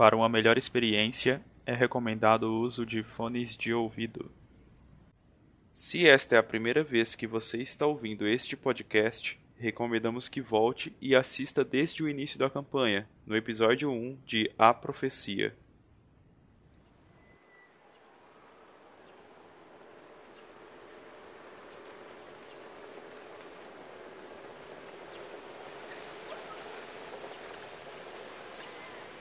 Para 0.00 0.16
uma 0.16 0.30
melhor 0.30 0.56
experiência, 0.56 1.42
é 1.66 1.74
recomendado 1.74 2.44
o 2.44 2.60
uso 2.62 2.86
de 2.86 3.02
fones 3.02 3.54
de 3.54 3.74
ouvido. 3.74 4.30
Se 5.74 6.08
esta 6.08 6.36
é 6.36 6.38
a 6.38 6.42
primeira 6.42 6.82
vez 6.82 7.14
que 7.14 7.26
você 7.26 7.60
está 7.60 7.84
ouvindo 7.84 8.26
este 8.26 8.56
podcast, 8.56 9.38
recomendamos 9.58 10.26
que 10.26 10.40
volte 10.40 10.90
e 11.02 11.14
assista 11.14 11.62
desde 11.62 12.02
o 12.02 12.08
início 12.08 12.38
da 12.38 12.48
campanha, 12.48 13.06
no 13.26 13.36
episódio 13.36 13.90
1 13.92 14.16
de 14.24 14.50
A 14.58 14.72
Profecia. 14.72 15.54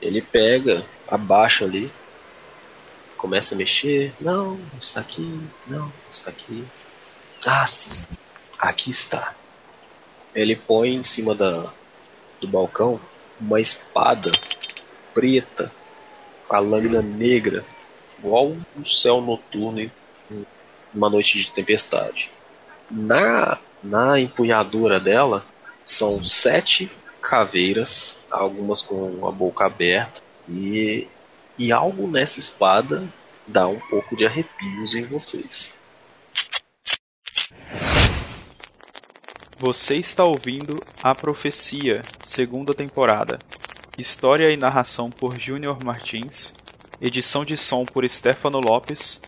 Ele 0.09 0.23
pega, 0.23 0.83
abaixa 1.07 1.65
ali, 1.65 1.91
começa 3.15 3.53
a 3.53 3.57
mexer. 3.59 4.11
Não, 4.19 4.59
está 4.81 5.01
aqui, 5.01 5.39
não, 5.67 5.93
está 6.09 6.31
aqui. 6.31 6.65
Ah, 7.45 7.67
sim, 7.67 8.17
aqui 8.57 8.89
está. 8.89 9.35
Ele 10.33 10.55
põe 10.55 10.95
em 10.95 11.03
cima 11.03 11.35
da, 11.35 11.71
do 12.41 12.47
balcão 12.47 12.99
uma 13.39 13.61
espada 13.61 14.31
preta, 15.13 15.71
a 16.49 16.57
lâmina 16.57 17.03
negra, 17.03 17.63
igual 18.17 18.57
o 18.75 18.83
céu 18.83 19.21
noturno 19.21 19.79
em 19.79 19.91
uma 20.91 21.07
noite 21.07 21.37
de 21.37 21.51
tempestade. 21.51 22.31
Na, 22.89 23.59
na 23.83 24.19
empunhadura 24.19 24.99
dela 24.99 25.45
são 25.85 26.11
sete 26.11 26.91
caveiras, 27.21 28.19
algumas 28.31 28.81
com 28.81 29.27
a 29.27 29.31
boca 29.31 29.65
aberta, 29.65 30.21
e, 30.47 31.07
e 31.57 31.71
algo 31.71 32.07
nessa 32.07 32.39
espada 32.39 33.03
dá 33.45 33.67
um 33.67 33.79
pouco 33.79 34.15
de 34.15 34.25
arrepios 34.25 34.95
em 34.95 35.03
vocês. 35.03 35.77
Você 39.57 39.95
está 39.95 40.23
ouvindo 40.23 40.81
A 41.03 41.13
Profecia, 41.13 42.01
segunda 42.21 42.73
temporada. 42.73 43.39
História 43.97 44.49
e 44.51 44.55
narração 44.55 45.09
por 45.11 45.37
Júnior 45.37 45.83
Martins, 45.83 46.53
edição 47.01 47.43
de 47.43 47.57
som 47.57 47.83
por 47.83 48.07
Stefano 48.07 48.59
Lopes, 48.59 49.21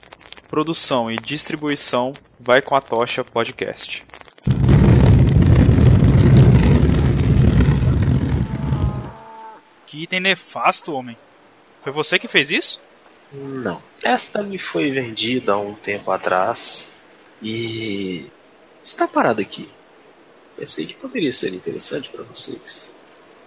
produção 0.47 1.11
e 1.11 1.17
distribuição 1.17 2.13
Vai 2.39 2.61
com 2.61 2.75
a 2.75 2.81
Tocha 2.81 3.23
Podcast. 3.23 4.05
Que 10.01 10.05
item 10.05 10.19
nefasto, 10.19 10.93
homem. 10.93 11.15
Foi 11.83 11.91
você 11.91 12.17
que 12.17 12.27
fez 12.27 12.49
isso? 12.49 12.81
Não. 13.31 13.79
Esta 14.03 14.41
me 14.41 14.57
foi 14.57 14.89
vendida 14.89 15.53
há 15.53 15.59
um 15.59 15.75
tempo 15.75 16.09
atrás 16.09 16.91
e 17.39 18.25
está 18.81 19.07
parada 19.07 19.43
aqui. 19.43 19.69
Pensei 20.57 20.87
que 20.87 20.95
poderia 20.95 21.31
ser 21.31 21.53
interessante 21.53 22.09
para 22.09 22.23
vocês. 22.23 22.91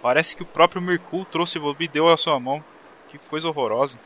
Parece 0.01 0.33
que 0.33 0.43
o 0.43 0.45
próprio 0.45 0.81
Mercul 0.81 1.25
trouxe 1.25 1.59
e 1.77 1.87
deu 1.89 2.07
a 2.07 2.15
sua 2.15 2.39
mão. 2.39 2.63
Que 3.09 3.17
coisa 3.17 3.49
horrorosa. 3.49 3.99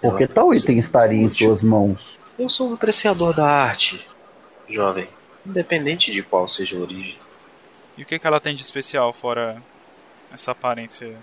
Por 0.00 0.16
que 0.16 0.28
tal 0.28 0.54
item 0.54 0.78
estaria 0.78 1.20
em 1.20 1.28
suas 1.28 1.64
mãos? 1.64 2.16
Eu 2.38 2.48
sou 2.48 2.70
um 2.70 2.74
apreciador 2.74 3.34
da 3.34 3.50
arte, 3.50 4.06
jovem, 4.68 5.08
independente 5.44 6.12
de 6.12 6.22
qual 6.22 6.46
seja 6.46 6.78
a 6.78 6.80
origem. 6.80 7.18
E 7.96 8.04
o 8.04 8.06
que, 8.06 8.20
que 8.20 8.26
ela 8.26 8.38
tem 8.38 8.54
de 8.54 8.62
especial, 8.62 9.12
fora 9.12 9.60
essa 10.34 10.52
aparência? 10.52 11.16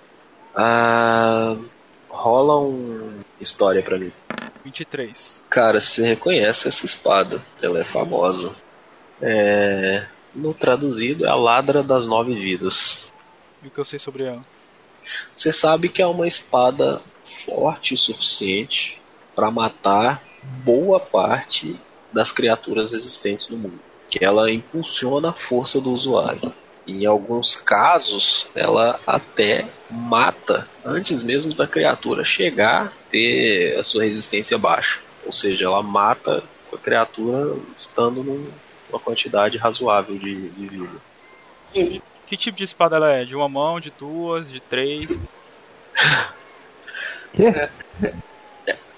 Ah. 0.56 1.56
Rola 2.10 2.60
um. 2.60 3.22
História 3.40 3.82
pra 3.82 3.98
mim. 3.98 4.12
23. 4.64 5.46
Cara, 5.50 5.80
você 5.80 6.04
reconhece 6.04 6.68
essa 6.68 6.86
espada. 6.86 7.42
Ela 7.62 7.80
é 7.80 7.84
famosa. 7.84 8.54
É. 9.22 10.06
No 10.34 10.54
traduzido, 10.54 11.26
é 11.26 11.30
a 11.30 11.36
Ladra 11.36 11.84
das 11.84 12.08
Nove 12.08 12.34
Vidas. 12.36 13.08
E 13.64 13.68
o 13.68 13.72
que 13.72 13.80
eu 13.80 13.86
sei 13.86 14.00
sobre 14.00 14.24
ela? 14.24 14.46
Você 15.34 15.52
sabe 15.52 15.90
que 15.90 16.02
é 16.02 16.08
uma 16.08 16.28
espada 16.28 17.02
forte 17.24 17.94
o 17.94 17.98
suficiente 17.98 19.02
para 19.36 19.52
matar 19.52 20.24
boa 20.64 21.00
parte 21.00 21.80
das 22.14 22.32
criaturas 22.32 22.94
existentes 22.94 23.50
no 23.50 23.58
mundo. 23.58 23.80
Que 24.10 24.24
ela 24.24 24.52
impulsiona 24.52 25.30
a 25.30 25.34
força 25.34 25.82
do 25.82 25.92
usuário. 25.92 26.54
Em 26.88 27.06
alguns 27.06 27.56
casos, 27.56 28.48
ela 28.56 29.00
até 29.06 29.66
mata 29.90 30.68
antes 30.84 31.22
mesmo 31.24 31.54
da 31.54 31.68
criatura 31.68 32.26
chegar 32.26 32.88
a 32.88 32.92
ter 33.10 33.78
a 33.78 33.84
sua 33.84 34.04
resistência 34.04 34.58
baixa. 34.58 35.00
Ou 35.26 35.32
seja, 35.32 35.66
ela 35.66 35.84
mata 35.84 36.44
a 36.74 36.78
criatura 36.78 37.56
estando 37.78 38.24
num, 38.24 38.48
uma 38.90 39.00
quantidade 39.00 39.58
razoável 39.58 40.18
de, 40.18 40.50
de 40.50 40.68
vida. 40.68 42.02
Que 42.26 42.36
tipo 42.38 42.58
de 42.58 42.64
espada 42.64 42.96
ela 42.96 43.12
é? 43.14 43.26
De 43.26 43.36
uma 43.36 43.48
mão, 43.48 43.80
de 43.80 43.92
duas, 43.98 44.50
de 44.52 44.60
três? 44.60 45.20
Que? 47.34 47.44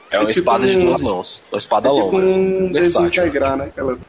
É 0.09 0.19
uma 0.19 0.23
É 0.23 0.25
tipo 0.27 0.29
espada 0.31 0.67
de 0.67 0.77
um- 0.79 0.85
duas 0.85 1.01
mãos. 1.01 1.43
Uma 1.51 1.57
espada 1.57 1.89
É 1.89 1.91
tipo 1.93 2.17
longa. 2.17 2.25
um 2.25 2.71
versátil. 2.71 3.09
desintegrar, 3.09 3.57
né? 3.57 3.65
Aquela... 3.65 3.99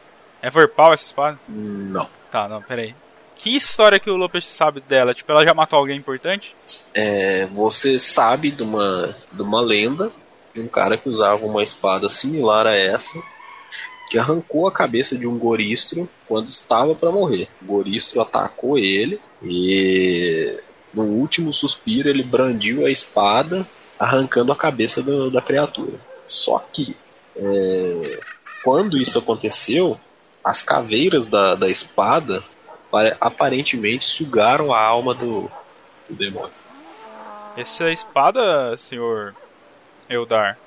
É 0.41 0.50
verbal 0.50 0.92
essa 0.92 1.04
espada? 1.06 1.38
Não. 1.48 2.08
Tá, 2.30 2.48
não, 2.48 2.62
peraí. 2.62 2.94
Que 3.37 3.56
história 3.56 3.99
que 4.00 4.11
o 4.11 4.17
Lopes 4.17 4.47
sabe 4.47 4.81
dela? 4.81 5.12
Tipo, 5.12 5.33
ela 5.33 5.45
já 5.45 5.53
matou 5.53 5.78
alguém 5.78 5.99
importante? 5.99 6.55
É, 6.95 7.47
você 7.47 7.99
sabe 7.99 8.50
de 8.50 8.62
uma, 8.62 9.15
de 9.33 9.43
uma 9.43 9.61
lenda 9.61 10.11
de 10.55 10.61
um 10.61 10.69
cara 10.69 10.97
que 10.97 11.09
usava 11.09 11.45
uma 11.45 11.62
espada 11.65 12.09
similar 12.09 12.65
a 12.67 12.75
essa, 12.77 13.21
que 14.09 14.17
arrancou 14.17 14.69
a 14.69 14.72
cabeça 14.72 15.19
de 15.19 15.27
um 15.27 15.37
goristro 15.37 16.09
quando 16.28 16.47
estava 16.49 16.95
para 16.95 17.11
morrer. 17.11 17.49
O 17.61 17.65
goristro 17.67 18.21
atacou 18.21 18.78
ele 18.78 19.21
e, 19.43 20.56
no 20.95 21.03
último 21.05 21.53
suspiro, 21.53 22.09
ele 22.09 22.22
brandiu 22.22 22.87
a 22.87 22.91
espada, 22.91 23.66
arrancando 23.99 24.53
a 24.53 24.56
cabeça 24.56 25.03
do- 25.03 25.28
da 25.31 25.43
criatura. 25.43 25.99
Só 26.25 26.65
que, 26.72 26.97
é, 27.37 28.21
quando 28.62 28.97
isso 28.97 29.19
aconteceu, 29.19 29.99
as 30.43 30.62
caveiras 30.62 31.27
da, 31.27 31.56
da 31.56 31.69
espada 31.69 32.45
aparentemente 33.21 34.05
sugaram 34.05 34.72
a 34.72 34.81
alma 34.81 35.15
do, 35.15 35.50
do 36.09 36.15
demônio. 36.15 36.55
Essa 37.56 37.91
espada, 37.91 38.77
senhor 38.77 39.34
Eldar, 40.09 40.59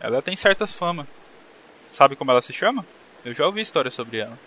ela 0.00 0.22
tem 0.22 0.36
certas 0.36 0.72
fama. 0.72 1.06
Sabe 1.88 2.16
como 2.16 2.30
ela 2.30 2.42
se 2.42 2.52
chama? 2.52 2.84
Eu 3.24 3.34
já 3.34 3.44
ouvi 3.44 3.60
história 3.60 3.90
sobre 3.90 4.18
ela. 4.18 4.38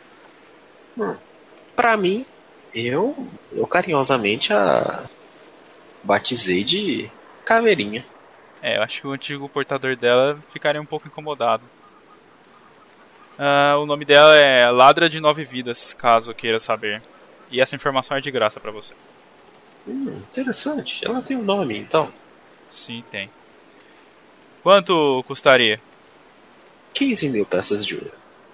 Pra 1.76 1.98
mim, 1.98 2.26
eu, 2.74 3.28
eu 3.52 3.66
carinhosamente 3.68 4.54
a 4.54 5.04
batizei 6.04 6.64
de 6.64 7.10
caveirinha. 7.46 8.06
É, 8.62 8.78
eu 8.78 8.84
acho 8.84 9.02
que 9.02 9.08
o 9.08 9.12
antigo 9.12 9.50
portador 9.50 9.96
dela 9.96 10.38
ficaria 10.50 10.82
um 10.82 10.86
pouco 10.86 11.08
incomodado. 11.08 11.64
Ah, 13.42 13.78
o 13.80 13.86
nome 13.86 14.04
dela 14.04 14.36
é 14.36 14.70
Ladra 14.70 15.10
de 15.10 15.20
Nove 15.22 15.46
Vidas, 15.46 15.94
caso 15.94 16.34
queira 16.34 16.60
saber. 16.60 17.02
E 17.50 17.62
essa 17.62 17.76
informação 17.76 18.18
é 18.18 18.22
de 18.22 18.30
graça 18.30 18.60
pra 18.60 18.70
você. 18.72 18.94
Hum, 19.88 20.22
interessante. 20.32 21.06
Ela 21.06 21.22
tem 21.22 21.38
um 21.38 21.42
nome, 21.42 21.78
então. 21.78 22.12
Sim, 22.70 23.02
tem. 23.10 23.30
Quanto 24.62 25.24
custaria? 25.26 25.80
15 26.94 27.30
mil 27.30 27.46
peças 27.46 27.86
de 27.86 27.96
ouro. 27.96 28.12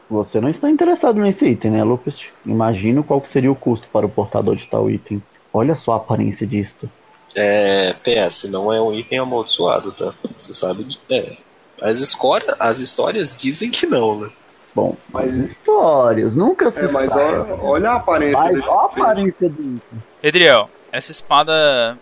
Você 0.09 0.39
não 0.39 0.49
está 0.49 0.69
interessado 0.69 1.19
nesse 1.19 1.45
item, 1.47 1.71
né, 1.71 1.83
Lucas? 1.83 2.25
Imagino 2.45 3.03
qual 3.03 3.19
que 3.19 3.29
seria 3.29 3.51
o 3.51 3.55
custo 3.55 3.87
para 3.91 4.05
o 4.05 4.09
portador 4.09 4.55
de 4.55 4.67
tal 4.67 4.89
item. 4.89 5.21
Olha 5.51 5.73
só 5.73 5.93
a 5.93 5.97
aparência 5.97 6.45
disto. 6.45 6.87
É, 7.33 7.91
PS, 8.03 8.43
não 8.49 8.71
é 8.71 8.79
um 8.79 8.93
item 8.93 9.17
amaldiçoado, 9.17 9.91
tá? 9.91 10.13
Você 10.37 10.53
sabe. 10.53 10.83
de- 10.83 10.99
É. 11.09 11.35
As, 11.81 12.15
as 12.59 12.79
histórias 12.79 13.35
dizem 13.35 13.71
que 13.71 13.85
não, 13.87 14.19
né? 14.21 14.29
Bom, 14.75 14.97
Mas- 15.09 15.33
histórias, 15.35 16.35
nunca 16.35 16.69
se 16.69 16.83
É, 16.85 16.87
mas 16.91 17.09
sabe. 17.09 17.21
olha, 17.21 17.55
olha 17.63 17.89
a 17.91 17.95
aparência 17.95 18.37
Mas 18.43 18.55
desse. 18.55 18.69
olha 18.69 18.79
a 18.81 18.85
aparência 18.85 19.45
item. 19.45 19.81
Edriel, 20.21 20.69
essa 20.91 21.11
espada 21.11 21.97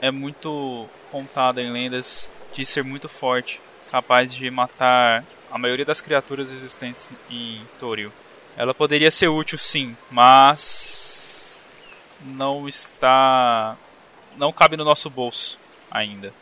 é 0.00 0.10
muito 0.10 0.86
contada 1.10 1.62
em 1.62 1.72
lendas 1.72 2.30
de 2.52 2.66
ser 2.66 2.84
muito 2.84 3.08
forte, 3.08 3.60
capaz 3.90 4.32
de 4.34 4.50
matar 4.50 5.24
a 5.50 5.56
maioria 5.56 5.86
das 5.86 6.02
criaturas 6.02 6.50
existentes 6.52 7.10
em 7.30 7.62
Toril. 7.78 8.12
Ela 8.58 8.74
poderia 8.74 9.10
ser 9.10 9.28
útil 9.28 9.56
sim, 9.56 9.96
mas 10.10 11.66
não 12.20 12.68
está 12.68 13.76
não 14.36 14.52
cabe 14.52 14.76
no 14.76 14.84
nosso 14.84 15.08
bolso 15.08 15.58
ainda. 15.90 16.32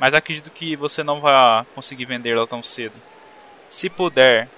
Mas 0.00 0.14
acredito 0.14 0.50
que 0.50 0.76
você 0.76 1.02
não 1.02 1.20
vai 1.20 1.66
conseguir 1.74 2.04
vendê-la 2.06 2.46
tão 2.46 2.62
cedo. 2.62 2.94
Se 3.68 3.90
puder 3.90 4.48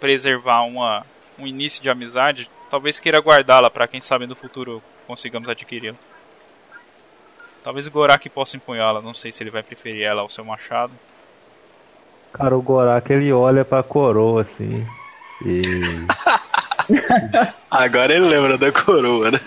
preservar 0.00 0.62
uma, 0.62 1.04
um 1.38 1.46
início 1.46 1.82
de 1.82 1.90
amizade, 1.90 2.50
talvez 2.70 2.98
queira 2.98 3.20
guardá-la 3.20 3.70
para 3.70 3.86
quem 3.86 4.00
sabe 4.00 4.26
no 4.26 4.34
futuro 4.34 4.82
consigamos 5.06 5.48
adquiri-la. 5.48 5.96
Talvez 7.62 7.86
o 7.86 7.90
Gorak 7.90 8.28
possa 8.30 8.56
empunhá-la, 8.56 9.02
não 9.02 9.12
sei 9.12 9.30
se 9.30 9.42
ele 9.42 9.50
vai 9.50 9.62
preferir 9.62 10.02
ela 10.02 10.22
ao 10.22 10.30
seu 10.30 10.44
machado. 10.44 10.92
Cara, 12.32 12.56
o 12.56 12.62
Gorak 12.62 13.12
ele 13.12 13.32
olha 13.32 13.64
pra 13.64 13.82
coroa 13.82 14.42
assim. 14.42 14.86
E. 15.44 15.62
Agora 17.70 18.14
ele 18.14 18.26
lembra 18.26 18.56
da 18.56 18.72
coroa, 18.72 19.30
né? 19.30 19.38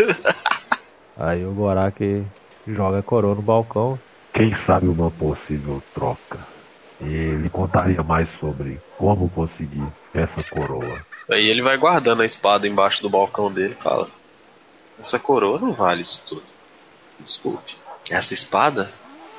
Aí 1.17 1.43
o 1.43 1.53
Gorak 1.53 2.23
joga 2.67 2.99
a 2.99 3.03
coroa 3.03 3.35
no 3.35 3.41
balcão. 3.41 3.99
Quem 4.33 4.53
sabe 4.53 4.87
uma 4.87 5.09
possível 5.09 5.81
troca? 5.93 6.39
Ele 7.01 7.49
contaria 7.49 8.03
mais 8.03 8.29
sobre 8.39 8.79
como 8.97 9.29
conseguir 9.29 9.83
essa 10.13 10.43
coroa. 10.43 11.05
Aí 11.31 11.47
ele 11.47 11.61
vai 11.61 11.77
guardando 11.77 12.21
a 12.21 12.25
espada 12.25 12.67
embaixo 12.67 13.01
do 13.01 13.09
balcão 13.09 13.51
dele 13.51 13.73
e 13.73 13.81
fala: 13.81 14.09
Essa 14.99 15.19
coroa 15.19 15.59
não 15.59 15.73
vale 15.73 16.01
isso 16.01 16.23
tudo. 16.25 16.43
Desculpe. 17.19 17.75
Essa 18.09 18.33
espada 18.33 18.91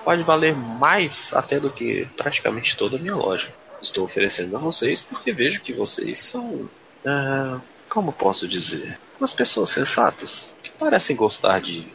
pode 0.05 0.23
valer 0.23 0.55
mais 0.55 1.33
até 1.35 1.61
do 1.61 1.71
que 1.71 2.07
praticamente 2.17 2.77
toda 2.77 2.97
a 2.97 3.01
minha 3.01 3.15
loja. 3.17 3.49
Estou 3.81 4.05
oferecendo 4.05 4.57
a 4.57 4.61
vocês 4.61 5.01
porque 5.01 5.33
vejo 5.33 5.61
que 5.61 5.73
vocês 5.73 6.19
são. 6.19 6.69
ah, 7.07 7.61
como 7.89 8.13
posso 8.13 8.49
dizer? 8.49 8.99
Umas 9.21 9.35
pessoas 9.35 9.71
sensatas 9.71 10.49
que 10.63 10.71
parecem 10.71 11.15
gostar 11.15 11.61
de 11.61 11.87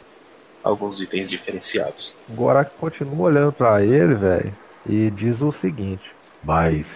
alguns 0.62 1.00
itens 1.00 1.28
diferenciados. 1.28 2.14
O 2.28 2.34
Gorak 2.34 2.72
continua 2.78 3.28
olhando 3.28 3.52
pra 3.52 3.82
ele, 3.82 4.14
velho, 4.14 4.56
e 4.88 5.10
diz 5.10 5.40
o 5.40 5.52
seguinte: 5.52 6.04
Mas 6.42 6.86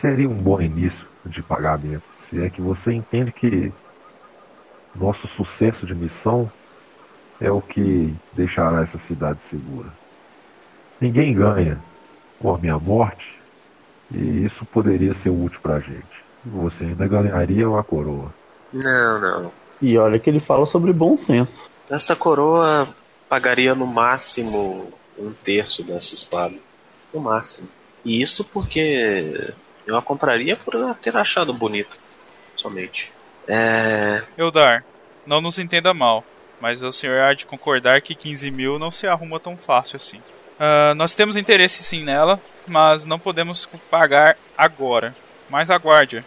seria 0.00 0.28
um 0.28 0.34
bom 0.34 0.60
início 0.60 1.06
de 1.24 1.42
pagamento. 1.42 2.02
Se 2.28 2.42
é 2.42 2.50
que 2.50 2.60
você 2.60 2.92
entende 2.92 3.32
que 3.32 3.72
nosso 4.94 5.26
sucesso 5.28 5.86
de 5.86 5.94
missão 5.94 6.50
é 7.40 7.50
o 7.50 7.60
que 7.60 8.14
deixará 8.32 8.82
essa 8.82 8.98
cidade 8.98 9.38
segura. 9.50 9.88
Ninguém 11.00 11.34
ganha 11.34 11.78
com 12.38 12.54
a 12.54 12.58
minha 12.58 12.78
morte 12.78 13.40
e 14.10 14.44
isso 14.44 14.64
poderia 14.66 15.14
ser 15.14 15.30
útil 15.30 15.58
pra 15.60 15.80
gente. 15.80 16.22
Você 16.44 16.84
ainda 16.84 17.06
ganharia 17.06 17.68
uma 17.68 17.82
coroa. 17.82 18.32
Não, 18.72 19.20
não. 19.20 19.52
E 19.80 19.96
olha 19.98 20.18
que 20.18 20.30
ele 20.30 20.40
fala 20.40 20.66
sobre 20.66 20.92
bom 20.92 21.16
senso. 21.16 21.68
Essa 21.90 22.14
coroa 22.14 22.88
pagaria 23.28 23.74
no 23.74 23.86
máximo 23.86 24.92
um 25.18 25.32
terço 25.32 25.82
dessa 25.82 26.14
espada. 26.14 26.56
No 27.12 27.20
máximo. 27.20 27.68
E 28.04 28.22
isso 28.22 28.44
porque 28.44 29.52
eu 29.86 29.96
a 29.96 30.02
compraria 30.02 30.56
por 30.56 30.74
ter 30.96 31.16
achado 31.16 31.52
bonita. 31.52 31.96
Somente. 32.56 33.12
É. 33.48 34.22
Eudar, 34.38 34.84
não 35.26 35.40
nos 35.40 35.58
entenda 35.58 35.92
mal, 35.92 36.24
mas 36.60 36.82
o 36.82 36.92
senhor 36.92 37.20
há 37.22 37.34
de 37.34 37.44
concordar 37.46 38.00
que 38.00 38.14
15 38.14 38.50
mil 38.50 38.78
não 38.78 38.90
se 38.90 39.06
arruma 39.06 39.40
tão 39.40 39.56
fácil 39.56 39.96
assim. 39.96 40.20
Ah, 40.60 40.94
nós 40.94 41.14
temos 41.14 41.36
interesse 41.36 41.82
sim 41.82 42.04
nela, 42.04 42.40
mas 42.66 43.04
não 43.04 43.18
podemos 43.18 43.66
pagar 43.90 44.36
agora. 44.56 45.14
Mas 45.50 45.70
aguarde. 45.70 46.24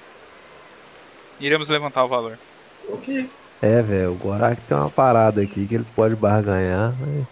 Iremos 1.40 1.70
levantar 1.70 2.04
o 2.04 2.08
valor. 2.10 2.38
Ok. 2.90 3.30
É, 3.62 3.82
velho, 3.82 4.12
o 4.12 4.16
Gorak 4.16 4.62
tem 4.68 4.76
uma 4.78 4.90
parada 4.90 5.42
aqui 5.42 5.66
que 5.66 5.76
ele 5.76 5.86
pode 5.96 6.16
barganhar. 6.16 6.94
mas- 7.00 7.26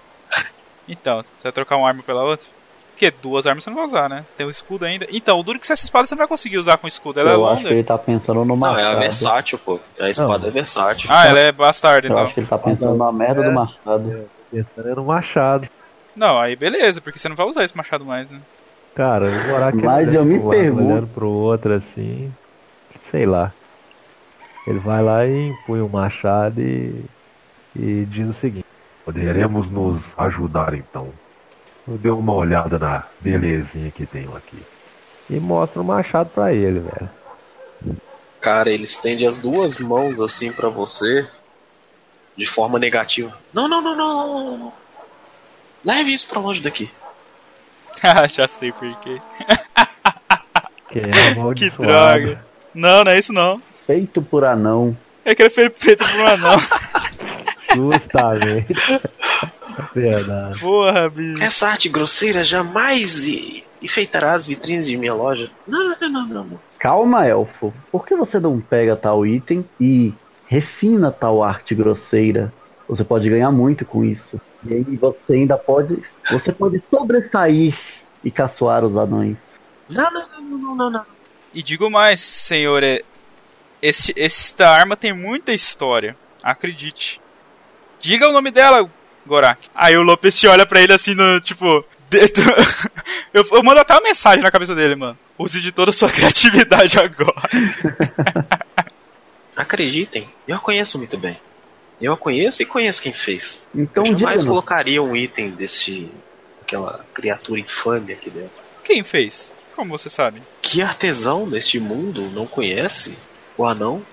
Então, 0.88 1.22
você 1.22 1.32
vai 1.44 1.52
trocar 1.52 1.78
uma 1.78 1.88
arma 1.88 2.02
pela 2.04 2.24
outra? 2.24 2.48
Porque 2.94 3.10
duas 3.10 3.48
armas 3.48 3.64
você 3.64 3.70
não 3.72 3.78
vai 3.78 3.86
usar, 3.88 4.08
né? 4.08 4.24
Você 4.28 4.36
tem 4.36 4.46
o 4.46 4.50
escudo 4.52 4.86
ainda. 4.86 5.08
Então, 5.12 5.40
o 5.40 5.44
duro 5.44 5.60
que 5.60 5.72
essa 5.72 5.84
espada 5.84 6.06
você 6.06 6.14
não 6.14 6.20
vai 6.20 6.28
conseguir 6.28 6.58
usar 6.60 6.78
com 6.78 6.88
escudo. 6.88 7.20
Ela 7.20 7.32
é 7.32 7.34
eu 7.34 7.46
acho 7.46 7.58
que 7.58 7.64
longa. 7.64 7.76
ele 7.76 7.84
tá 7.84 7.98
pensando 7.98 8.40
no 8.40 8.46
Não, 8.46 8.56
machado. 8.56 8.98
é 8.98 9.00
versátil, 9.00 9.58
pô. 9.60 9.80
A 10.00 10.10
espada 10.10 10.40
Não. 10.40 10.48
é 10.48 10.52
versátil. 10.52 11.10
Ah, 11.12 11.26
ela 11.28 11.40
é 11.40 11.52
bastarda, 11.52 12.08
Eu 12.08 12.12
então. 12.12 12.24
acho 12.24 12.34
que 12.36 12.40
ele 12.42 12.48
tá 12.48 12.58
pensando 12.58 12.96
na 12.96 13.12
merda 13.12 13.42
É. 13.42 13.46
do 13.46 13.52
machado. 13.52 14.26
Pensando 14.52 14.90
é 14.90 14.96
no 14.96 15.04
machado. 15.06 15.68
Não, 16.16 16.40
aí 16.40 16.56
beleza, 16.56 17.02
porque 17.02 17.18
você 17.18 17.28
não 17.28 17.36
vai 17.36 17.48
usar 17.48 17.64
esse 17.64 17.76
machado 17.76 18.06
mais, 18.06 18.30
né? 18.30 18.40
Cara, 18.94 19.26
ele 19.28 19.82
Mas 19.84 20.14
eu 20.14 20.24
me 20.24 20.38
lado, 20.38 20.50
pergunto- 20.52 20.84
olhando 20.86 21.08
pro 21.08 21.28
outro 21.28 21.74
assim, 21.74 22.32
sei 23.10 23.26
lá. 23.26 23.52
Ele 24.68 24.78
vai 24.80 25.02
lá 25.02 25.26
e 25.26 25.50
empunha 25.50 25.84
o 25.84 25.90
machado 25.90 26.62
e, 26.62 27.04
e 27.76 28.06
diz 28.06 28.30
o 28.30 28.34
seguinte: 28.34 28.66
Poderemos 29.04 29.70
nos 29.72 30.02
ajudar 30.16 30.76
então. 30.76 31.10
Eu 31.88 31.98
dei 31.98 32.12
uma 32.12 32.34
olhada 32.34 32.80
na 32.80 33.04
belezinha 33.20 33.92
que 33.92 34.06
tenho 34.06 34.36
aqui. 34.36 34.58
e 35.30 35.40
mostra 35.40 35.82
o 35.82 35.84
machado 35.86 36.30
pra 36.30 36.54
ele, 36.54 36.80
velho. 36.80 37.10
Cara, 38.40 38.70
ele 38.72 38.84
estende 38.84 39.26
as 39.26 39.38
duas 39.38 39.78
mãos 39.78 40.20
assim 40.20 40.52
pra 40.52 40.70
você 40.70 41.28
de 42.38 42.46
forma 42.46 42.78
negativa. 42.80 43.38
Não, 43.54 43.68
não, 43.68 43.82
não, 43.82 43.96
não, 43.96 44.14
não, 44.16 44.44
não, 44.52 44.58
não. 44.58 44.74
Leve 45.86 46.14
isso 46.14 46.28
pra 46.28 46.40
longe 46.40 46.62
daqui. 46.62 46.90
Ah, 48.02 48.28
Já 48.32 48.48
sei 48.48 48.72
por 48.72 48.96
quê. 49.00 49.22
Que 50.90 51.00
é 51.00 51.54
Que 51.56 51.70
droga. 51.72 52.46
Não, 52.72 53.04
não 53.04 53.12
é 53.12 53.18
isso 53.18 53.34
não. 53.34 53.60
Feito 53.88 54.22
por 54.22 54.46
anão. 54.46 54.96
É 55.26 55.34
que 55.34 55.42
ele 55.42 55.50
foi 55.50 55.68
feito 55.72 56.06
por 56.06 56.20
um 56.20 56.28
anão. 56.28 56.58
Justamente. 57.76 58.74
Verdade. 59.94 60.60
Porra, 60.60 61.10
bicho. 61.10 61.42
Essa 61.44 61.68
arte 61.70 61.90
grosseira 61.90 62.44
jamais 62.44 63.26
e- 63.28 63.64
enfeitará 63.82 64.34
as 64.34 64.46
vitrines 64.46 64.86
de 64.88 64.96
minha 64.98 65.14
loja. 65.14 65.50
Não, 65.68 65.96
não, 66.00 66.10
não, 66.28 66.44
não. 66.46 66.60
Calma, 66.80 67.26
elfo. 67.26 67.74
Por 67.92 68.06
que 68.06 68.16
você 68.16 68.40
não 68.40 68.60
pega 68.60 68.96
tal 68.96 69.26
item 69.26 69.66
e 69.80 70.14
refina 70.48 71.12
tal 71.12 71.42
arte 71.44 71.74
grosseira? 71.74 72.54
Você 72.88 73.04
pode 73.04 73.30
ganhar 73.30 73.52
muito 73.52 73.86
com 73.86 74.04
isso. 74.04 74.40
E 74.66 74.76
aí 74.76 74.84
você 74.98 75.34
ainda 75.34 75.58
pode. 75.58 76.02
Você 76.30 76.52
pode 76.52 76.82
sobressair 76.90 77.78
e 78.24 78.30
caçoar 78.32 78.84
os 78.84 78.96
anões. 78.98 79.38
Não, 79.94 80.12
não, 80.12 80.28
não, 80.30 80.42
não, 80.42 80.58
não, 80.58 80.76
não, 80.76 80.90
não. 80.92 81.06
E 81.54 81.62
digo 81.64 81.90
mais, 81.90 82.20
senhor, 82.20 82.84
é- 82.84 83.02
este, 83.82 84.14
esta 84.18 84.70
arma 84.70 84.96
tem 84.98 85.14
muita 85.14 85.54
história. 85.54 86.16
Acredite. 86.42 87.22
Diga 88.00 88.28
o 88.30 88.34
nome 88.34 88.52
dela, 88.52 88.90
Gorak. 89.26 89.70
Aí 89.74 89.96
o 89.98 90.04
Lopes 90.04 90.40
te 90.40 90.48
olha 90.48 90.66
pra 90.66 90.82
ele 90.82 90.94
assim, 90.94 91.16
no, 91.16 91.40
tipo... 91.42 91.86
eu, 93.34 93.44
eu 93.52 93.64
mando 93.64 93.80
até 93.80 93.94
uma 93.94 94.04
mensagem 94.04 94.44
na 94.44 94.52
cabeça 94.52 94.76
dele, 94.76 94.96
mano. 94.96 95.18
Use 95.38 95.60
de 95.60 95.72
toda 95.72 95.90
a 95.90 95.94
sua 95.94 96.10
criatividade 96.12 97.00
agora. 97.00 97.42
Acreditem, 99.56 100.28
eu 100.48 100.56
a 100.56 100.60
conheço 100.60 100.98
muito 100.98 101.18
bem. 101.18 101.38
Eu 102.02 102.14
a 102.14 102.18
conheço 102.18 102.62
e 102.62 102.66
conheço 102.66 103.02
quem 103.02 103.14
fez. 103.14 103.64
Então 103.74 104.04
eu 104.06 104.18
jamais 104.18 104.44
colocaria 104.44 105.02
um 105.02 105.16
item 105.16 105.52
desse. 105.52 106.10
aquela 106.62 107.06
criatura 107.14 107.60
infame 107.60 108.14
aqui 108.14 108.30
dentro. 108.30 108.52
Quem 108.84 109.04
fez? 109.04 109.56
Como 109.76 109.98
você 109.98 110.10
sabe? 110.10 110.42
Que 110.62 110.82
artesão 110.82 111.46
neste 111.46 111.80
mundo 111.80 112.30
não 112.32 112.46
conhece 112.46 113.18
o 113.58 113.66
anão? 113.66 114.06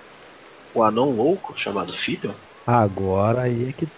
O 0.73 0.83
anão 0.83 1.11
louco 1.11 1.59
chamado 1.59 1.93
Fiddle? 1.93 2.35
Agora 2.67 3.43
aí 3.43 3.71
é 3.71 3.73
que. 3.73 3.89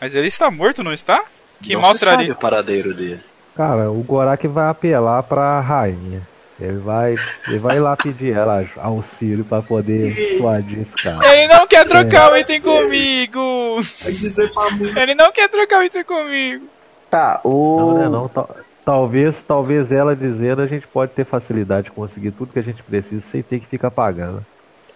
Mas 0.00 0.14
ele 0.14 0.26
está 0.28 0.50
morto, 0.50 0.82
não 0.82 0.92
está? 0.92 1.24
Que 1.62 1.74
não 1.74 1.80
mal 1.82 1.92
se 1.92 2.04
sabe 2.04 2.16
traria. 2.16 2.32
o 2.32 2.36
paradeiro 2.36 2.94
dele. 2.94 3.20
Cara, 3.56 3.90
o 3.90 4.02
Gorak 4.02 4.46
vai 4.48 4.68
apelar 4.68 5.22
pra 5.22 5.60
rainha. 5.60 6.20
Ele 6.58 6.78
vai, 6.78 7.16
ele 7.48 7.58
vai 7.58 7.78
lá 7.78 7.94
pedir 7.96 8.32
ela 8.34 8.64
auxílio 8.76 9.44
pra 9.44 9.60
poder 9.60 10.38
suadir 10.38 10.80
esse 10.80 10.94
cara. 10.94 11.18
Ele 11.34 11.48
não 11.48 11.66
quer 11.66 11.86
trocar 11.86 12.32
o 12.32 12.36
item 12.36 12.60
comigo! 12.62 13.76
Vai 14.02 14.12
dizer 14.12 14.52
pra 14.54 14.70
mim. 14.70 14.92
Ele 14.96 15.14
não 15.14 15.30
quer 15.32 15.48
trocar 15.48 15.80
o 15.80 15.82
item 15.84 16.04
comigo! 16.04 16.66
Tá, 17.10 17.40
o. 17.44 17.76
Não, 17.78 17.98
né, 17.98 18.08
não. 18.08 18.28
Tal- 18.28 18.56
Talvez, 18.86 19.34
talvez 19.48 19.90
ela 19.90 20.14
dizendo 20.14 20.62
a 20.62 20.66
gente 20.68 20.86
pode 20.86 21.10
ter 21.10 21.24
facilidade 21.26 21.86
de 21.86 21.90
conseguir 21.90 22.30
tudo 22.30 22.52
que 22.52 22.58
a 22.60 22.62
gente 22.62 22.82
precisa 22.84 23.20
sem 23.32 23.42
ter 23.42 23.58
que 23.58 23.66
ficar 23.66 23.90
pagando. 23.90 24.46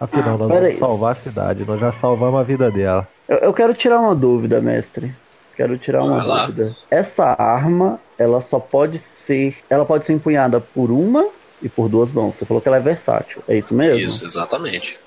Afinal, 0.01 0.35
Ah, 0.35 0.39
nós 0.39 0.49
peraí. 0.49 0.73
vamos 0.75 0.79
salvar 0.79 1.13
a 1.13 1.15
cidade, 1.15 1.65
nós 1.67 1.79
já 1.81 1.93
salvamos 1.93 2.41
a 2.41 2.43
vida 2.43 2.71
dela. 2.71 3.07
Eu, 3.29 3.37
eu 3.39 3.53
quero 3.53 3.75
tirar 3.75 4.01
uma 4.01 4.15
dúvida, 4.15 4.61
mestre. 4.61 5.15
Quero 5.57 5.77
tirar 5.77 6.03
uma 6.03 6.17
Vai 6.19 6.27
lá. 6.27 6.47
dúvida. 6.47 6.75
Essa 6.91 7.27
arma, 7.39 8.01
ela 8.19 8.41
só 8.41 8.59
pode 8.59 8.99
ser. 8.99 9.57
Ela 9.69 9.85
pode 9.85 10.07
ser 10.07 10.15
empunhada 10.15 10.59
por 10.61 10.91
uma 10.91 11.27
e 11.61 11.69
por 11.69 11.89
duas 11.89 12.11
mãos. 12.11 12.37
Você 12.37 12.47
falou 12.47 12.63
que 12.63 12.69
ela 12.69 12.79
é 12.79 12.81
versátil. 12.81 13.43
É 13.47 13.59
isso 13.59 13.75
mesmo? 13.75 14.09
Isso, 14.09 14.27
exatamente. 14.27 14.99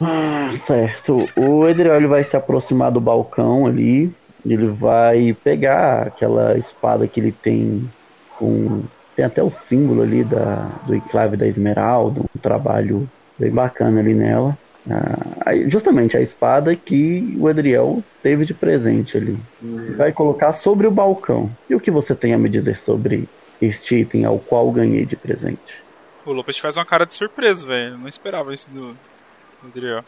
Ah, 0.00 0.50
certo. 0.64 1.28
O 1.36 1.66
Edriel 1.66 2.08
vai 2.08 2.22
se 2.22 2.36
aproximar 2.36 2.92
do 2.92 3.00
balcão 3.00 3.66
ali. 3.66 4.14
Ele 4.44 4.68
vai 4.68 5.36
pegar 5.42 6.06
aquela 6.06 6.56
espada 6.56 7.08
que 7.08 7.18
ele 7.18 7.32
tem 7.32 7.90
com. 8.38 8.82
Tem 9.16 9.24
até 9.24 9.42
o 9.42 9.50
símbolo 9.50 10.02
ali 10.02 10.22
da, 10.22 10.68
do 10.86 10.94
enclave 10.94 11.36
da 11.38 11.46
Esmeralda, 11.48 12.20
um 12.20 12.38
trabalho 12.40 13.08
bem 13.38 13.50
bacana 13.50 14.00
ali 14.00 14.14
nela. 14.14 14.58
Ah, 14.88 15.54
justamente 15.68 16.16
a 16.16 16.20
espada 16.20 16.74
que 16.76 17.36
o 17.38 17.48
Edriel 17.48 18.04
teve 18.22 18.44
de 18.44 18.54
presente 18.54 19.16
ali. 19.16 19.36
Vai 19.96 20.12
colocar 20.12 20.52
sobre 20.52 20.86
o 20.86 20.90
balcão. 20.90 21.56
E 21.68 21.74
o 21.74 21.80
que 21.80 21.90
você 21.90 22.14
tem 22.14 22.34
a 22.34 22.38
me 22.38 22.48
dizer 22.48 22.76
sobre 22.76 23.28
este 23.60 23.96
item 24.00 24.24
ao 24.24 24.38
qual 24.38 24.70
ganhei 24.70 25.04
de 25.04 25.16
presente? 25.16 25.84
O 26.24 26.32
Lopes 26.32 26.58
faz 26.58 26.76
uma 26.76 26.84
cara 26.84 27.04
de 27.04 27.14
surpresa, 27.14 27.66
velho. 27.66 27.94
Eu 27.94 27.98
Não 27.98 28.08
esperava 28.08 28.52
isso 28.52 28.70
do, 28.70 28.94
do 29.62 29.68
Adriel. 29.68 30.04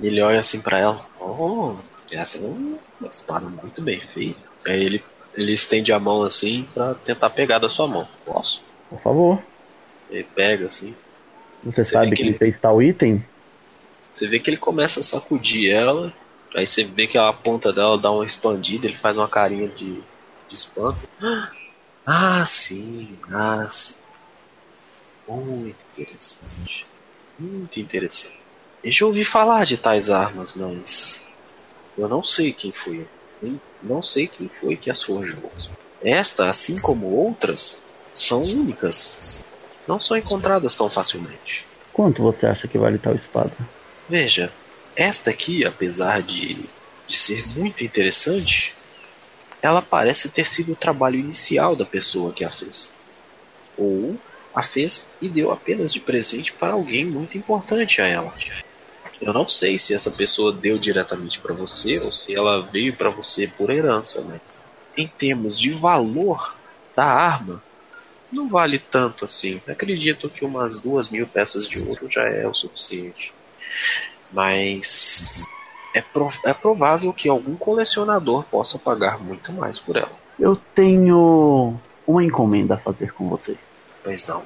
Ele 0.00 0.20
olha 0.20 0.40
assim 0.40 0.60
pra 0.60 0.78
ela. 0.78 1.06
Oh, 1.20 1.76
essa 2.10 2.38
é 2.38 2.40
um- 2.42 2.78
uma 3.00 3.08
espada 3.08 3.48
muito 3.48 3.82
bem 3.82 4.00
feita. 4.00 4.40
Aí 4.66 4.82
ele 4.84 5.02
Ele 5.34 5.52
estende 5.54 5.90
a 5.94 5.98
mão 5.98 6.22
assim 6.22 6.68
pra 6.74 6.94
tentar 6.94 7.30
pegar 7.30 7.58
da 7.58 7.66
sua 7.70 7.88
mão. 7.88 8.06
Posso? 8.22 8.62
Por 8.90 9.00
favor. 9.00 9.42
Ele 10.10 10.24
pega 10.24 10.66
assim. 10.66 10.94
Você, 11.64 11.84
Você 11.84 11.92
sabe 11.92 12.10
que 12.10 12.16
quem 12.16 12.28
ele- 12.30 12.38
fez 12.38 12.58
tal 12.60 12.82
item? 12.82 13.24
Você 14.10 14.26
vê 14.28 14.38
que 14.38 14.50
ele 14.50 14.56
começa 14.56 15.00
a 15.00 15.02
sacudir 15.02 15.70
ela. 15.72 16.12
Aí 16.54 16.66
você 16.66 16.84
vê 16.84 17.06
que 17.06 17.16
a 17.16 17.32
ponta 17.32 17.72
dela 17.72 17.98
dá 17.98 18.10
uma 18.10 18.26
expandida. 18.26 18.86
Ele 18.86 18.96
faz 18.98 19.16
uma 19.16 19.28
carinha 19.28 19.68
de, 19.68 20.02
de 20.48 20.54
espanto. 20.54 21.08
Ah, 22.04 22.44
sim. 22.44 23.18
Ah, 23.30 23.66
sim. 23.70 23.94
Muito 25.26 25.84
interessante. 25.90 26.86
Muito 27.38 27.80
interessante. 27.80 28.40
Eu 28.82 28.92
já 28.92 29.06
ouvi 29.06 29.24
falar 29.24 29.64
de 29.64 29.78
tais 29.78 30.10
armas, 30.10 30.54
mas 30.54 31.24
eu 31.96 32.08
não 32.08 32.24
sei 32.24 32.52
quem 32.52 32.72
foi. 32.72 33.08
Não 33.80 34.02
sei 34.02 34.26
quem 34.28 34.48
foi 34.48 34.76
que 34.76 34.90
as 34.90 35.02
forjou. 35.02 35.52
Esta, 36.02 36.50
assim 36.50 36.74
como 36.82 37.06
outras, 37.06 37.82
são 38.12 38.40
únicas. 38.40 39.42
Não 39.86 40.00
são 40.00 40.16
encontradas 40.16 40.74
tão 40.74 40.88
facilmente. 40.88 41.66
Quanto 41.92 42.22
você 42.22 42.46
acha 42.46 42.68
que 42.68 42.78
vale 42.78 42.98
tal 42.98 43.14
espada? 43.14 43.52
Veja, 44.08 44.52
esta 44.96 45.30
aqui, 45.30 45.64
apesar 45.64 46.22
de, 46.22 46.64
de 47.06 47.16
ser 47.16 47.38
muito 47.56 47.84
interessante, 47.84 48.74
ela 49.60 49.82
parece 49.82 50.28
ter 50.28 50.46
sido 50.46 50.72
o 50.72 50.76
trabalho 50.76 51.18
inicial 51.18 51.76
da 51.76 51.84
pessoa 51.84 52.32
que 52.32 52.44
a 52.44 52.50
fez. 52.50 52.92
Ou 53.76 54.18
a 54.54 54.62
fez 54.62 55.06
e 55.20 55.28
deu 55.28 55.50
apenas 55.50 55.92
de 55.92 56.00
presente 56.00 56.52
para 56.52 56.72
alguém 56.72 57.04
muito 57.04 57.38
importante 57.38 58.00
a 58.02 58.06
ela. 58.06 58.34
Eu 59.20 59.32
não 59.32 59.46
sei 59.46 59.78
se 59.78 59.94
essa 59.94 60.10
pessoa 60.10 60.52
deu 60.52 60.78
diretamente 60.78 61.38
para 61.38 61.54
você 61.54 61.98
ou 62.00 62.12
se 62.12 62.34
ela 62.34 62.60
veio 62.60 62.96
para 62.96 63.08
você 63.08 63.46
por 63.46 63.70
herança, 63.70 64.20
mas 64.22 64.60
em 64.96 65.06
termos 65.06 65.58
de 65.58 65.70
valor 65.70 66.56
da 66.94 67.04
arma, 67.04 67.62
não 68.32 68.48
vale 68.48 68.78
tanto 68.78 69.24
assim. 69.24 69.60
Acredito 69.68 70.28
que 70.30 70.44
umas 70.44 70.80
duas 70.80 71.10
mil 71.10 71.26
peças 71.26 71.68
de 71.68 71.78
ouro 71.80 72.08
já 72.10 72.22
é 72.22 72.46
o 72.46 72.54
suficiente. 72.54 73.32
Mas 74.32 75.44
é, 75.94 76.00
pro- 76.00 76.30
é 76.44 76.54
provável 76.54 77.12
que 77.12 77.28
algum 77.28 77.54
colecionador 77.56 78.44
possa 78.44 78.78
pagar 78.78 79.22
muito 79.22 79.52
mais 79.52 79.78
por 79.78 79.96
ela. 79.96 80.16
Eu 80.38 80.56
tenho 80.74 81.78
uma 82.06 82.24
encomenda 82.24 82.74
a 82.74 82.78
fazer 82.78 83.12
com 83.12 83.28
você. 83.28 83.56
Pois 84.02 84.26
não? 84.26 84.42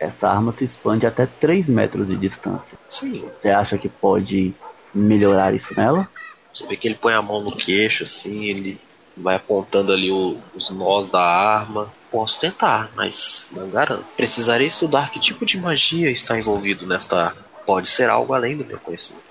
Essa 0.00 0.28
arma 0.28 0.50
se 0.52 0.64
expande 0.64 1.06
até 1.06 1.24
3 1.26 1.68
metros 1.68 2.08
de 2.08 2.16
distância. 2.16 2.76
Sim. 2.88 3.20
Você 3.34 3.48
acha 3.50 3.78
que 3.78 3.88
pode 3.88 4.52
melhorar 4.92 5.54
isso 5.54 5.72
nela? 5.76 6.08
Você 6.52 6.66
vê 6.66 6.76
que 6.76 6.88
ele 6.88 6.96
põe 6.96 7.14
a 7.14 7.22
mão 7.22 7.42
no 7.42 7.56
queixo, 7.56 8.02
assim, 8.04 8.44
ele 8.44 8.78
vai 9.16 9.36
apontando 9.36 9.92
ali 9.92 10.10
o- 10.10 10.38
os 10.54 10.70
nós 10.70 11.08
da 11.08 11.20
arma. 11.22 11.92
Posso 12.10 12.40
tentar, 12.40 12.90
mas 12.94 13.48
não 13.52 13.68
garanto. 13.70 14.04
Precisarei 14.16 14.68
estudar 14.68 15.10
que 15.10 15.18
tipo 15.20 15.44
de 15.44 15.58
magia 15.58 16.10
está 16.10 16.38
envolvido 16.38 16.86
nesta 16.86 17.26
arma. 17.26 17.44
Pode 17.66 17.88
ser 17.88 18.08
algo 18.10 18.32
além 18.34 18.56
do 18.56 18.64
meu 18.64 18.78
conhecimento. 18.78 19.24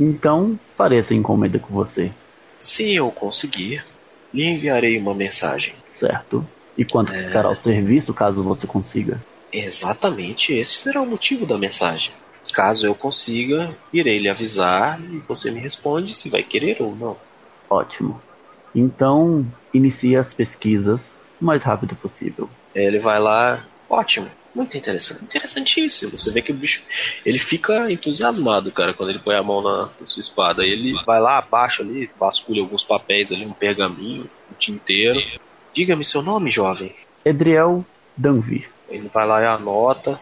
Então, 0.00 0.58
essa 0.92 1.14
encomenda 1.14 1.58
com 1.58 1.72
você, 1.72 2.12
Se 2.58 2.94
eu 2.94 3.10
conseguir, 3.10 3.84
lhe 4.32 4.44
enviarei 4.44 4.98
uma 4.98 5.14
mensagem. 5.14 5.74
certo? 5.90 6.46
E 6.76 6.84
quanto 6.84 7.12
É. 7.12 7.26
ficará 7.26 7.50
o 7.50 7.54
serviço 7.54 8.12
caso 8.12 8.42
você 8.42 8.66
consiga? 8.66 9.20
Exatamente 9.52 10.52
esse 10.54 10.78
será 10.80 11.00
o 11.00 11.06
motivo 11.06 11.46
da 11.46 11.56
mensagem. 11.56 12.12
Caso 12.52 12.86
eu 12.86 12.94
consiga, 12.94 13.74
irei 13.92 14.18
lhe 14.18 14.28
avisar 14.28 15.00
e 15.00 15.18
você 15.20 15.50
me 15.50 15.60
responde 15.60 16.14
se 16.14 16.28
vai 16.28 16.42
querer 16.42 16.80
ou 16.80 16.94
não. 16.96 17.16
Ótimo. 17.70 18.20
Então, 18.74 19.46
inicie 19.72 20.16
as 20.16 20.34
pesquisas 20.34 21.20
o 21.40 21.44
mais 21.44 21.62
rápido 21.62 21.94
possível. 21.96 22.48
Ele 22.74 22.98
vai 22.98 23.20
lá, 23.20 23.64
ótimo, 23.88 24.30
muito 24.54 24.76
interessante, 24.76 25.24
interessantíssimo. 25.24 26.16
Você 26.16 26.32
vê 26.32 26.40
que 26.40 26.52
o 26.52 26.54
bicho, 26.54 26.82
ele 27.24 27.38
fica 27.38 27.90
entusiasmado, 27.90 28.70
cara, 28.70 28.94
quando 28.94 29.10
ele 29.10 29.18
põe 29.18 29.36
a 29.36 29.42
mão 29.42 29.62
na, 29.62 29.88
na 30.00 30.06
sua 30.06 30.20
espada. 30.20 30.64
Ele 30.64 30.94
vai 31.04 31.20
lá, 31.20 31.38
abaixa 31.38 31.82
ali, 31.82 32.10
vasculha 32.18 32.60
alguns 32.60 32.84
papéis 32.84 33.32
ali, 33.32 33.44
um 33.44 33.52
pergaminho, 33.52 34.30
um 34.50 34.54
tinteiro. 34.56 35.20
Diga-me 35.72 36.04
seu 36.04 36.22
nome, 36.22 36.50
jovem. 36.50 36.94
Edriel 37.24 37.84
Danvir. 38.16 38.70
Ele 38.88 39.10
vai 39.12 39.26
lá 39.26 39.42
e 39.42 39.46
anota, 39.46 40.20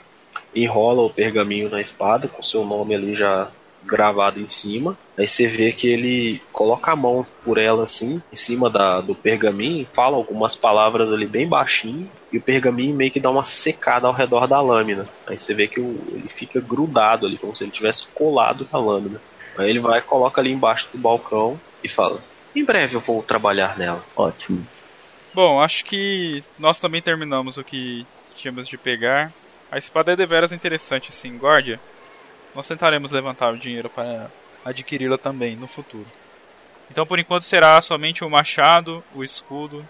enrola 0.54 1.02
o 1.02 1.10
pergaminho 1.12 1.68
na 1.68 1.80
espada 1.80 2.26
com 2.26 2.42
seu 2.42 2.64
nome 2.64 2.94
ali 2.94 3.14
já 3.14 3.50
gravado 3.84 4.40
em 4.40 4.48
cima. 4.48 4.96
Aí 5.18 5.28
você 5.28 5.46
vê 5.46 5.72
que 5.72 5.88
ele 5.88 6.42
coloca 6.52 6.92
a 6.92 6.96
mão 6.96 7.26
por 7.44 7.58
ela 7.58 7.84
assim, 7.84 8.22
em 8.32 8.36
cima 8.36 8.70
da, 8.70 9.00
do 9.00 9.14
pergaminho, 9.14 9.86
fala 9.92 10.16
algumas 10.16 10.54
palavras 10.54 11.12
ali 11.12 11.26
bem 11.26 11.48
baixinho, 11.48 12.10
e 12.32 12.38
o 12.38 12.42
pergaminho 12.42 12.94
meio 12.94 13.10
que 13.10 13.20
dá 13.20 13.30
uma 13.30 13.44
secada 13.44 14.06
ao 14.06 14.12
redor 14.12 14.46
da 14.46 14.60
lâmina. 14.60 15.08
Aí 15.26 15.38
você 15.38 15.54
vê 15.54 15.66
que 15.66 15.80
o, 15.80 16.02
ele 16.08 16.28
fica 16.28 16.60
grudado 16.60 17.26
ali, 17.26 17.36
como 17.36 17.54
se 17.54 17.64
ele 17.64 17.70
tivesse 17.70 18.06
colado 18.08 18.68
na 18.72 18.78
lâmina. 18.78 19.20
Aí 19.56 19.68
ele 19.68 19.80
vai, 19.80 20.00
coloca 20.00 20.40
ali 20.40 20.50
embaixo 20.50 20.88
do 20.92 20.98
balcão 20.98 21.60
e 21.84 21.88
fala: 21.88 22.22
Em 22.54 22.64
breve 22.64 22.96
eu 22.96 23.00
vou 23.00 23.22
trabalhar 23.22 23.76
nela. 23.76 24.04
Ótimo. 24.16 24.66
Bom, 25.34 25.60
acho 25.60 25.84
que 25.84 26.44
nós 26.58 26.78
também 26.78 27.00
terminamos 27.00 27.58
o 27.58 27.64
que 27.64 28.06
tínhamos 28.34 28.68
de 28.68 28.76
pegar. 28.76 29.32
A 29.70 29.78
espada 29.78 30.12
é 30.12 30.16
deveras 30.16 30.52
interessante, 30.52 31.12
sim, 31.12 31.38
guardia. 31.38 31.80
Nós 32.54 32.68
tentaremos 32.68 33.12
levantar 33.12 33.52
o 33.52 33.58
dinheiro 33.58 33.88
para 33.88 34.30
adquiri-la 34.64 35.18
também 35.18 35.56
no 35.56 35.66
futuro. 35.66 36.06
Então, 36.90 37.06
por 37.06 37.18
enquanto, 37.18 37.42
será 37.42 37.80
somente 37.80 38.24
o 38.24 38.30
machado, 38.30 39.02
o 39.14 39.24
escudo, 39.24 39.86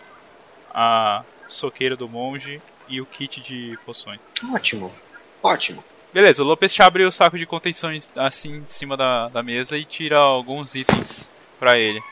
a 0.73 1.25
soqueira 1.49 1.97
do 1.97 2.09
monge 2.09 2.63
e 2.89 3.01
o 3.01 3.07
kit 3.07 3.41
de 3.41 3.79
poções. 3.85 4.21
Ótimo, 4.53 4.93
ótimo. 5.43 5.85
Beleza, 6.13 6.43
o 6.43 6.47
Lopes 6.47 6.73
te 6.75 6.83
abre 6.83 7.05
o 7.05 7.11
saco 7.13 7.39
de 7.39 7.47
contenção 7.47 7.91
assim 8.17 8.57
em 8.57 8.67
cima 8.67 8.97
da, 8.97 9.29
da 9.29 9.43
mesa 9.43 9.77
e 9.77 9.85
tira 9.85 10.19
alguns 10.19 10.75
itens 10.75 11.31
pra 11.59 11.79
ele. 11.79 12.03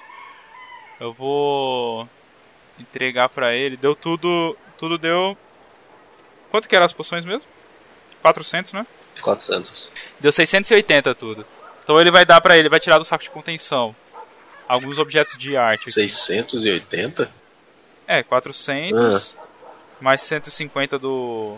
Eu 0.98 1.12
vou 1.12 2.08
entregar 2.78 3.28
pra 3.28 3.54
ele. 3.54 3.76
Deu 3.76 3.94
tudo. 3.94 4.56
Tudo 4.78 4.98
deu. 4.98 5.36
Quanto 6.50 6.68
que 6.68 6.74
eram 6.74 6.86
as 6.86 6.92
poções 6.92 7.24
mesmo? 7.24 7.48
400, 8.22 8.72
né? 8.72 8.86
400. 9.20 9.90
Deu 10.18 10.32
680 10.32 11.14
tudo. 11.14 11.46
Então 11.84 12.00
ele 12.00 12.10
vai 12.10 12.24
dar 12.24 12.40
pra 12.40 12.56
ele, 12.56 12.68
vai 12.68 12.80
tirar 12.80 12.98
do 12.98 13.04
saco 13.04 13.22
de 13.24 13.30
contenção 13.30 13.94
alguns 14.68 14.98
objetos 14.98 15.36
de 15.36 15.56
arte. 15.56 15.90
680? 15.90 17.30
É, 18.06 18.22
400 18.22 19.36
mais 20.00 20.20
150 20.22 20.98
do 20.98 21.56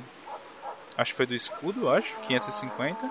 acho 0.96 1.12
que 1.12 1.16
foi 1.16 1.26
do 1.26 1.34
escudo, 1.34 1.88
acho, 1.88 2.14
550 2.26 3.10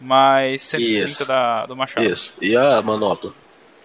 mais 0.00 0.62
130 0.62 1.04
Isso. 1.06 1.26
da 1.26 1.66
do 1.66 1.76
machado. 1.76 2.04
Isso. 2.04 2.34
E 2.40 2.56
a 2.56 2.80
manopla? 2.82 3.32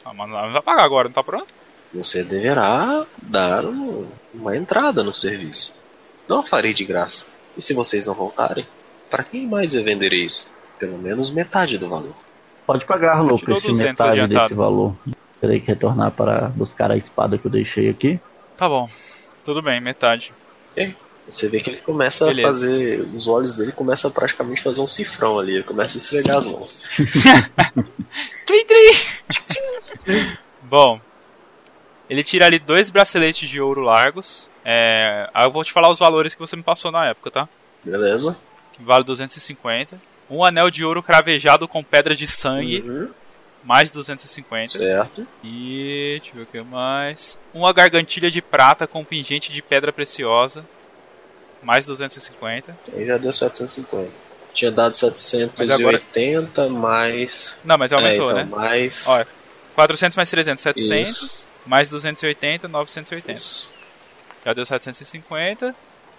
Ah, 0.03 0.13
mas 0.13 0.29
não 0.29 0.51
vai 0.51 0.61
pagar 0.61 0.83
agora, 0.83 1.07
não 1.07 1.13
tá 1.13 1.23
pronto? 1.23 1.53
Você 1.93 2.23
deverá 2.23 3.05
dar 3.21 3.65
um- 3.65 4.07
uma 4.33 4.55
entrada 4.55 5.03
no 5.03 5.13
serviço. 5.13 5.75
Não 6.27 6.43
farei 6.43 6.73
de 6.73 6.83
graça. 6.85 7.27
E 7.57 7.61
se 7.61 7.73
vocês 7.73 8.05
não 8.05 8.13
voltarem, 8.13 8.67
para 9.09 9.23
quem 9.23 9.47
mais 9.47 9.75
eu 9.75 9.83
venderei 9.83 10.25
isso? 10.25 10.49
Pelo 10.79 10.97
menos 10.97 11.31
metade 11.31 11.77
do 11.77 11.87
valor. 11.87 12.15
Pode 12.65 12.85
pagar, 12.85 13.21
Lucas, 13.21 13.61
200 13.61 13.81
metade 13.81 14.19
adiantado. 14.19 14.43
desse 14.43 14.53
valor. 14.53 14.95
Terei 15.39 15.59
que 15.59 15.67
retornar 15.67 16.11
para 16.11 16.49
buscar 16.49 16.91
a 16.91 16.97
espada 16.97 17.37
que 17.37 17.45
eu 17.45 17.51
deixei 17.51 17.89
aqui. 17.89 18.19
Tá 18.57 18.67
bom. 18.67 18.89
Tudo 19.43 19.61
bem, 19.61 19.79
metade. 19.79 20.33
Você 21.27 21.47
vê 21.47 21.59
que 21.59 21.69
ele 21.71 21.81
começa 21.81 22.25
Beleza. 22.25 22.47
a 22.47 22.51
fazer. 22.51 23.01
Os 23.15 23.27
olhos 23.27 23.55
dele 23.55 23.71
começam 23.71 24.09
a 24.09 24.13
praticamente 24.13 24.61
fazer 24.61 24.81
um 24.81 24.87
cifrão 24.87 25.39
ali. 25.39 25.55
Ele 25.55 25.63
começa 25.63 25.97
a 25.97 25.97
esfregar 25.97 26.37
as 26.37 26.45
mãos. 26.45 26.89
Trim, 28.45 28.65
trim. 28.65 30.37
Bom, 30.61 30.99
ele 32.09 32.23
tira 32.23 32.45
ali 32.45 32.59
dois 32.59 32.89
braceletes 32.91 33.49
de 33.49 33.59
ouro 33.59 33.81
largos. 33.81 34.49
É, 34.63 35.27
aí 35.33 35.45
eu 35.45 35.51
vou 35.51 35.63
te 35.63 35.71
falar 35.71 35.89
os 35.89 35.99
valores 35.99 36.35
que 36.35 36.39
você 36.39 36.55
me 36.55 36.63
passou 36.63 36.91
na 36.91 37.07
época, 37.07 37.31
tá? 37.31 37.49
Beleza? 37.83 38.37
Que 38.75 38.83
vale 38.83 39.03
250. 39.03 39.99
Um 40.29 40.43
anel 40.43 40.69
de 40.71 40.83
ouro 40.83 41.01
cravejado 41.03 41.67
com 41.67 41.83
pedra 41.83 42.15
de 42.15 42.25
sangue, 42.27 42.81
Uhum, 42.81 43.11
mais 43.63 43.89
250. 43.91 44.73
certo. 44.79 45.27
E 45.43 46.17
deixa 46.19 46.31
eu 46.31 46.37
ver 46.37 46.41
o 46.43 46.45
que 46.47 46.61
mais. 46.69 47.39
Uma 47.53 47.71
gargantilha 47.71 48.29
de 48.31 48.41
prata 48.41 48.87
com 48.87 49.03
pingente 49.05 49.51
de 49.51 49.61
pedra 49.61 49.93
preciosa, 49.93 50.65
mais 51.61 51.85
250. 51.85 52.75
Aí 52.93 53.05
já 53.05 53.17
deu 53.17 53.31
750. 53.31 54.11
Tinha 54.53 54.71
dado 54.71 54.93
Mas 55.57 55.71
agora- 55.71 55.97
780 55.97 56.69
mais. 56.69 57.57
Não, 57.63 57.77
mas 57.77 57.91
aumentou, 57.93 58.29
é, 58.29 58.41
então, 58.41 58.45
né? 58.45 58.49
Mais. 58.49 59.05
Olha, 59.07 59.27
400 59.75 60.15
mais 60.15 60.29
300, 60.29 60.63
700. 60.63 61.09
Isso. 61.09 61.47
Mais 61.65 61.89
280, 61.89 62.67
980. 62.67 63.33
Isso. 63.33 63.71
Já 64.45 64.53
deu 64.53 64.65
750. 64.65 65.75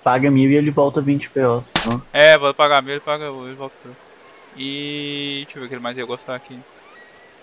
Paga 0.06 0.30
mil 0.30 0.48
e 0.48 0.54
ele 0.54 0.70
volta 0.70 1.00
20 1.00 1.28
PO. 1.30 1.64
É, 2.12 2.38
vou 2.38 2.54
pagar 2.54 2.80
mil, 2.80 2.92
ele 2.92 3.00
paga 3.00 3.24
ele 3.24 3.56
volta 3.56 3.74
tudo. 3.82 3.96
E. 4.56 5.42
Deixa 5.42 5.58
eu 5.58 5.62
ver 5.62 5.66
o 5.66 5.68
que 5.68 5.82
mais 5.82 5.96
eu 5.96 6.02
ia 6.02 6.06
gostar 6.06 6.36
aqui. 6.36 6.56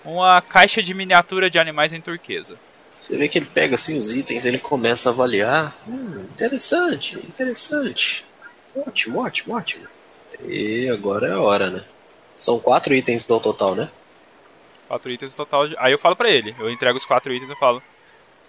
Uma 0.05 0.41
caixa 0.41 0.81
de 0.81 0.93
miniatura 0.93 1.49
de 1.49 1.59
animais 1.59 1.91
em 1.91 1.99
turquesa. 1.99 2.55
Você 2.97 3.17
vê 3.17 3.27
que 3.27 3.37
ele 3.37 3.47
pega 3.47 3.75
assim 3.75 3.97
os 3.97 4.15
itens, 4.15 4.45
ele 4.45 4.59
começa 4.59 5.09
a 5.09 5.11
avaliar. 5.11 5.75
Hum, 5.85 6.21
interessante, 6.31 7.17
interessante. 7.17 8.23
Ótimo, 8.73 9.19
ótimo, 9.19 9.57
ótimo. 9.57 9.85
E 10.45 10.87
agora 10.87 11.27
é 11.27 11.31
a 11.33 11.41
hora, 11.41 11.69
né? 11.69 11.83
São 12.33 12.61
quatro 12.61 12.95
itens 12.95 13.27
no 13.27 13.41
total, 13.41 13.75
né? 13.75 13.89
Quatro 14.87 15.11
itens 15.11 15.31
no 15.31 15.45
total. 15.45 15.67
de- 15.67 15.75
Aí 15.79 15.91
eu 15.91 15.99
falo 15.99 16.15
pra 16.15 16.29
ele. 16.29 16.55
Eu 16.57 16.69
entrego 16.71 16.95
os 16.95 17.05
quatro 17.05 17.33
itens 17.33 17.49
e 17.49 17.51
eu 17.51 17.57
falo. 17.57 17.83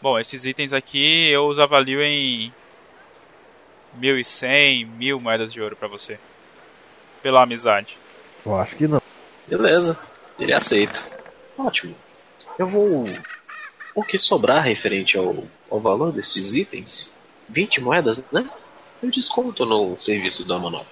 Bom, 0.01 0.17
esses 0.21 0.45
itens 0.47 0.73
aqui 0.73 1.29
eu 1.31 1.49
os 1.49 1.59
avalio 1.59 2.01
em 2.01 2.53
1.100, 4.01 4.87
mil 4.87 5.21
moedas 5.21 5.53
de 5.53 5.61
ouro 5.61 5.77
pra 5.77 5.89
você. 5.89 6.19
Pela 7.23 7.43
amizade. 7.43 7.99
Eu 8.45 8.57
acho 8.57 8.77
que 8.77 8.87
não. 8.87 9.01
Beleza, 9.49 9.99
ele 10.39 10.53
aceita. 10.53 11.01
Ótimo. 11.59 11.95
Eu 12.59 12.67
vou. 12.67 13.09
O 13.95 14.03
que 14.03 14.19
sobrar 14.19 14.63
referente 14.63 15.17
ao, 15.17 15.45
ao 15.71 15.81
valor 15.81 16.13
desses 16.13 16.53
itens? 16.53 17.13
20 17.49 17.83
moedas, 17.83 18.27
né? 18.33 18.45
Eu 19.03 19.11
desconto 19.11 19.67
no 19.67 19.97
serviço 19.97 20.47
da 20.47 20.59
manobra. 20.59 20.87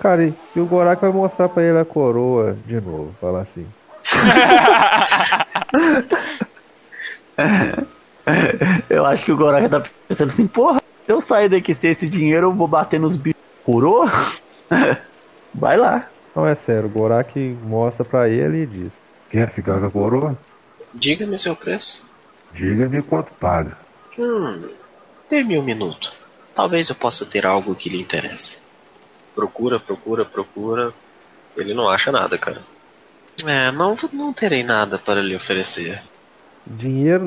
Cara, 0.00 0.24
e 0.24 0.34
e 0.54 0.60
o 0.60 0.66
Gorak 0.66 1.00
vai 1.00 1.12
mostrar 1.12 1.48
pra 1.48 1.62
ele 1.62 1.78
a 1.78 1.84
coroa 1.84 2.58
de 2.66 2.80
novo. 2.80 3.14
Falar 3.20 3.42
assim. 3.42 3.66
Eu 8.88 9.04
acho 9.06 9.24
que 9.24 9.32
o 9.32 9.36
Gorak 9.36 9.68
tá 9.68 9.82
pensando 10.08 10.30
assim, 10.30 10.46
porra, 10.46 10.78
se 11.04 11.12
eu 11.12 11.20
sair 11.20 11.48
daqui 11.48 11.74
sem 11.74 11.90
esse 11.90 12.08
dinheiro, 12.08 12.46
eu 12.46 12.54
vou 12.54 12.68
bater 12.68 12.98
nos 12.98 13.16
bichos. 13.16 13.40
Curou? 13.64 14.04
Vai 15.54 15.76
lá. 15.76 16.08
Não, 16.34 16.46
é 16.46 16.54
sério, 16.54 16.86
o 16.86 16.92
Gorak 16.92 17.38
mostra 17.62 18.04
pra 18.04 18.28
ele 18.28 18.62
e 18.62 18.66
diz. 18.66 18.92
Quer 19.30 19.52
ficar 19.52 19.80
com 19.80 19.86
a 19.86 19.90
coroa? 19.90 20.38
Diga-me 20.92 21.38
seu 21.38 21.56
preço. 21.56 22.04
Diga-me 22.52 23.02
quanto 23.02 23.32
paga. 23.34 23.76
Hum. 24.18 24.68
Dê-me 25.28 25.58
um 25.58 25.62
minuto. 25.62 26.12
Talvez 26.54 26.88
eu 26.88 26.94
possa 26.94 27.24
ter 27.24 27.46
algo 27.46 27.74
que 27.74 27.88
lhe 27.88 28.00
interesse. 28.00 28.58
Procura, 29.34 29.80
procura, 29.80 30.24
procura. 30.24 30.92
Ele 31.56 31.74
não 31.74 31.88
acha 31.88 32.12
nada, 32.12 32.38
cara. 32.38 32.62
É, 33.44 33.72
não, 33.72 33.96
não 34.12 34.32
terei 34.32 34.62
nada 34.62 34.98
para 34.98 35.20
lhe 35.20 35.34
oferecer. 35.34 36.00
Dinheiro? 36.66 37.26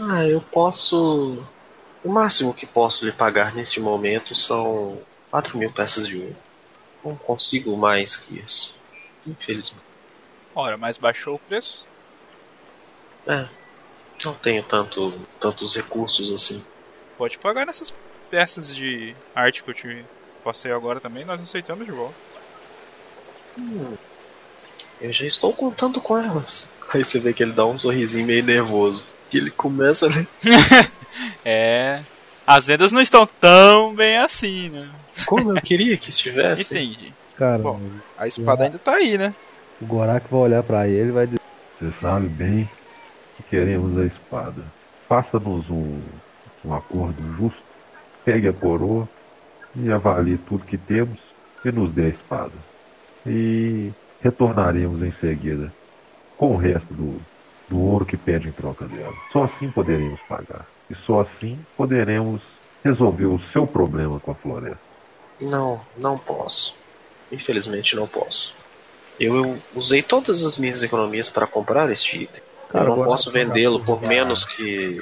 Ah, 0.00 0.26
eu 0.26 0.40
posso. 0.40 1.44
O 2.04 2.10
máximo 2.10 2.54
que 2.54 2.66
posso 2.66 3.04
lhe 3.04 3.12
pagar 3.12 3.54
neste 3.54 3.80
momento 3.80 4.34
são 4.34 5.00
4 5.30 5.58
mil 5.58 5.72
peças 5.72 6.06
de 6.06 6.16
ouro. 6.16 6.36
Não 7.04 7.16
consigo 7.16 7.76
mais 7.76 8.16
que 8.16 8.38
isso. 8.38 8.76
Infelizmente. 9.26 9.84
Ora, 10.54 10.76
mas 10.76 10.98
baixou 10.98 11.36
o 11.36 11.38
preço? 11.38 11.84
É. 13.26 13.46
Não 14.24 14.34
tenho 14.34 14.62
tanto, 14.62 15.12
tantos 15.38 15.76
recursos 15.76 16.32
assim. 16.32 16.62
Pode 17.16 17.38
pagar 17.38 17.66
nessas 17.66 17.92
peças 18.30 18.74
de 18.74 19.14
arte 19.34 19.62
que 19.62 19.70
eu 19.70 19.74
te 19.74 20.04
passei 20.42 20.72
agora 20.72 21.00
também, 21.00 21.24
nós 21.24 21.40
aceitamos 21.40 21.84
de 21.84 21.92
volta. 21.92 22.14
Hum, 23.56 23.96
eu 25.00 25.12
já 25.12 25.26
estou 25.26 25.52
contando 25.52 26.00
com 26.00 26.18
elas. 26.18 26.68
Aí 26.92 27.04
você 27.04 27.18
vê 27.18 27.32
que 27.32 27.42
ele 27.42 27.52
dá 27.52 27.66
um 27.66 27.78
sorrisinho 27.78 28.26
meio 28.26 28.42
nervoso. 28.42 29.06
E 29.32 29.36
ele 29.36 29.50
começa 29.50 30.06
a 30.06 30.08
ler. 30.08 30.28
É. 31.44 32.02
As 32.46 32.66
vendas 32.66 32.92
não 32.92 33.00
estão 33.00 33.28
tão 33.40 33.94
bem 33.94 34.16
assim, 34.16 34.70
né? 34.70 34.88
Como 35.26 35.56
eu 35.56 35.62
queria 35.62 35.96
que 35.96 36.10
estivesse. 36.10 36.74
Entendi. 36.74 37.12
Cara, 37.36 37.58
Bom. 37.58 37.80
A 38.16 38.26
espada 38.26 38.64
ainda 38.64 38.78
tá 38.78 38.94
aí, 38.94 39.18
né? 39.18 39.34
o 39.80 39.86
Gorak 39.86 40.26
vai 40.30 40.40
olhar 40.40 40.62
pra 40.62 40.88
ele 40.88 41.08
e 41.08 41.12
vai 41.12 41.26
dizer. 41.26 41.40
Você 41.78 41.92
sabe 42.00 42.26
bem 42.26 42.68
que 43.36 43.42
queremos 43.44 43.96
a 43.98 44.04
espada. 44.04 44.62
Faça-nos 45.08 45.68
um, 45.70 46.00
um 46.64 46.74
acordo 46.74 47.22
justo. 47.36 47.62
Pegue 48.24 48.48
a 48.48 48.52
coroa 48.52 49.08
e 49.76 49.90
avalie 49.90 50.38
tudo 50.38 50.64
que 50.64 50.76
temos 50.76 51.18
e 51.64 51.70
nos 51.70 51.92
dê 51.92 52.06
a 52.06 52.08
espada. 52.08 52.52
E 53.26 53.92
retornaremos 54.20 55.02
em 55.02 55.12
seguida 55.12 55.72
com 56.36 56.54
o 56.54 56.56
resto 56.56 56.92
do, 56.92 57.20
do 57.68 57.80
ouro 57.80 58.04
que 58.04 58.16
pede 58.16 58.48
em 58.48 58.52
troca 58.52 58.86
dela. 58.86 59.14
Só 59.32 59.44
assim 59.44 59.70
poderemos 59.70 60.20
pagar. 60.28 60.66
E 60.90 60.94
só 60.94 61.20
assim 61.20 61.58
poderemos 61.76 62.40
resolver 62.84 63.26
o 63.26 63.38
seu 63.38 63.66
problema 63.66 64.18
com 64.20 64.30
a 64.30 64.34
floresta. 64.34 64.78
Não, 65.40 65.80
não 65.96 66.18
posso. 66.18 66.76
Infelizmente 67.30 67.94
não 67.94 68.06
posso. 68.06 68.56
Eu, 69.20 69.36
eu 69.36 69.58
usei 69.74 70.02
todas 70.02 70.44
as 70.44 70.58
minhas 70.58 70.82
economias 70.82 71.28
para 71.28 71.46
comprar 71.46 71.90
este 71.90 72.22
item. 72.22 72.42
Cara, 72.70 72.84
eu 72.86 72.96
não 72.96 73.04
posso 73.04 73.30
vendê-lo 73.32 73.84
por 73.84 74.00
menos 74.02 74.44
que. 74.44 75.00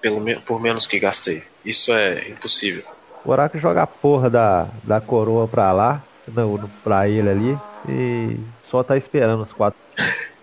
Pelo, 0.00 0.20
me- 0.20 0.40
por 0.40 0.60
menos 0.60 0.86
que 0.86 0.98
gastei. 0.98 1.42
Isso 1.64 1.92
é 1.92 2.28
impossível. 2.28 2.84
O 3.24 3.28
Gorak 3.28 3.58
joga 3.58 3.82
a 3.82 3.86
porra 3.86 4.30
da, 4.30 4.68
da 4.84 5.00
coroa 5.00 5.48
pra 5.48 5.72
lá, 5.72 6.02
não, 6.28 6.56
no- 6.56 6.68
pra 6.84 7.08
ele 7.08 7.28
ali, 7.28 7.58
e 7.88 8.38
só 8.70 8.82
tá 8.84 8.96
esperando 8.96 9.42
os 9.42 9.52
quatro. 9.52 9.78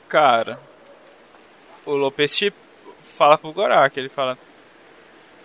Cara, 0.09 0.59
o 1.85 1.91
Lopes 1.95 2.39
fala 3.01 3.37
pro 3.37 3.53
Gorak, 3.53 3.97
ele 3.97 4.09
fala. 4.09 4.37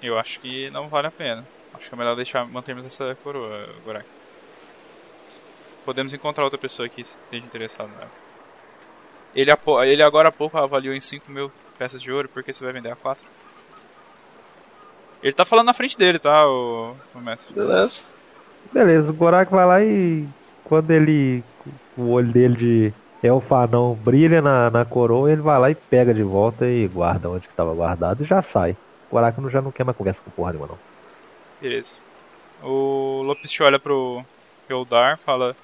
Eu 0.02 0.18
acho 0.18 0.40
que 0.40 0.70
não 0.70 0.88
vale 0.88 1.08
a 1.08 1.10
pena. 1.10 1.44
Acho 1.74 1.88
que 1.88 1.94
é 1.94 1.98
melhor 1.98 2.14
deixar 2.16 2.46
mantermos 2.46 2.84
essa 2.84 3.16
coroa, 3.22 3.68
Gorak. 3.84 4.06
Podemos 5.84 6.12
encontrar 6.12 6.44
outra 6.44 6.58
pessoa 6.58 6.88
que 6.88 7.00
esteja 7.00 7.44
interessada 7.44 7.88
nela. 7.88 8.10
Ele, 9.34 9.50
ele 9.86 10.02
agora 10.02 10.28
há 10.28 10.32
pouco 10.32 10.58
avaliou 10.58 10.94
em 10.94 11.00
5 11.00 11.30
mil 11.30 11.50
peças 11.78 12.02
de 12.02 12.10
ouro, 12.10 12.28
porque 12.28 12.52
você 12.52 12.64
vai 12.64 12.72
vender 12.72 12.90
a 12.90 12.96
4? 12.96 13.24
Ele 15.22 15.32
tá 15.32 15.44
falando 15.44 15.66
na 15.66 15.74
frente 15.74 15.96
dele, 15.96 16.18
tá, 16.18 16.46
o, 16.46 16.94
o 17.14 17.20
mestre? 17.20 17.52
Beleza? 17.52 18.04
Beleza, 18.72 19.10
o 19.10 19.14
Gorak 19.14 19.50
vai 19.50 19.66
lá 19.66 19.82
e 19.82 20.26
quando 20.64 20.90
ele. 20.90 21.42
O 21.96 22.10
olho 22.10 22.30
dele 22.30 22.56
de 22.56 22.92
elfo 23.22 23.54
anão 23.54 23.94
brilha 23.94 24.40
na, 24.40 24.70
na 24.70 24.84
coroa, 24.84 25.32
ele 25.32 25.42
vai 25.42 25.58
lá 25.58 25.70
e 25.70 25.74
pega 25.74 26.14
de 26.14 26.22
volta 26.22 26.64
e 26.66 26.86
guarda 26.86 27.28
onde 27.28 27.48
que 27.48 27.54
tava 27.54 27.74
guardado 27.74 28.22
e 28.22 28.26
já 28.26 28.40
sai. 28.40 28.76
O 29.10 29.14
Gorak 29.14 29.40
não- 29.40 29.50
já 29.50 29.60
não 29.62 29.72
quer 29.72 29.84
mais 29.84 29.96
conversa 29.96 30.20
com 30.24 30.30
porra 30.30 30.52
nenhuma, 30.52 30.68
não. 30.68 30.78
Beleza. 31.60 32.00
O 32.62 33.22
Lopes 33.24 33.60
olha 33.60 33.78
pro 33.78 34.24
Eldar, 34.68 35.18
fala: 35.18 35.56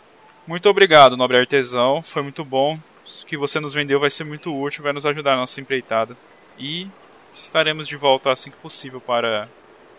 Muito 0.47 0.69
obrigado, 0.69 1.17
nobre 1.17 1.39
artesão, 1.39 2.03
foi 2.03 2.23
muito 2.23 2.45
bom. 2.45 2.79
O 3.23 3.27
que 3.27 3.37
você 3.37 3.61
nos 3.61 3.75
vendeu 3.75 4.01
vai 4.01 4.09
ser 4.11 4.25
muito 4.25 4.55
útil, 4.55 4.83
vai 4.83 4.93
nos 4.93 5.05
ajudar 5.05 5.33
na 5.33 5.39
nossa 5.39 5.61
empreitada. 5.61 6.17
E 6.59 6.89
estaremos 7.35 7.87
de 7.89 7.97
volta 7.97 8.31
assim 8.33 8.51
que 8.51 8.57
possível 8.57 9.01
para 9.01 9.49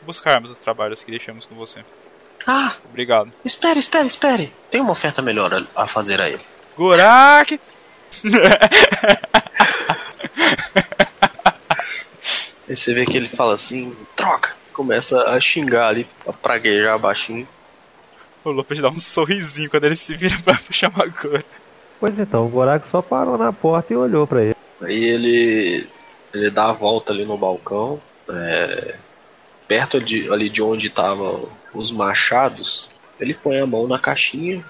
buscarmos 0.04 0.50
os 0.50 0.58
trabalhos 0.58 1.04
que 1.04 1.12
deixamos 1.12 1.46
com 1.46 1.56
você. 1.56 1.84
Ah, 2.48 2.74
Obrigado. 2.90 3.32
espere, 3.44 3.80
espere, 3.80 4.08
espere. 4.08 4.54
Tem 4.70 4.80
uma 4.82 4.92
oferta 4.92 5.22
melhor 5.22 5.54
a, 5.54 5.84
a 5.84 5.88
fazer 5.88 6.22
a 6.22 6.30
ele. 6.30 6.42
Gorak! 6.78 7.60
Aí 12.68 12.76
você 12.76 12.94
vê 12.94 13.06
que 13.06 13.18
ele 13.18 13.28
fala 13.28 13.54
assim, 13.54 13.96
troca. 14.16 14.54
Começa 14.74 15.24
a 15.30 15.40
xingar 15.40 15.88
ali, 15.88 16.08
a 16.28 16.34
praguejar 16.34 17.00
baixinho. 17.00 17.48
O 18.44 18.52
Lopes 18.52 18.80
dá 18.80 18.90
um 18.90 19.00
sorrisinho 19.00 19.70
quando 19.70 19.86
ele 19.86 19.96
se 19.96 20.16
vira 20.16 20.36
pra 20.44 20.58
chamar 20.70 21.08
Gora. 21.10 21.44
Pois 22.00 22.20
então, 22.20 22.46
o 22.46 22.50
Gorak 22.50 22.88
só 22.90 23.02
parou 23.02 23.38
na 23.38 23.54
porta 23.54 23.94
e 23.94 23.96
olhou 23.96 24.28
pra 24.28 24.44
ele. 24.44 24.56
Aí 24.82 25.04
ele 25.04 25.88
ele 26.34 26.50
dá 26.50 26.70
a 26.70 26.74
volta 26.74 27.14
ali 27.14 27.24
no 27.24 27.38
balcão, 27.38 28.02
é, 28.30 28.96
perto 29.68 30.02
de, 30.02 30.30
ali 30.32 30.50
de 30.50 30.62
onde 30.62 30.88
estavam 30.88 31.48
os 31.74 31.92
machados. 31.92 32.90
Ele 33.20 33.34
põe 33.34 33.60
a 33.60 33.66
mão 33.66 33.88
na 33.88 33.98
caixinha, 33.98 34.64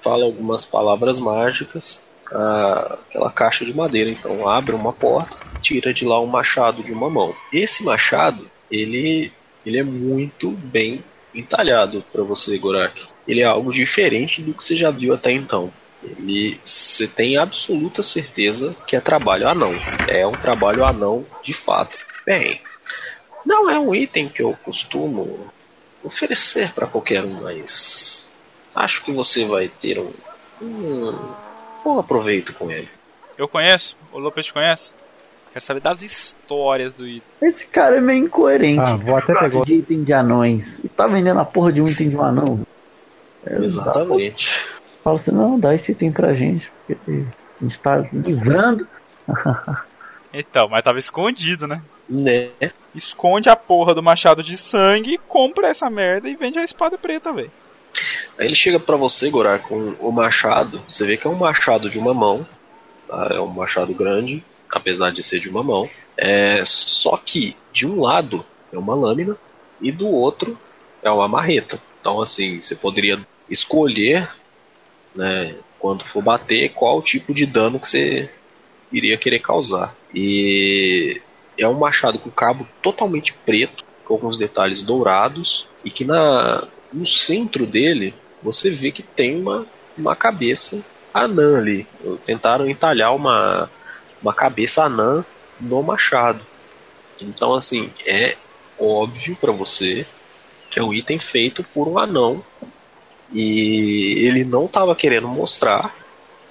fala 0.00 0.24
algumas 0.24 0.64
palavras 0.64 1.18
mágicas, 1.18 2.07
a- 2.32 2.98
aquela 3.08 3.30
caixa 3.32 3.64
de 3.64 3.74
madeira. 3.74 4.10
Então 4.10 4.46
abre 4.48 4.74
uma 4.74 4.92
porta, 4.92 5.36
tira 5.62 5.92
de 5.92 6.04
lá 6.04 6.20
um 6.20 6.26
machado 6.26 6.82
de 6.82 6.92
uma 6.92 7.10
mão. 7.10 7.34
Esse 7.52 7.82
machado, 7.84 8.50
ele 8.70 9.32
ele 9.64 9.78
é 9.78 9.82
muito 9.82 10.50
bem 10.52 11.04
entalhado 11.34 12.02
para 12.10 12.22
você, 12.22 12.56
Gorak. 12.56 12.98
Ele 13.26 13.40
é 13.40 13.44
algo 13.44 13.70
diferente 13.70 14.40
do 14.42 14.54
que 14.54 14.62
você 14.62 14.76
já 14.76 14.90
viu 14.90 15.12
até 15.12 15.30
então. 15.30 15.70
Ele, 16.02 16.58
você 16.64 17.06
tem 17.06 17.36
absoluta 17.36 18.02
certeza 18.02 18.74
que 18.86 18.96
é 18.96 19.00
trabalho 19.00 19.46
anão. 19.48 19.78
É 20.06 20.26
um 20.26 20.36
trabalho 20.36 20.84
anão 20.84 21.26
de 21.44 21.52
fato. 21.52 21.98
Bem, 22.24 22.58
não 23.44 23.68
é 23.68 23.78
um 23.78 23.94
item 23.94 24.28
que 24.28 24.42
eu 24.42 24.56
costumo 24.64 25.52
oferecer 26.02 26.72
para 26.72 26.86
qualquer 26.86 27.24
um, 27.24 27.42
mas 27.42 28.26
acho 28.74 29.04
que 29.04 29.12
você 29.12 29.44
vai 29.44 29.68
ter 29.68 29.98
um, 29.98 30.12
um 30.62 31.34
bom 31.84 31.98
aproveito 31.98 32.52
com 32.54 32.70
ele. 32.70 32.88
Eu 33.36 33.46
conheço? 33.48 33.96
O 34.12 34.18
Lopes 34.18 34.46
te 34.46 34.52
conhece? 34.52 34.94
Quero 35.52 35.64
saber 35.64 35.80
das 35.80 36.02
histórias 36.02 36.92
do 36.92 37.06
item. 37.06 37.22
Esse 37.40 37.66
cara 37.66 37.96
é 37.96 38.00
meio 38.00 38.24
incoerente. 38.26 38.80
Ah, 38.80 38.96
vou 38.96 39.16
até 39.16 39.34
pegar. 39.34 39.62
de 39.64 39.74
item 39.74 40.04
de 40.04 40.12
anões. 40.12 40.78
E 40.84 40.88
tá 40.88 41.06
vendendo 41.06 41.40
a 41.40 41.44
porra 41.44 41.72
de 41.72 41.80
um 41.80 41.86
item 41.86 42.10
de 42.10 42.16
um 42.16 42.22
anão. 42.22 42.66
É, 43.46 43.56
Exatamente. 43.56 44.66
Fala 45.02 45.16
assim, 45.16 45.30
não, 45.30 45.58
dá 45.58 45.74
esse 45.74 45.92
item 45.92 46.12
pra 46.12 46.34
gente. 46.34 46.70
Porque 46.86 47.24
a 47.60 47.64
gente 47.64 47.78
tá 47.80 47.98
livrando. 48.12 48.86
Então, 50.30 50.68
mas 50.68 50.84
tava 50.84 50.98
escondido, 50.98 51.66
né? 51.66 51.82
Né? 52.06 52.50
Esconde 52.94 53.48
a 53.48 53.56
porra 53.56 53.94
do 53.94 54.02
machado 54.02 54.42
de 54.42 54.58
sangue, 54.58 55.18
compra 55.26 55.68
essa 55.68 55.88
merda 55.88 56.28
e 56.28 56.36
vende 56.36 56.58
a 56.58 56.62
espada 56.62 56.98
preta, 56.98 57.32
velho. 57.32 57.50
Aí 58.38 58.46
ele 58.46 58.54
chega 58.54 58.78
pra 58.78 58.96
você, 58.96 59.28
Gorar, 59.30 59.62
com 59.62 59.76
o 60.00 60.12
machado. 60.12 60.80
Você 60.88 61.04
vê 61.04 61.16
que 61.16 61.26
é 61.26 61.30
um 61.30 61.34
machado 61.34 61.90
de 61.90 61.98
uma 61.98 62.14
mão. 62.14 62.46
tá? 63.08 63.30
É 63.32 63.40
um 63.40 63.48
machado 63.48 63.92
grande, 63.92 64.44
apesar 64.70 65.10
de 65.10 65.22
ser 65.22 65.40
de 65.40 65.48
uma 65.48 65.62
mão. 65.62 65.90
É, 66.16 66.62
só 66.64 67.16
que 67.16 67.56
de 67.72 67.86
um 67.86 68.00
lado 68.00 68.44
é 68.72 68.78
uma 68.78 68.94
lâmina 68.94 69.36
e 69.82 69.90
do 69.90 70.06
outro 70.06 70.56
é 71.02 71.10
uma 71.10 71.26
marreta. 71.26 71.80
Então, 72.00 72.22
assim, 72.22 72.60
você 72.60 72.76
poderia 72.76 73.18
escolher, 73.50 74.30
né, 75.14 75.56
quando 75.78 76.04
for 76.04 76.22
bater, 76.22 76.70
qual 76.70 77.02
tipo 77.02 77.34
de 77.34 77.44
dano 77.44 77.80
que 77.80 77.88
você 77.88 78.30
iria 78.92 79.16
querer 79.16 79.40
causar. 79.40 79.96
E 80.14 81.20
é 81.56 81.66
um 81.68 81.78
machado 81.78 82.18
com 82.18 82.30
cabo 82.30 82.66
totalmente 82.80 83.32
preto, 83.32 83.84
com 84.04 84.14
alguns 84.14 84.38
detalhes 84.38 84.82
dourados, 84.82 85.68
e 85.84 85.90
que 85.90 86.04
na, 86.04 86.66
no 86.92 87.04
centro 87.04 87.66
dele 87.66 88.14
você 88.42 88.70
vê 88.70 88.90
que 88.90 89.02
tem 89.02 89.40
uma, 89.40 89.66
uma 89.96 90.14
cabeça 90.14 90.82
anã 91.12 91.58
ali. 91.58 91.86
Tentaram 92.24 92.68
entalhar 92.68 93.14
uma, 93.14 93.70
uma 94.22 94.32
cabeça 94.32 94.84
anã 94.84 95.24
no 95.60 95.82
machado. 95.82 96.44
Então, 97.20 97.54
assim, 97.54 97.84
é 98.06 98.36
óbvio 98.78 99.36
para 99.36 99.52
você 99.52 100.06
que 100.70 100.78
é 100.78 100.82
um 100.82 100.92
item 100.92 101.18
feito 101.18 101.64
por 101.74 101.88
um 101.88 101.98
anão 101.98 102.44
e 103.32 104.26
ele 104.26 104.44
não 104.44 104.66
estava 104.66 104.94
querendo 104.94 105.28
mostrar 105.28 105.94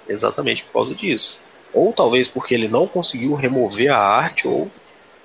exatamente 0.08 0.64
por 0.64 0.74
causa 0.74 0.96
disso. 0.96 1.40
Ou 1.74 1.94
talvez 1.94 2.28
porque 2.28 2.54
ele 2.54 2.68
não 2.68 2.88
conseguiu 2.88 3.36
remover 3.36 3.92
a 3.92 4.00
arte, 4.00 4.48
ou 4.48 4.72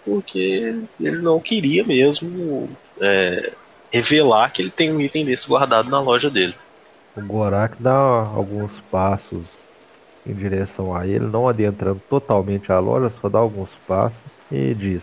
porque 0.05 0.75
ele 1.01 1.19
não 1.19 1.41
queria 1.41 1.85
mesmo 1.85 2.69
é, 3.01 3.53
revelar 3.93 4.51
que 4.51 4.63
ele 4.63 4.71
tem 4.71 4.93
um 4.93 5.01
item 5.01 5.25
desse 5.25 5.47
guardado 5.47 5.91
na 5.91 6.01
loja 6.01 6.31
dele. 6.31 6.55
O 7.15 7.21
Gorak 7.21 7.77
dá 7.79 7.93
alguns 7.93 8.73
passos 8.91 9.45
em 10.27 10.33
direção 10.33 10.95
a 10.95 11.07
ele, 11.07 11.27
não 11.27 11.49
adentrando 11.49 12.01
totalmente 12.09 12.73
a 12.73 12.79
loja, 12.79 13.13
só 13.21 13.29
dá 13.29 13.39
alguns 13.39 13.69
passos 13.87 14.17
e 14.51 14.73
diz: 14.75 15.03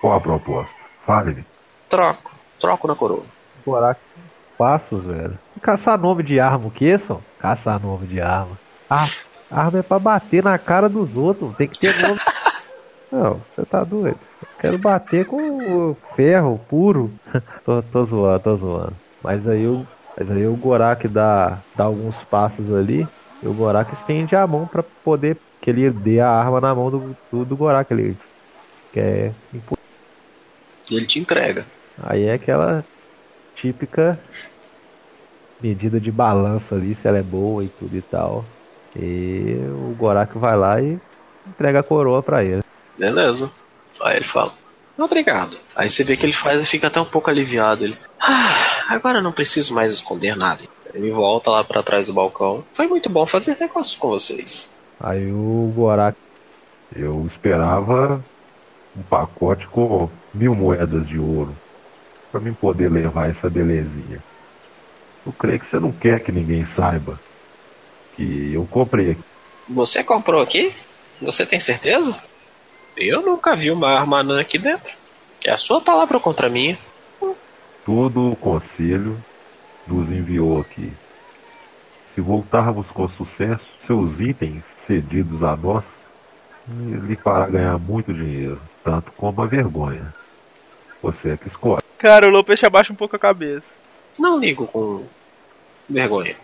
Qual 0.00 0.14
a 0.14 0.20
proposta? 0.20 0.74
Fale-me. 1.06 1.44
Troco, 1.88 2.32
troco 2.60 2.88
na 2.88 2.96
coroa. 2.96 3.22
Gorak, 3.64 4.00
passos, 4.58 5.04
velho. 5.04 5.38
Caçar 5.62 5.98
nome 5.98 6.22
de 6.22 6.40
arma, 6.40 6.66
o 6.66 6.70
que, 6.70 6.98
só? 6.98 7.20
Caçar 7.38 7.80
nome 7.80 8.06
de 8.06 8.20
arma. 8.20 8.58
Ah, 8.90 9.06
arma 9.50 9.78
é 9.78 9.82
pra 9.82 9.98
bater 9.98 10.42
na 10.42 10.58
cara 10.58 10.88
dos 10.88 11.16
outros, 11.16 11.54
tem 11.56 11.68
que 11.68 11.78
ter 11.78 11.96
nome. 12.02 12.18
Não, 13.12 13.40
você 13.54 13.64
tá 13.64 13.84
doido. 13.84 14.18
Eu 14.66 14.72
quero 14.72 14.78
bater 14.78 15.24
com 15.24 15.36
o 15.36 15.94
ferro 16.16 16.58
puro. 16.58 17.16
tô, 17.64 17.82
tô 17.82 18.04
zoando, 18.04 18.42
tô 18.42 18.56
zoando. 18.56 18.96
Mas 19.22 19.46
aí 19.46 19.66
o, 19.66 19.86
mas 20.18 20.30
aí 20.30 20.46
o 20.46 20.56
Gorak 20.56 21.06
dá, 21.08 21.64
dá 21.74 21.84
alguns 21.84 22.16
passos 22.24 22.72
ali. 22.72 23.08
E 23.42 23.46
o 23.48 23.54
Gorak 23.54 23.92
estende 23.92 24.34
a 24.34 24.46
mão 24.46 24.66
pra 24.66 24.82
poder 24.82 25.40
que 25.60 25.70
ele 25.70 25.90
dê 25.90 26.20
a 26.20 26.28
arma 26.30 26.60
na 26.60 26.74
mão 26.74 26.90
do, 26.90 27.16
do, 27.30 27.44
do 27.44 27.56
Gorak. 27.56 27.92
Ele 27.92 28.18
quer 28.92 29.34
impu- 29.52 29.74
E 30.90 30.96
ele 30.96 31.06
te 31.06 31.18
entrega. 31.18 31.64
Aí 31.98 32.24
é 32.24 32.34
aquela 32.34 32.84
típica 33.54 34.22
medida 35.60 36.00
de 36.00 36.10
balanço 36.10 36.74
ali, 36.74 36.94
se 36.94 37.06
ela 37.06 37.18
é 37.18 37.22
boa 37.22 37.64
e 37.64 37.68
tudo 37.68 37.96
e 37.96 38.02
tal. 38.02 38.46
E 38.94 39.58
o 39.72 39.94
Gorak 39.94 40.36
vai 40.38 40.56
lá 40.56 40.80
e 40.80 41.00
entrega 41.46 41.80
a 41.80 41.82
coroa 41.82 42.22
pra 42.22 42.42
ele. 42.44 42.60
Beleza. 42.98 43.50
Aí 44.00 44.16
ele 44.16 44.24
fala: 44.24 44.52
Obrigado. 44.98 45.58
Aí 45.74 45.90
você 45.90 46.04
vê 46.04 46.16
que 46.16 46.24
ele 46.24 46.32
faz 46.32 46.60
e 46.60 46.66
fica 46.66 46.86
até 46.86 47.00
um 47.00 47.04
pouco 47.04 47.30
aliviado. 47.30 47.84
Ele: 47.84 47.98
Ah, 48.20 48.86
agora 48.88 49.18
eu 49.18 49.22
não 49.22 49.32
preciso 49.32 49.74
mais 49.74 49.92
esconder 49.92 50.36
nada. 50.36 50.62
Ele 50.94 51.10
volta 51.10 51.50
lá 51.50 51.62
pra 51.62 51.82
trás 51.82 52.06
do 52.06 52.14
balcão. 52.14 52.64
Foi 52.72 52.86
muito 52.86 53.10
bom 53.10 53.26
fazer 53.26 53.56
negócio 53.60 53.98
com 53.98 54.08
vocês. 54.08 54.74
Aí 54.98 55.30
o 55.30 55.70
Gorak 55.74 56.16
Eu 56.94 57.26
esperava 57.26 58.24
um 58.96 59.02
pacote 59.02 59.66
com 59.66 60.08
mil 60.32 60.54
moedas 60.54 61.06
de 61.06 61.18
ouro 61.18 61.54
para 62.32 62.40
mim 62.40 62.54
poder 62.54 62.90
levar 62.90 63.30
essa 63.30 63.50
belezinha. 63.50 64.22
Eu 65.26 65.32
creio 65.32 65.60
que 65.60 65.68
você 65.68 65.78
não 65.78 65.92
quer 65.92 66.20
que 66.20 66.32
ninguém 66.32 66.64
saiba 66.64 67.20
que 68.14 68.52
eu 68.54 68.66
comprei 68.70 69.12
aqui. 69.12 69.22
Você 69.68 70.02
comprou 70.02 70.40
aqui? 70.40 70.72
Você 71.20 71.44
tem 71.44 71.60
certeza? 71.60 72.16
Eu 72.96 73.20
nunca 73.20 73.54
vi 73.54 73.70
uma 73.70 73.90
arma 73.90 74.20
anã 74.20 74.40
aqui 74.40 74.56
dentro. 74.58 74.92
É 75.44 75.50
a 75.50 75.58
sua 75.58 75.80
palavra 75.80 76.18
contra 76.18 76.46
a 76.46 76.50
minha. 76.50 76.78
Todo 77.84 78.30
o 78.30 78.36
conselho 78.36 79.22
nos 79.86 80.08
enviou 80.08 80.60
aqui. 80.60 80.92
Se 82.14 82.20
voltarmos 82.20 82.86
com 82.88 83.08
sucesso, 83.10 83.64
seus 83.86 84.18
itens 84.18 84.64
cedidos 84.86 85.42
a 85.42 85.54
nós 85.54 85.84
lhe 86.68 87.14
fará 87.16 87.46
ganhar 87.46 87.78
muito 87.78 88.12
dinheiro, 88.12 88.60
tanto 88.82 89.12
como 89.12 89.42
a 89.42 89.46
vergonha. 89.46 90.14
Você 91.02 91.30
é 91.30 91.36
que 91.36 91.48
escolhe. 91.48 91.82
Cara, 91.98 92.26
o 92.26 92.30
Lopes 92.30 92.64
abaixa 92.64 92.92
um 92.92 92.96
pouco 92.96 93.14
a 93.14 93.18
cabeça. 93.18 93.78
Não 94.18 94.38
ligo 94.38 94.66
com 94.66 95.06
vergonha. 95.88 96.34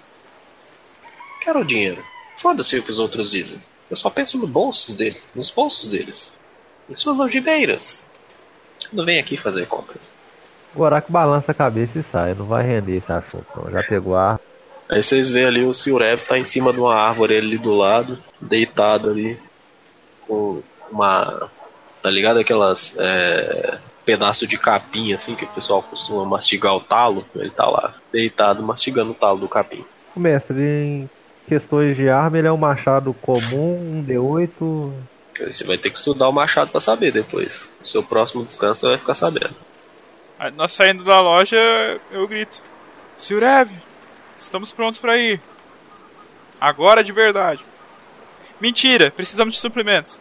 Quero 1.40 1.60
o 1.60 1.64
dinheiro. 1.64 2.04
Foda-se 2.36 2.78
o 2.78 2.82
que 2.82 2.90
os 2.90 2.98
outros 2.98 3.30
dizem. 3.30 3.58
Eu 3.90 3.96
só 3.96 4.08
penso 4.10 4.38
no 4.38 4.46
bolsos 4.46 4.94
deles, 4.94 5.28
nos 5.34 5.50
bolsos 5.50 5.88
deles. 5.88 6.32
Em 6.92 6.94
suas 6.94 7.18
algibeiras. 7.18 8.06
Não 8.92 9.02
vem 9.02 9.18
aqui 9.18 9.38
fazer 9.38 9.66
compras. 9.66 10.14
O 10.74 10.78
Gorak 10.78 11.10
balança 11.10 11.52
a 11.52 11.54
cabeça 11.54 11.98
e 11.98 12.02
sai. 12.02 12.34
Não 12.34 12.44
vai 12.44 12.66
render 12.66 12.98
esse 12.98 13.10
assunto, 13.10 13.46
não. 13.56 13.70
Já 13.70 13.82
pegou 13.82 14.14
a 14.14 14.32
arma. 14.32 14.40
Aí 14.90 15.02
vocês 15.02 15.30
veem 15.30 15.46
ali 15.46 15.64
o 15.64 15.72
Silrev 15.72 16.20
tá 16.22 16.38
em 16.38 16.44
cima 16.44 16.70
de 16.70 16.78
uma 16.78 16.94
árvore 16.94 17.34
ali 17.34 17.56
do 17.56 17.74
lado, 17.74 18.22
deitado 18.38 19.08
ali, 19.08 19.40
com 20.26 20.62
uma. 20.90 21.50
Tá 22.02 22.10
ligado? 22.10 22.38
Aquelas. 22.38 22.94
É, 22.98 23.78
pedaço 24.04 24.46
de 24.46 24.58
capim 24.58 25.14
assim 25.14 25.34
que 25.34 25.44
o 25.44 25.48
pessoal 25.48 25.82
costuma 25.82 26.26
mastigar 26.26 26.74
o 26.74 26.80
talo. 26.80 27.24
Ele 27.34 27.48
tá 27.48 27.66
lá, 27.66 27.94
deitado, 28.12 28.62
mastigando 28.62 29.12
o 29.12 29.14
talo 29.14 29.38
do 29.38 29.48
capim. 29.48 29.82
O 30.14 30.20
mestre, 30.20 30.60
em 30.60 31.10
questões 31.48 31.96
de 31.96 32.10
arma, 32.10 32.36
ele 32.36 32.48
é 32.48 32.52
um 32.52 32.58
machado 32.58 33.14
comum, 33.14 33.98
um 33.98 34.04
D8. 34.06 34.92
Você 35.38 35.64
vai 35.64 35.78
ter 35.78 35.90
que 35.90 35.96
estudar 35.96 36.28
o 36.28 36.32
machado 36.32 36.70
pra 36.70 36.80
saber 36.80 37.12
depois. 37.12 37.68
No 37.80 37.86
seu 37.86 38.02
próximo 38.02 38.44
descanso 38.44 38.80
você 38.80 38.88
vai 38.88 38.98
ficar 38.98 39.14
sabendo. 39.14 39.54
Aí 40.38 40.50
nós 40.52 40.72
saindo 40.72 41.04
da 41.04 41.20
loja, 41.20 41.56
eu 42.10 42.26
grito: 42.28 42.62
Silrev, 43.14 43.70
estamos 44.36 44.72
prontos 44.72 44.98
pra 44.98 45.16
ir. 45.16 45.40
Agora 46.60 47.02
de 47.02 47.12
verdade. 47.12 47.64
Mentira, 48.60 49.10
precisamos 49.10 49.54
de 49.54 49.60
suprimentos. 49.60 50.18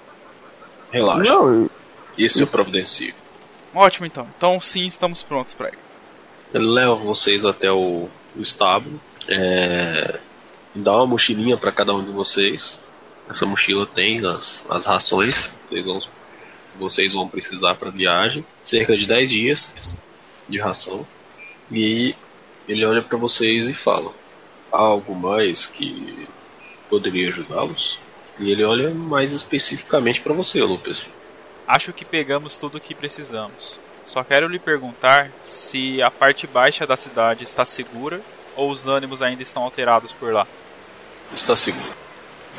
Relaxa. 0.92 1.32
Não, 1.32 1.70
Isso 2.18 2.42
eu 2.42 2.48
providencio. 2.48 3.14
Ótimo 3.74 4.06
então. 4.06 4.28
Então 4.36 4.60
sim, 4.60 4.88
estamos 4.88 5.22
prontos 5.24 5.54
pra 5.54 5.70
ir. 5.70 5.78
Ele 6.54 6.66
leva 6.66 6.96
vocês 6.96 7.46
até 7.46 7.72
o, 7.72 8.10
o 8.36 8.42
estábulo. 8.42 9.00
É, 9.28 10.20
dá 10.76 10.94
uma 10.98 11.08
mochilinha 11.08 11.56
para 11.56 11.72
cada 11.72 11.94
um 11.94 12.04
de 12.04 12.12
vocês. 12.12 12.81
Essa 13.32 13.46
mochila 13.46 13.86
tem 13.86 14.26
as, 14.26 14.66
as 14.70 14.86
rações. 14.86 15.56
Vocês 15.66 15.86
vão, 15.86 16.02
vocês 16.78 17.14
vão 17.14 17.30
precisar 17.30 17.76
para 17.76 17.90
viagem. 17.90 18.46
Cerca 18.62 18.94
de 18.94 19.08
10 19.08 19.30
dias 19.30 19.98
de 20.50 20.60
ração. 20.60 21.08
E 21.72 22.14
ele 22.68 22.86
olha 22.86 23.02
para 23.02 23.18
vocês 23.18 23.70
e 23.70 23.74
fala: 23.74 24.12
Há 24.70 24.78
algo 24.78 25.16
mais 25.16 25.66
que 25.66 26.28
poderia 26.90 27.30
ajudá-los? 27.30 28.02
E 28.38 28.52
ele 28.52 28.66
olha 28.66 28.90
mais 28.94 29.32
especificamente 29.32 30.20
para 30.20 30.34
você, 30.34 30.62
Lucas. 30.62 31.10
Acho 31.66 31.94
que 31.94 32.04
pegamos 32.04 32.58
tudo 32.58 32.80
o 32.80 32.82
que 32.82 32.94
precisamos. 32.94 33.80
Só 34.04 34.26
quero 34.26 34.50
lhe 34.50 34.60
perguntar 34.60 35.32
se 35.46 36.02
a 36.02 36.12
parte 36.12 36.46
baixa 36.48 36.86
da 36.86 36.98
cidade 36.98 37.44
está 37.44 37.64
segura 37.64 38.22
ou 38.58 38.70
os 38.70 38.88
ânimos 38.88 39.22
ainda 39.22 39.42
estão 39.42 39.64
alterados 39.64 40.12
por 40.12 40.34
lá. 40.34 40.46
Está 41.34 41.56
seguro. 41.56 42.11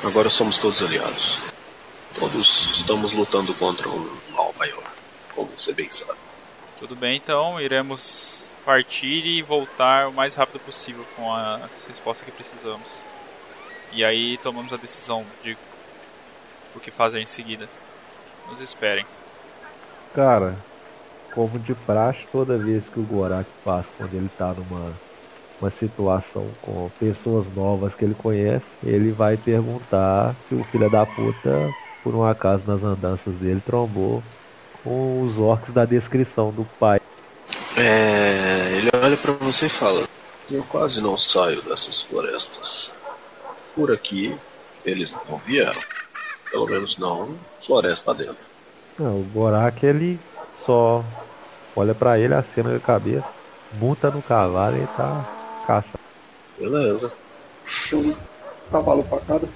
Agora 0.04 0.28
somos 0.28 0.58
todos 0.58 0.82
aliados. 0.82 1.38
Todos 2.18 2.76
estamos 2.76 3.12
lutando 3.12 3.54
contra 3.54 3.88
um 3.88 4.10
mal 4.30 4.54
maior, 4.58 4.84
como 5.34 5.50
você 5.56 5.72
bem 5.72 5.88
sabe. 5.88 6.18
Tudo 6.78 6.94
bem, 6.96 7.16
então 7.16 7.60
iremos 7.60 8.48
partir 8.64 9.24
e 9.24 9.42
voltar 9.42 10.08
o 10.08 10.12
mais 10.12 10.34
rápido 10.34 10.60
possível 10.60 11.04
com 11.16 11.32
a 11.32 11.68
resposta 11.86 12.24
que 12.24 12.32
precisamos. 12.32 13.04
E 13.92 14.04
aí 14.04 14.38
tomamos 14.38 14.72
a 14.72 14.76
decisão 14.76 15.24
de 15.42 15.56
o 16.74 16.80
que 16.80 16.90
fazer 16.90 17.20
em 17.20 17.26
seguida. 17.26 17.68
Nos 18.48 18.60
esperem. 18.60 19.06
Cara, 20.14 20.56
como 21.34 21.58
de 21.58 21.74
praxe, 21.74 22.26
toda 22.30 22.58
vez 22.58 22.88
que 22.88 23.00
o 23.00 23.02
Gorak 23.02 23.48
passa 23.64 23.88
quando 23.96 24.14
ele 24.14 24.30
tá 24.36 24.52
numa 24.52 24.92
uma 25.62 25.70
situação 25.70 26.50
com 26.60 26.90
pessoas 26.98 27.46
novas 27.54 27.94
que 27.94 28.04
ele 28.04 28.14
conhece, 28.14 28.66
ele 28.82 29.12
vai 29.12 29.36
perguntar 29.36 30.34
se 30.48 30.56
o 30.56 30.64
filho 30.64 30.90
da 30.90 31.06
puta, 31.06 31.72
por 32.02 32.16
um 32.16 32.24
acaso 32.24 32.64
nas 32.66 32.82
andanças 32.82 33.32
dele, 33.36 33.62
trombou 33.64 34.20
com 34.82 35.22
os 35.22 35.38
orcs 35.38 35.72
da 35.72 35.84
descrição 35.84 36.50
do 36.50 36.64
pai. 36.80 37.00
É, 37.76 38.72
ele 38.76 38.90
olha 39.00 39.16
pra 39.16 39.32
você 39.34 39.66
e 39.66 39.68
fala: 39.68 40.04
Eu 40.50 40.64
quase 40.64 41.00
não 41.00 41.16
saio 41.16 41.62
dessas 41.62 42.02
florestas. 42.02 42.92
Por 43.76 43.92
aqui, 43.92 44.36
eles 44.84 45.16
não 45.30 45.38
vieram. 45.38 45.80
Pelo 46.50 46.66
menos 46.66 46.98
não 46.98 47.38
floresta 47.64 48.12
dentro. 48.12 48.44
Não, 48.98 49.20
o 49.20 49.22
Borak 49.22 49.86
ele 49.86 50.18
só 50.66 51.04
olha 51.74 51.94
pra 51.94 52.18
ele, 52.18 52.34
acena 52.34 52.76
a 52.76 52.80
cabeça, 52.80 53.28
monta 53.80 54.10
no 54.10 54.20
cavalo 54.20 54.76
e 54.76 54.86
tá 54.88 55.41
caçando. 55.66 55.98
Beleza. 56.58 57.12
Um 57.94 58.14
cavalo 58.70 59.04
pra 59.04 59.20
cada. 59.20 59.48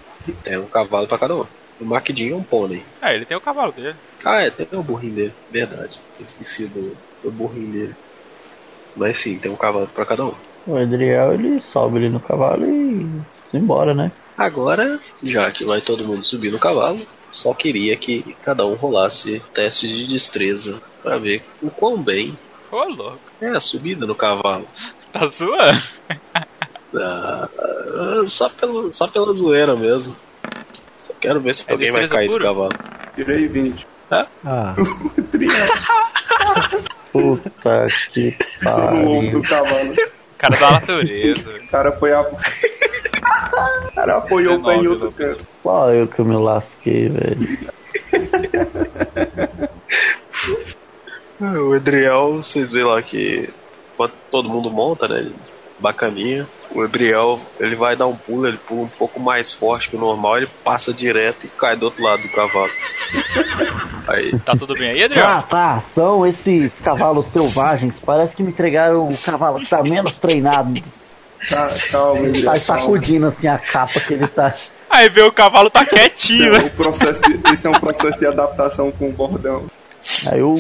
Tem 0.43 0.59
um 0.59 0.67
cavalo 0.67 1.07
pra 1.07 1.19
cada 1.19 1.35
um. 1.37 1.45
O 1.81 1.85
Maquidinho 1.85 2.35
é 2.35 2.37
um 2.37 2.43
pônei. 2.43 2.83
Ah, 3.03 3.13
ele 3.15 3.25
tem 3.25 3.37
o 3.37 3.41
cavalo 3.41 3.73
dele. 3.73 3.97
Ah, 4.25 4.43
é, 4.43 4.51
tem 4.51 4.67
o 4.73 4.83
burrinho 4.83 5.15
dele. 5.15 5.35
Verdade. 5.51 6.01
Esqueci 6.19 6.67
do, 6.67 6.97
do 7.23 7.31
burrinho 7.31 7.73
dele. 7.73 7.97
Mas 8.97 9.19
sim, 9.19 9.39
tem 9.39 9.51
um 9.51 9.57
cavalo 9.57 9.87
pra 9.87 10.07
cada 10.07 10.25
um. 10.25 10.35
O 10.67 10.79
Edriel 10.79 11.35
ele 11.35 11.61
sobe 11.61 11.99
ali 11.99 12.09
no 12.09 12.19
cavalo 12.19 12.65
e 12.67 13.07
se 13.49 13.57
embora, 13.57 13.95
né? 13.95 14.11
Agora, 14.37 14.99
já 15.23 15.51
que 15.51 15.65
vai 15.65 15.81
todo 15.81 16.05
mundo 16.05 16.25
subir 16.25 16.51
no 16.51 16.59
cavalo, 16.59 16.99
só 17.31 17.55
queria 17.55 17.97
que 17.97 18.37
cada 18.43 18.67
um 18.67 18.75
rolasse 18.75 19.41
teste 19.55 19.87
de 19.87 20.09
destreza 20.09 20.83
pra 21.03 21.19
ver 21.19 21.43
o 21.63 21.71
quão 21.71 22.03
bem 22.03 22.37
Ô, 22.71 22.83
louco. 22.85 23.19
é 23.41 23.49
a 23.49 23.61
subida 23.61 24.07
no 24.07 24.15
cavalo. 24.15 24.67
Tá 25.19 25.27
zoando? 25.27 25.83
Ah, 26.99 27.49
só, 28.27 28.49
pelo, 28.49 28.93
só 28.93 29.07
pela 29.07 29.33
zoeira 29.33 29.75
mesmo. 29.77 30.15
Só 30.99 31.13
quero 31.21 31.41
ver 31.41 31.55
se 31.55 31.65
É 31.67 31.73
alguém 31.73 31.91
vai 31.93 32.07
cair 32.09 32.27
do 32.29 32.33
pura? 32.33 32.45
cavalo. 32.45 32.71
Tirei 33.15 33.47
20. 33.49 33.87
Ah, 34.11 34.75
Puta 37.13 37.51
que 38.13 38.31
do 38.31 38.65
pariu. 38.65 39.43
cavalo. 39.43 39.95
Cara 40.39 40.57
da 40.59 40.71
natureza. 40.73 41.51
O 41.51 41.69
cara 41.69 41.93
foi 41.93 42.13
a. 42.13 42.21
O 42.23 42.37
cara 43.95 44.17
apoiou 44.19 44.59
o 44.59 44.63
pé 44.63 44.75
em 44.77 44.83
19, 44.83 44.89
outro 44.89 45.13
canto. 45.13 45.47
Só 45.63 45.91
eu 45.93 46.07
que 46.07 46.23
me 46.23 46.37
lasquei, 46.37 47.09
velho. 47.09 47.59
O 51.41 51.75
Edriel, 51.75 52.37
vocês 52.43 52.71
veem 52.71 52.85
lá 52.87 53.03
que 53.03 53.51
enquanto 53.97 54.13
todo 54.31 54.49
mundo 54.49 54.71
monta, 54.71 55.09
né? 55.09 55.31
Bacaninha. 55.79 56.47
O 56.75 56.85
Edriel, 56.85 57.41
ele 57.61 57.75
vai 57.77 57.97
dar 57.97 58.07
um 58.07 58.17
pulo, 58.17 58.47
ele 58.47 58.59
pula 58.59 58.83
um 58.83 58.89
pouco 58.89 59.19
mais 59.21 59.53
forte 59.53 59.89
que 59.91 59.97
o 59.97 59.99
normal, 59.99 60.39
ele 60.39 60.49
passa 60.65 60.93
direto 60.93 61.45
e 61.47 61.49
cai 61.49 61.77
do 61.77 61.85
outro 61.87 62.03
lado 62.03 62.23
do 62.23 62.29
cavalo. 62.31 62.71
Aí, 64.09 64.39
Tá 64.41 64.55
tudo 64.57 64.75
bem 64.75 64.91
aí, 64.91 65.03
Adriano? 65.05 65.33
Ah, 65.33 65.43
tá. 65.43 65.83
São 65.95 66.25
esses 66.27 66.79
cavalos 66.81 67.27
selvagens. 67.27 67.99
Parece 67.99 68.37
que 68.37 68.43
me 68.43 68.51
entregaram 68.51 69.09
o 69.09 69.19
cavalo 69.19 69.59
que 69.59 69.69
tá 69.69 69.83
menos 69.83 70.17
treinado. 70.17 70.81
Tá, 71.51 71.69
calma, 71.91 72.21
Ele 72.21 72.29
André, 72.29 72.43
tá 72.45 72.59
sacudindo 72.59 73.27
assim 73.27 73.49
a 73.49 73.59
capa 73.59 73.99
que 74.01 74.15
ele 74.15 74.27
tá. 74.29 74.55
Aí 74.89 75.09
vê 75.09 75.23
o 75.23 75.33
cavalo 75.33 75.69
tá 75.69 75.85
quietinho, 75.85 76.53
né? 76.53 76.59
O 76.61 76.71
processo 76.71 77.21
de- 77.23 77.41
esse 77.53 77.67
é 77.67 77.71
um 77.71 77.75
processo 77.75 78.19
de 78.19 78.27
adaptação 78.27 78.91
com 78.93 79.09
o 79.09 79.13
bordão. 79.13 79.67
Aí 80.31 80.43
o, 80.43 80.55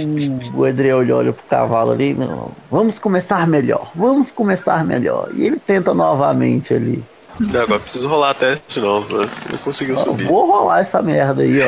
o 0.54 0.66
Edriel 0.66 1.02
ele 1.02 1.12
olha 1.12 1.32
pro 1.32 1.44
cavalo 1.44 1.92
ali. 1.92 2.14
Não, 2.14 2.50
vamos 2.70 2.98
começar 2.98 3.46
melhor. 3.46 3.90
Vamos 3.94 4.30
começar 4.30 4.84
melhor. 4.84 5.28
E 5.34 5.46
ele 5.46 5.58
tenta 5.58 5.92
novamente 5.94 6.74
ali. 6.74 7.04
não, 7.40 7.62
agora 7.62 7.80
preciso 7.80 8.08
rolar 8.08 8.34
teste 8.34 8.74
de 8.74 8.80
novo, 8.80 9.18
mas 9.18 9.42
não 9.50 9.58
conseguiu 9.58 9.98
subir. 9.98 10.24
vou 10.24 10.46
rolar 10.46 10.80
essa 10.80 11.02
merda 11.02 11.42
aí, 11.42 11.58
ó. 11.60 11.66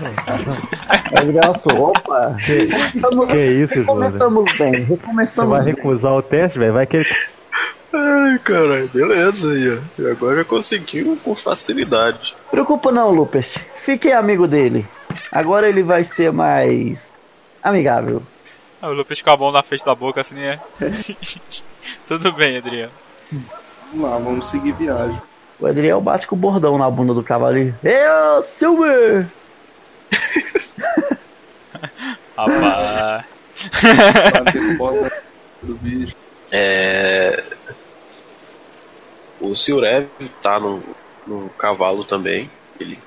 Edriel 1.22 1.54
sou, 1.56 1.90
opa. 1.90 2.34
Recomeçamos, 2.38 3.30
que 3.30 3.36
isso, 3.38 3.74
recomeçamos 3.74 4.58
bem. 4.58 4.72
Você 4.72 4.82
Recomeçamos 4.84 5.50
vai 5.50 5.64
bem. 5.64 5.74
recusar 5.74 6.12
o 6.14 6.22
teste, 6.22 6.58
velho? 6.58 6.72
Vai 6.72 6.86
que 6.86 6.96
ele 6.98 7.06
Ai, 7.92 8.38
caralho, 8.38 8.88
beleza 8.88 9.50
aí, 9.52 9.76
ó. 9.76 10.02
E 10.02 10.06
agora 10.10 10.36
já 10.36 10.44
conseguiu 10.44 11.18
com 11.24 11.34
facilidade. 11.34 12.34
Preocupa 12.50 12.92
não, 12.92 13.10
Lupus. 13.10 13.58
Fique 13.76 14.12
amigo 14.12 14.46
dele. 14.46 14.86
Agora 15.30 15.68
ele 15.68 15.82
vai 15.82 16.04
ser 16.04 16.32
mais 16.32 17.00
amigável. 17.62 18.22
Aí 18.82 18.90
o 18.90 18.94
Lupus 18.94 19.20
com 19.22 19.30
a 19.30 19.36
mão 19.36 19.52
na 19.52 19.62
frente 19.62 19.84
da 19.84 19.94
boca, 19.94 20.20
assim, 20.20 20.40
é. 20.40 20.58
Tudo 22.06 22.32
bem, 22.32 22.56
Adriano. 22.56 22.92
Vamos 23.92 24.10
lá, 24.10 24.18
vamos 24.18 24.46
seguir 24.46 24.72
viagem. 24.72 25.20
O 25.58 25.66
Adriel 25.66 26.00
bate 26.00 26.26
com 26.26 26.34
o 26.34 26.38
bordão 26.38 26.78
na 26.78 26.90
bunda 26.90 27.12
do 27.12 27.22
cavalo 27.22 27.58
e. 27.58 27.74
Eu, 27.82 28.42
Silver! 28.42 29.26
Rapaz. 32.36 33.26
Bater 34.32 34.78
do 35.62 35.74
bicho. 35.74 36.16
É... 36.50 37.44
O 39.40 39.54
Silrev 39.54 40.08
tá 40.42 40.58
num, 40.58 40.82
num 41.26 41.48
cavalo 41.48 42.04
também. 42.04 42.50
Ele 42.78 42.98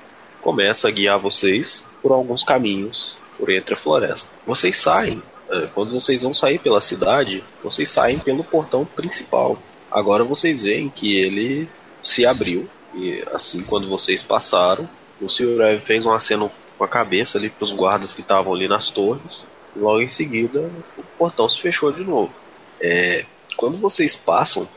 começa 0.44 0.88
a 0.88 0.90
guiar 0.90 1.18
vocês 1.18 1.86
por 2.02 2.12
alguns 2.12 2.44
caminhos 2.44 3.16
por 3.38 3.50
entre 3.50 3.72
a 3.72 3.76
floresta. 3.78 4.28
Vocês 4.46 4.76
saem, 4.76 5.22
é, 5.50 5.68
quando 5.74 5.92
vocês 5.92 6.22
vão 6.22 6.34
sair 6.34 6.58
pela 6.58 6.82
cidade, 6.82 7.42
vocês 7.62 7.88
saem 7.88 8.18
pelo 8.18 8.44
portão 8.44 8.84
principal. 8.84 9.58
Agora 9.90 10.22
vocês 10.22 10.60
veem 10.60 10.90
que 10.90 11.16
ele 11.16 11.66
se 12.02 12.26
abriu 12.26 12.68
e 12.94 13.24
assim 13.32 13.62
quando 13.62 13.88
vocês 13.88 14.22
passaram, 14.22 14.86
o 15.18 15.30
Silrev 15.30 15.80
fez 15.80 16.04
um 16.04 16.12
aceno 16.12 16.52
com 16.76 16.84
a 16.84 16.88
cabeça 16.88 17.38
ali 17.38 17.48
para 17.48 17.64
os 17.64 17.72
guardas 17.72 18.12
que 18.12 18.20
estavam 18.20 18.52
ali 18.52 18.68
nas 18.68 18.90
torres. 18.90 19.46
E 19.74 19.78
logo 19.78 20.02
em 20.02 20.10
seguida, 20.10 20.70
o 20.98 21.02
portão 21.18 21.48
se 21.48 21.58
fechou 21.58 21.90
de 21.90 22.04
novo. 22.04 22.32
É, 22.78 23.24
quando 23.56 23.78
vocês 23.78 24.14
passam 24.14 24.68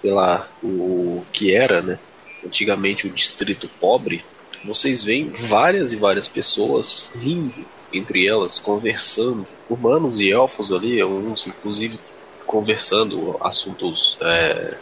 pela 0.00 0.48
o 0.62 1.24
que 1.32 1.52
era, 1.52 1.82
né, 1.82 1.98
antigamente 2.46 3.08
o 3.08 3.10
distrito 3.10 3.68
pobre, 3.80 4.24
vocês 4.64 5.02
veem 5.02 5.30
várias 5.30 5.92
e 5.92 5.96
várias 5.96 6.28
pessoas 6.28 7.10
rindo 7.14 7.64
entre 7.92 8.26
elas, 8.26 8.58
conversando, 8.58 9.46
humanos 9.68 10.20
e 10.20 10.30
elfos 10.30 10.72
ali, 10.72 11.02
uns 11.02 11.46
inclusive 11.46 11.98
conversando 12.46 13.36
assuntos 13.40 14.18
é, 14.20 14.76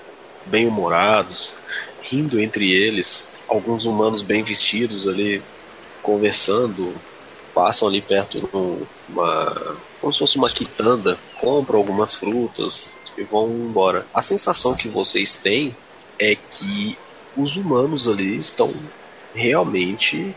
bem 0.47 0.67
humorados, 0.67 1.55
rindo 2.03 2.41
entre 2.41 2.73
eles, 2.73 3.27
alguns 3.49 3.85
humanos 3.85 4.23
bem 4.23 4.43
vestidos 4.43 5.09
ali 5.09 5.43
conversando, 6.03 6.95
passam 7.55 7.89
ali 7.89 8.01
perto 8.01 8.41
de 8.41 8.57
um- 8.57 8.87
uma 9.09 9.77
como 10.01 10.13
se 10.13 10.19
fosse 10.21 10.37
uma 10.37 10.51
quitanda, 10.51 11.19
compram 11.41 11.79
algumas 11.79 12.15
frutas 12.15 12.93
e 13.17 13.25
vão 13.25 13.49
embora. 13.49 14.07
A 14.15 14.23
sensação 14.23 14.75
que 14.75 14.89
vocês 14.89 15.35
têm 15.37 15.75
é 16.19 16.37
que 16.37 16.97
os 17.37 17.57
humanos 17.57 18.07
ali 18.07 18.37
estão 18.39 18.73
realmente 19.37 20.35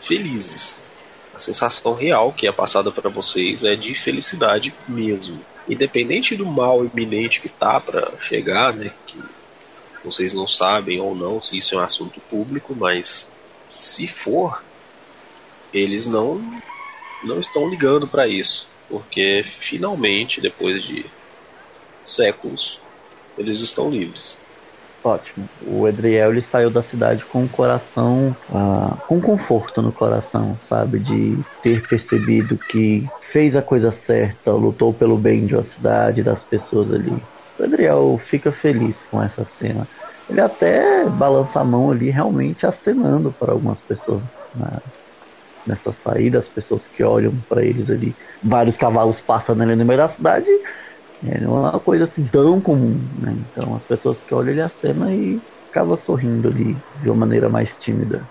felizes. 0.00 0.80
A 1.34 1.38
sensação 1.38 1.94
real 1.94 2.32
que 2.32 2.46
é 2.46 2.52
passada 2.52 2.92
para 2.92 3.08
vocês 3.08 3.64
é 3.64 3.74
de 3.74 3.94
felicidade 3.94 4.74
mesmo. 4.86 5.44
Independente 5.68 6.36
do 6.36 6.46
mal 6.46 6.84
iminente 6.84 7.40
que 7.40 7.48
tá 7.48 7.80
para 7.80 8.12
chegar, 8.20 8.74
né, 8.74 8.92
que 9.06 9.18
vocês 10.04 10.32
não 10.32 10.46
sabem 10.46 11.00
ou 11.00 11.14
não 11.14 11.40
se 11.40 11.56
isso 11.56 11.74
é 11.74 11.78
um 11.78 11.82
assunto 11.82 12.20
público, 12.22 12.74
mas 12.74 13.28
se 13.76 14.06
for, 14.06 14.62
eles 15.72 16.06
não 16.06 16.60
não 17.24 17.40
estão 17.40 17.68
ligando 17.68 18.06
para 18.06 18.28
isso, 18.28 18.68
porque 18.88 19.42
finalmente, 19.44 20.40
depois 20.40 20.84
de 20.84 21.04
séculos, 22.04 22.80
eles 23.36 23.60
estão 23.60 23.90
livres. 23.90 24.40
Ótimo. 25.02 25.50
O 25.60 25.86
Edriel 25.88 26.32
ele 26.32 26.42
saiu 26.42 26.70
da 26.70 26.82
cidade 26.82 27.24
com 27.26 27.44
o 27.44 27.48
coração, 27.48 28.36
ah, 28.48 28.98
com 29.06 29.20
conforto 29.20 29.80
no 29.80 29.92
coração, 29.92 30.58
sabe? 30.58 31.00
De 31.00 31.46
ter 31.62 31.86
percebido 31.86 32.58
que 32.68 33.12
fez 33.20 33.56
a 33.56 33.62
coisa 33.62 33.90
certa, 33.90 34.52
lutou 34.52 34.92
pelo 34.94 35.16
bem 35.18 35.46
de 35.46 35.54
uma 35.54 35.62
cidade, 35.64 36.22
das 36.22 36.44
pessoas 36.44 36.92
ali. 36.92 37.28
O 37.58 37.64
Edriel 37.64 38.18
fica 38.18 38.52
feliz 38.52 39.04
com 39.04 39.22
essa 39.22 39.44
cena. 39.44 39.88
Ele 40.28 40.40
até 40.40 41.08
balança 41.08 41.60
a 41.60 41.64
mão 41.64 41.90
ali, 41.90 42.10
realmente 42.10 42.66
acenando 42.66 43.32
para 43.32 43.52
algumas 43.52 43.80
pessoas 43.80 44.24
na- 44.52 44.82
nessa 45.66 45.92
saída, 45.92 46.38
as 46.38 46.48
pessoas 46.48 46.88
que 46.88 47.02
olham 47.04 47.42
para 47.48 47.64
eles 47.64 47.90
ali. 47.90 48.16
Vários 48.42 48.76
cavalos 48.76 49.20
passando 49.20 49.62
ali 49.62 49.76
no 49.76 49.84
meio 49.84 49.98
da 49.98 50.08
cidade. 50.08 50.48
É, 51.26 51.40
não 51.40 51.56
é 51.56 51.70
uma 51.70 51.80
coisa 51.80 52.04
assim 52.04 52.24
tão 52.26 52.60
comum, 52.60 52.98
né? 53.18 53.36
Então 53.52 53.74
as 53.74 53.84
pessoas 53.84 54.22
que 54.22 54.34
olham 54.34 54.52
ele 54.52 54.60
acena 54.60 55.12
e 55.12 55.40
acaba 55.70 55.96
sorrindo 55.96 56.48
ali 56.48 56.76
de 57.02 57.10
uma 57.10 57.16
maneira 57.16 57.48
mais 57.48 57.76
tímida. 57.76 58.24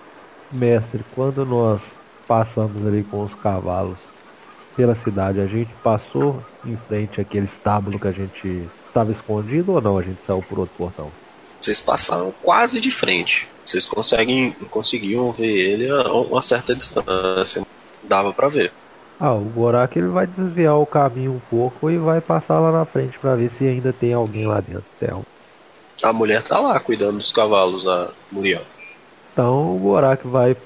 Mestre, 0.50 1.04
quando 1.14 1.44
nós 1.44 1.80
passamos 2.26 2.86
ali 2.86 3.04
com 3.04 3.24
os 3.24 3.34
cavalos 3.34 3.98
pela 4.76 4.94
cidade, 4.94 5.40
a 5.40 5.46
gente 5.46 5.70
passou 5.82 6.42
em 6.64 6.76
frente 6.88 7.20
àquele 7.20 7.46
estábulo 7.46 7.98
que 7.98 8.08
a 8.08 8.12
gente 8.12 8.68
estava 8.86 9.12
escondido 9.12 9.72
ou 9.72 9.80
não? 9.80 9.98
A 9.98 10.02
gente 10.02 10.22
saiu 10.26 10.42
por 10.42 10.60
outro 10.60 10.74
portão? 10.76 11.10
Vocês 11.60 11.80
passaram 11.80 12.32
quase 12.42 12.80
de 12.80 12.90
frente. 12.90 13.48
Vocês 13.64 13.84
conseguem, 13.84 14.52
conseguiam 14.70 15.32
ver 15.32 15.72
ele 15.72 15.90
a 15.90 16.12
uma 16.12 16.40
certa 16.40 16.72
distância. 16.72 17.66
Dava 18.04 18.32
para 18.32 18.48
ver. 18.48 18.72
Ah, 19.20 19.32
o 19.32 19.40
Gorak 19.40 19.98
ele 19.98 20.08
vai 20.08 20.26
desviar 20.26 20.76
o 20.78 20.86
caminho 20.86 21.32
um 21.32 21.40
pouco 21.50 21.90
e 21.90 21.98
vai 21.98 22.20
passar 22.20 22.60
lá 22.60 22.70
na 22.70 22.84
frente 22.84 23.18
pra 23.18 23.34
ver 23.34 23.50
se 23.50 23.66
ainda 23.66 23.92
tem 23.92 24.12
alguém 24.12 24.46
lá 24.46 24.60
dentro. 24.60 24.84
Então, 24.96 25.22
A 26.02 26.12
mulher 26.12 26.42
tá 26.42 26.60
lá 26.60 26.78
cuidando 26.78 27.18
dos 27.18 27.32
cavalos, 27.32 27.86
a 27.88 28.10
Muriel. 28.30 28.62
então 29.32 29.74
o 29.74 29.78
Gorak 29.78 30.26
vai 30.28 30.56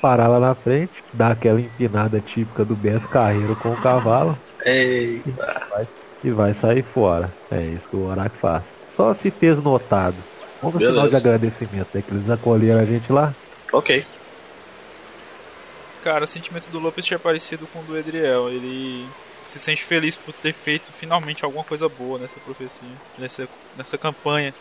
parar 0.00 0.28
lá 0.28 0.40
na 0.40 0.54
frente, 0.54 0.92
dar 1.12 1.32
aquela 1.32 1.60
empinada 1.60 2.20
típica 2.20 2.64
do 2.64 2.74
Beto 2.74 3.06
Carreiro 3.08 3.54
com 3.56 3.72
o 3.72 3.80
cavalo 3.82 4.38
Eita. 4.64 5.62
e 6.24 6.30
vai 6.30 6.54
sair 6.54 6.82
fora. 6.94 7.30
É 7.50 7.60
isso 7.62 7.86
que 7.90 7.96
o 7.96 8.00
Gorak 8.06 8.34
faz. 8.38 8.62
Só 8.96 9.12
se 9.12 9.30
fez 9.30 9.62
notado. 9.62 10.16
Vamos 10.62 10.80
no 10.80 10.88
sinal 10.88 11.08
de 11.08 11.16
agradecimento, 11.16 11.88
né? 11.94 12.02
Que 12.02 12.12
eles 12.14 12.28
acolheram 12.30 12.80
a 12.80 12.84
gente 12.84 13.12
lá. 13.12 13.34
Ok. 13.72 14.04
Cara, 16.02 16.24
o 16.24 16.26
sentimento 16.26 16.70
do 16.70 16.78
Lopes 16.78 17.10
é 17.10 17.18
parecido 17.18 17.66
com 17.66 17.80
o 17.80 17.82
do 17.82 17.96
Edriel. 17.96 18.48
Ele 18.48 19.06
se 19.46 19.58
sente 19.58 19.84
feliz 19.84 20.16
por 20.16 20.32
ter 20.32 20.52
feito 20.52 20.92
finalmente 20.92 21.44
alguma 21.44 21.64
coisa 21.64 21.88
boa 21.88 22.18
nessa 22.18 22.38
profecia, 22.40 22.88
nessa, 23.18 23.48
nessa 23.76 23.98
campanha. 23.98 24.54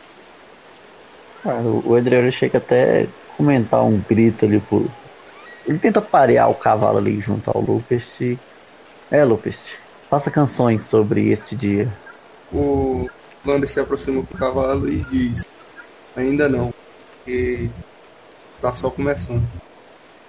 Cara, 1.44 1.62
o 1.62 1.98
Edriel 1.98 2.32
chega 2.32 2.58
até 2.58 3.04
a 3.04 3.08
comentar 3.36 3.84
um 3.84 4.00
grito 4.00 4.46
ali 4.46 4.60
por. 4.60 4.90
Ele 5.66 5.78
tenta 5.78 6.02
parear 6.02 6.50
o 6.50 6.56
cavalo 6.56 6.98
ali 6.98 7.20
junto 7.22 7.50
ao 7.52 7.62
Lupest. 7.62 8.38
É, 9.12 9.24
Lupest, 9.24 9.68
faça 10.10 10.32
canções 10.32 10.84
sobre 10.84 11.32
este 11.32 11.56
dia. 11.56 11.92
O 12.52 13.10
Lander 13.46 13.70
se 13.70 13.80
aproxima 13.80 14.22
do 14.22 14.38
cavalo 14.38 14.90
e 14.90 15.04
diz: 15.06 15.46
Ainda 16.16 16.50
não, 16.50 16.74
porque 17.18 17.70
tá 18.62 18.74
só 18.74 18.90
começando. 18.90 19.46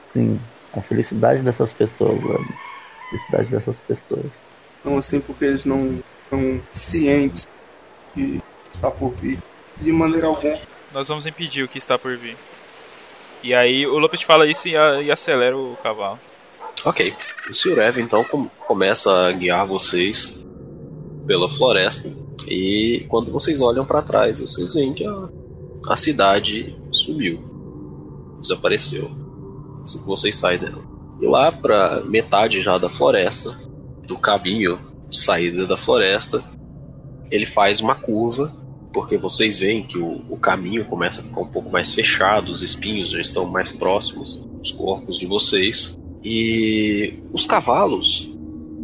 Sim, 0.05 0.41
a 0.73 0.81
felicidade 0.83 1.43
dessas 1.43 1.73
pessoas, 1.73 2.21
velho. 2.23 2.39
A 2.41 3.09
felicidade 3.11 3.51
dessas 3.51 3.81
pessoas. 3.81 4.27
Não 4.85 4.99
assim 4.99 5.21
porque 5.21 5.45
eles 5.45 5.65
não 5.65 6.01
estão 6.25 6.61
cientes 6.73 7.47
que 8.15 8.39
está 8.75 8.91
por 8.91 9.11
vir. 9.15 9.39
De 9.79 9.91
maneira 9.93 10.27
alguma. 10.27 10.59
Nós 10.93 11.09
vamos 11.09 11.27
impedir 11.27 11.63
o 11.63 11.69
que 11.69 11.79
está 11.79 11.99
por 11.99 12.17
vir. 12.17 12.37
E 13.43 13.55
aí 13.55 13.87
o 13.87 13.99
Lopes 13.99 14.23
fala 14.23 14.47
isso 14.47 14.69
e, 14.69 14.77
a- 14.77 15.01
e 15.03 15.11
acelera 15.11 15.57
o 15.57 15.77
cavalo. 15.83 16.19
Ok. 16.85 17.15
O 17.49 17.55
Sr. 17.55 17.79
Ev 17.79 17.99
então 17.99 18.25
com- 18.25 18.49
começa 18.67 19.11
a 19.13 19.33
guiar 19.33 19.67
vocês 19.67 20.35
pela 21.27 21.49
floresta. 21.49 22.11
E 22.47 23.05
quando 23.09 23.31
vocês 23.31 23.61
olham 23.61 23.85
para 23.85 24.01
trás, 24.03 24.41
vocês 24.41 24.75
veem 24.75 24.95
que 24.95 25.05
a, 25.07 25.29
a 25.89 25.97
cidade 25.97 26.77
sumiu. 26.93 27.45
Desapareceu. 28.41 29.11
Assim 29.89 29.99
que 29.99 30.07
vocês 30.07 30.37
saem 30.37 30.59
dela. 30.59 30.83
E 31.21 31.27
lá 31.27 31.51
pra 31.51 32.03
metade 32.05 32.61
já 32.61 32.77
da 32.77 32.91
floresta, 32.91 33.59
do 34.07 34.19
caminho 34.19 34.79
de 35.09 35.19
saída 35.19 35.67
da 35.67 35.77
floresta, 35.77 36.45
ele 37.31 37.47
faz 37.47 37.81
uma 37.81 37.95
curva. 37.95 38.55
Porque 38.93 39.17
vocês 39.17 39.57
veem 39.57 39.83
que 39.83 39.99
o, 39.99 40.23
o 40.29 40.37
caminho 40.37 40.85
começa 40.85 41.21
a 41.21 41.25
ficar 41.25 41.41
um 41.41 41.49
pouco 41.49 41.71
mais 41.71 41.93
fechado, 41.93 42.51
os 42.51 42.63
espinhos 42.63 43.11
já 43.11 43.21
estão 43.21 43.47
mais 43.47 43.71
próximos 43.71 44.37
dos 44.37 44.73
corpos 44.73 45.19
de 45.19 45.27
vocês. 45.27 45.99
E 46.25 47.15
os 47.33 47.47
cavalos, 47.47 48.35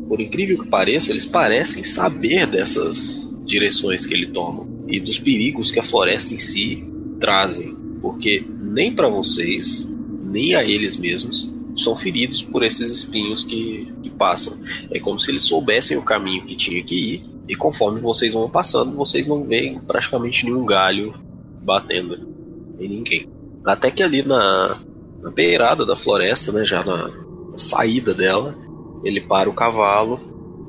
por 0.08 0.20
incrível 0.20 0.62
que 0.62 0.68
pareça, 0.68 1.10
eles 1.10 1.26
parecem 1.26 1.82
saber 1.82 2.46
dessas 2.46 3.30
direções 3.44 4.06
que 4.06 4.14
ele 4.14 4.26
toma 4.26 4.66
e 4.86 5.00
dos 5.00 5.18
perigos 5.18 5.70
que 5.70 5.80
a 5.80 5.82
floresta 5.82 6.34
em 6.34 6.38
si 6.38 6.86
trazem, 7.18 7.74
porque 8.00 8.44
nem 8.60 8.94
para 8.94 9.08
vocês, 9.08 9.88
nem 10.34 10.56
a 10.56 10.64
eles 10.64 10.96
mesmos 10.96 11.48
são 11.76 11.96
feridos 11.96 12.42
por 12.42 12.64
esses 12.64 12.90
espinhos 12.90 13.44
que, 13.44 13.92
que 14.02 14.10
passam. 14.10 14.58
É 14.90 14.98
como 14.98 15.18
se 15.18 15.30
eles 15.30 15.42
soubessem 15.42 15.96
o 15.96 16.02
caminho 16.02 16.44
que 16.44 16.56
tinha 16.56 16.82
que 16.82 16.94
ir 16.94 17.24
e 17.48 17.54
conforme 17.54 18.00
vocês 18.00 18.32
vão 18.32 18.50
passando, 18.50 18.96
vocês 18.96 19.28
não 19.28 19.44
veem 19.44 19.78
praticamente 19.78 20.44
nenhum 20.44 20.66
galho 20.66 21.14
batendo 21.62 22.18
em 22.80 22.88
ninguém. 22.88 23.28
Até 23.64 23.90
que 23.90 24.02
ali 24.02 24.22
na, 24.22 24.80
na 25.22 25.30
beirada 25.30 25.86
da 25.86 25.96
floresta, 25.96 26.50
né, 26.50 26.64
já 26.64 26.84
na, 26.84 27.08
na 27.52 27.58
saída 27.58 28.12
dela, 28.12 28.56
ele 29.04 29.20
para 29.20 29.48
o 29.48 29.54
cavalo, 29.54 30.20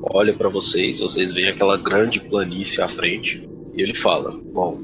olha 0.02 0.32
para 0.32 0.48
vocês, 0.48 1.00
vocês 1.00 1.32
veem 1.32 1.48
aquela 1.48 1.76
grande 1.76 2.20
planície 2.20 2.80
à 2.80 2.88
frente 2.88 3.48
e 3.74 3.82
ele 3.82 3.94
fala: 3.94 4.30
Bom, 4.30 4.80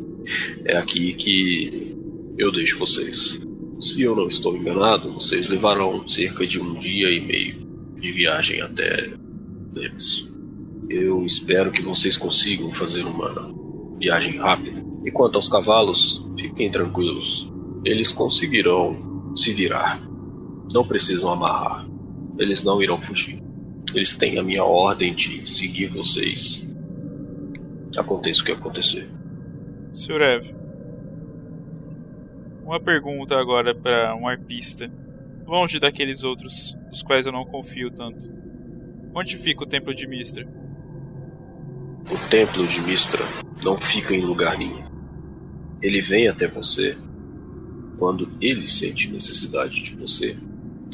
é 0.64 0.76
aqui 0.76 1.12
que 1.14 1.96
eu 2.36 2.50
deixo 2.50 2.78
vocês. 2.78 3.40
Se 3.82 4.02
eu 4.02 4.14
não 4.14 4.28
estou 4.28 4.56
enganado, 4.56 5.12
vocês 5.12 5.48
levarão 5.48 6.06
cerca 6.06 6.46
de 6.46 6.60
um 6.60 6.74
dia 6.74 7.10
e 7.10 7.20
meio 7.20 7.92
de 8.00 8.12
viagem 8.12 8.60
até 8.60 9.10
eles. 9.74 10.28
Eu 10.88 11.26
espero 11.26 11.72
que 11.72 11.82
vocês 11.82 12.16
consigam 12.16 12.70
fazer 12.70 13.04
uma 13.04 13.52
viagem 13.98 14.38
rápida. 14.38 14.84
E 15.04 15.10
quanto 15.10 15.34
aos 15.34 15.48
cavalos, 15.48 16.24
fiquem 16.38 16.70
tranquilos. 16.70 17.52
Eles 17.84 18.12
conseguirão 18.12 19.34
se 19.36 19.52
virar. 19.52 20.00
Não 20.72 20.86
precisam 20.86 21.32
amarrar. 21.32 21.84
Eles 22.38 22.62
não 22.62 22.80
irão 22.80 23.00
fugir. 23.00 23.42
Eles 23.92 24.14
têm 24.14 24.38
a 24.38 24.44
minha 24.44 24.62
ordem 24.62 25.12
de 25.12 25.50
seguir 25.50 25.88
vocês. 25.88 26.64
Aconteça 27.96 28.42
o 28.42 28.44
que 28.44 28.52
acontecer. 28.52 29.08
Sr. 29.92 30.61
Uma 32.64 32.80
pergunta 32.80 33.36
agora 33.38 33.74
para 33.74 34.14
um 34.14 34.26
arpista. 34.26 34.90
Longe 35.46 35.80
daqueles 35.80 36.22
outros, 36.22 36.76
dos 36.88 37.02
quais 37.02 37.26
eu 37.26 37.32
não 37.32 37.44
confio 37.44 37.90
tanto. 37.90 38.30
Onde 39.14 39.36
fica 39.36 39.64
o 39.64 39.66
templo 39.66 39.94
de 39.94 40.06
Mistra? 40.06 40.46
O 42.10 42.28
templo 42.30 42.66
de 42.66 42.80
Mistra 42.80 43.22
não 43.62 43.76
fica 43.76 44.14
em 44.14 44.20
lugar 44.20 44.56
nenhum. 44.56 44.84
Ele 45.82 46.00
vem 46.00 46.28
até 46.28 46.46
você 46.46 46.96
quando 47.98 48.30
ele 48.40 48.66
sente 48.66 49.10
necessidade 49.10 49.82
de 49.82 49.94
você. 49.96 50.36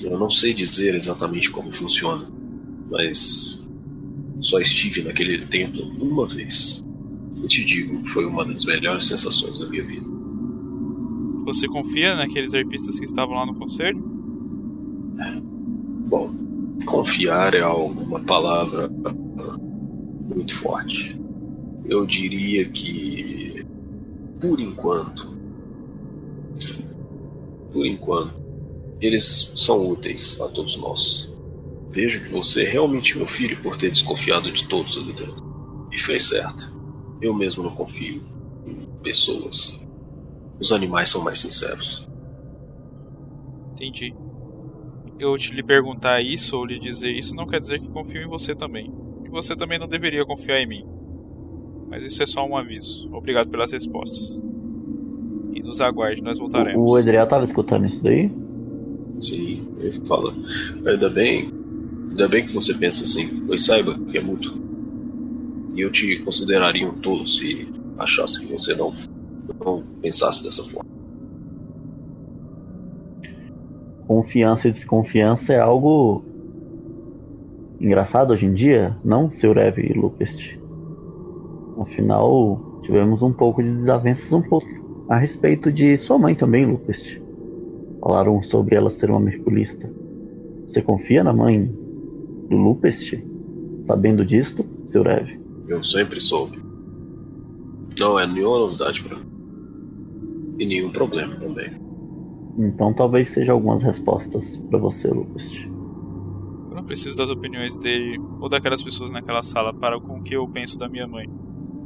Eu 0.03 0.19
não 0.19 0.31
sei 0.31 0.55
dizer 0.55 0.95
exatamente 0.95 1.51
como 1.51 1.71
funciona, 1.71 2.27
mas 2.91 3.63
só 4.41 4.59
estive 4.59 5.03
naquele 5.03 5.45
templo 5.47 5.83
uma 6.01 6.27
vez. 6.27 6.83
E 7.43 7.47
te 7.47 7.65
digo, 7.65 8.05
foi 8.07 8.25
uma 8.25 8.45
das 8.45 8.65
melhores 8.65 9.07
sensações 9.07 9.61
da 9.61 9.69
minha 9.69 9.83
vida. 9.83 10.18
Você 11.49 11.67
confia 11.67 12.15
naqueles 12.15 12.53
arpistas 12.53 12.99
que 12.99 13.07
estavam 13.07 13.35
lá 13.35 13.47
no 13.47 13.55
conselho? 13.55 13.99
Bom, 16.07 16.31
confiar 16.85 17.55
é 17.55 17.65
uma 17.65 18.21
palavra 18.21 18.91
muito 20.29 20.55
forte. 20.55 21.19
Eu 21.87 22.05
diria 22.05 22.69
que, 22.69 23.65
por 24.39 24.61
enquanto, 24.61 25.41
por 27.73 27.87
enquanto, 27.87 28.35
eles 29.01 29.51
são 29.57 29.89
úteis 29.89 30.39
a 30.43 30.49
todos 30.49 30.77
nós. 30.77 31.35
Vejo 31.91 32.25
que 32.25 32.31
você 32.31 32.65
é 32.65 32.69
realmente 32.69 33.17
meu 33.17 33.27
filho 33.27 33.57
por 33.63 33.79
ter 33.79 33.91
desconfiado 33.91 34.53
de 34.53 34.69
todos 34.69 34.99
ali 34.99 35.15
dentro. 35.15 35.89
E 35.91 35.99
fez 35.99 36.25
certo. 36.25 36.79
Eu 37.23 37.33
mesmo 37.33 37.63
não 37.63 37.75
confio 37.75 38.23
em 38.67 38.87
pessoas. 39.03 39.78
Os 40.61 40.73
animais 40.73 41.09
são 41.09 41.23
mais 41.23 41.41
sinceros. 41.41 42.09
Entendi. 43.73 44.15
Eu 45.19 45.37
te 45.37 45.53
lhe 45.53 45.63
perguntar 45.63 46.21
isso 46.21 46.57
ou 46.57 46.65
lhe 46.65 46.79
dizer 46.79 47.11
isso 47.11 47.35
não 47.35 47.47
quer 47.47 47.61
dizer 47.61 47.81
que 47.81 47.89
confio 47.89 48.23
em 48.23 48.29
você 48.29 48.55
também. 48.55 48.93
E 49.25 49.29
você 49.29 49.57
também 49.57 49.79
não 49.79 49.89
deveria 49.89 50.25
confiar 50.25 50.61
em 50.61 50.67
mim. 50.67 50.85
Mas 51.89 52.05
isso 52.05 52.23
é 52.23 52.27
só 52.27 52.45
um 52.47 52.57
aviso. 52.57 53.09
Obrigado 53.13 53.49
pelas 53.49 53.73
respostas. 53.73 54.41
E 55.55 55.63
nos 55.63 55.81
aguarde, 55.81 56.23
nós 56.23 56.39
voltaremos. 56.39 56.81
O 56.81 56.99
Edriel 56.99 57.27
tava 57.27 57.45
escutando 57.45 57.87
isso 57.87 58.03
daí? 58.03 58.31
Sim, 59.21 59.67
ele 59.79 60.01
fala. 60.07 60.33
Ainda 60.87 61.09
bem, 61.09 61.51
ainda 62.11 62.29
bem 62.29 62.47
que 62.47 62.53
você 62.53 62.75
pensa 62.75 63.05
assim, 63.05 63.45
pois 63.47 63.65
saiba 63.65 63.95
que 63.95 64.19
é 64.19 64.21
mútuo. 64.21 64.53
E 65.75 65.81
eu 65.81 65.91
te 65.91 66.19
consideraria 66.19 66.87
um 66.87 66.99
tolo 66.99 67.27
se 67.27 67.69
achasse 67.99 68.41
que 68.41 68.53
você 68.53 68.75
não, 68.75 68.93
não 69.55 69.83
pensasse 70.01 70.43
dessa 70.43 70.63
forma. 70.63 70.89
Confiança 74.07 74.69
e 74.69 74.71
desconfiança 74.71 75.53
é 75.53 75.61
algo 75.61 76.25
engraçado 77.81 78.33
hoje 78.33 78.47
em 78.47 78.55
dia, 78.55 78.97
não, 79.05 79.31
seu 79.31 79.53
Rev 79.53 79.79
e 79.79 79.93
Lupest? 79.93 80.59
Afinal, 81.79 82.81
tivemos 82.83 83.23
um 83.23 83.33
pouco 83.33 83.63
de 83.63 83.71
desavenças 83.71 84.33
um 84.33 84.43
pouco 84.43 84.67
a 85.09 85.17
respeito 85.17 85.73
de 85.73 85.97
sua 85.97 86.19
mãe 86.19 86.35
também, 86.35 86.67
Lupest. 86.67 87.21
Falaram 88.01 88.43
sobre 88.43 88.77
ela 88.77 88.91
ser 88.91 89.11
uma 89.11 89.21
merculista. 89.21 89.91
Você 90.67 90.83
confia 90.83 91.23
na 91.23 91.33
mãe 91.33 91.65
do 92.49 92.57
Lupest? 92.57 93.23
Sabendo 93.83 94.25
disto, 94.25 94.65
seu 94.87 95.03
Rev? 95.03 95.39
Eu 95.67 95.83
sempre 95.85 96.21
soube. 96.21 96.59
Não 97.99 98.19
é 98.19 98.27
nenhuma 98.27 98.59
novidade 98.59 99.03
para 99.03 99.17
mim. 99.17 99.28
E 100.59 100.67
nenhum 100.67 100.91
problema 100.91 101.37
também. 101.37 101.71
Então 102.59 102.93
talvez 102.93 103.29
seja 103.29 103.53
algumas 103.53 103.83
respostas 103.83 104.57
para 104.69 104.79
você, 104.79 105.09
Lupest. 105.09 105.69
não 106.75 106.83
preciso 106.85 107.17
das 107.17 107.31
opiniões 107.31 107.77
dele 107.77 108.19
ou 108.41 108.49
daquelas 108.49 108.83
pessoas 108.83 109.13
naquela 109.13 109.43
sala 109.43 109.73
para 109.73 110.01
com 110.01 110.19
o 110.19 110.23
que 110.23 110.35
eu 110.35 110.47
penso 110.49 110.79
da 110.79 110.89
minha 110.89 111.07
mãe. 111.07 111.29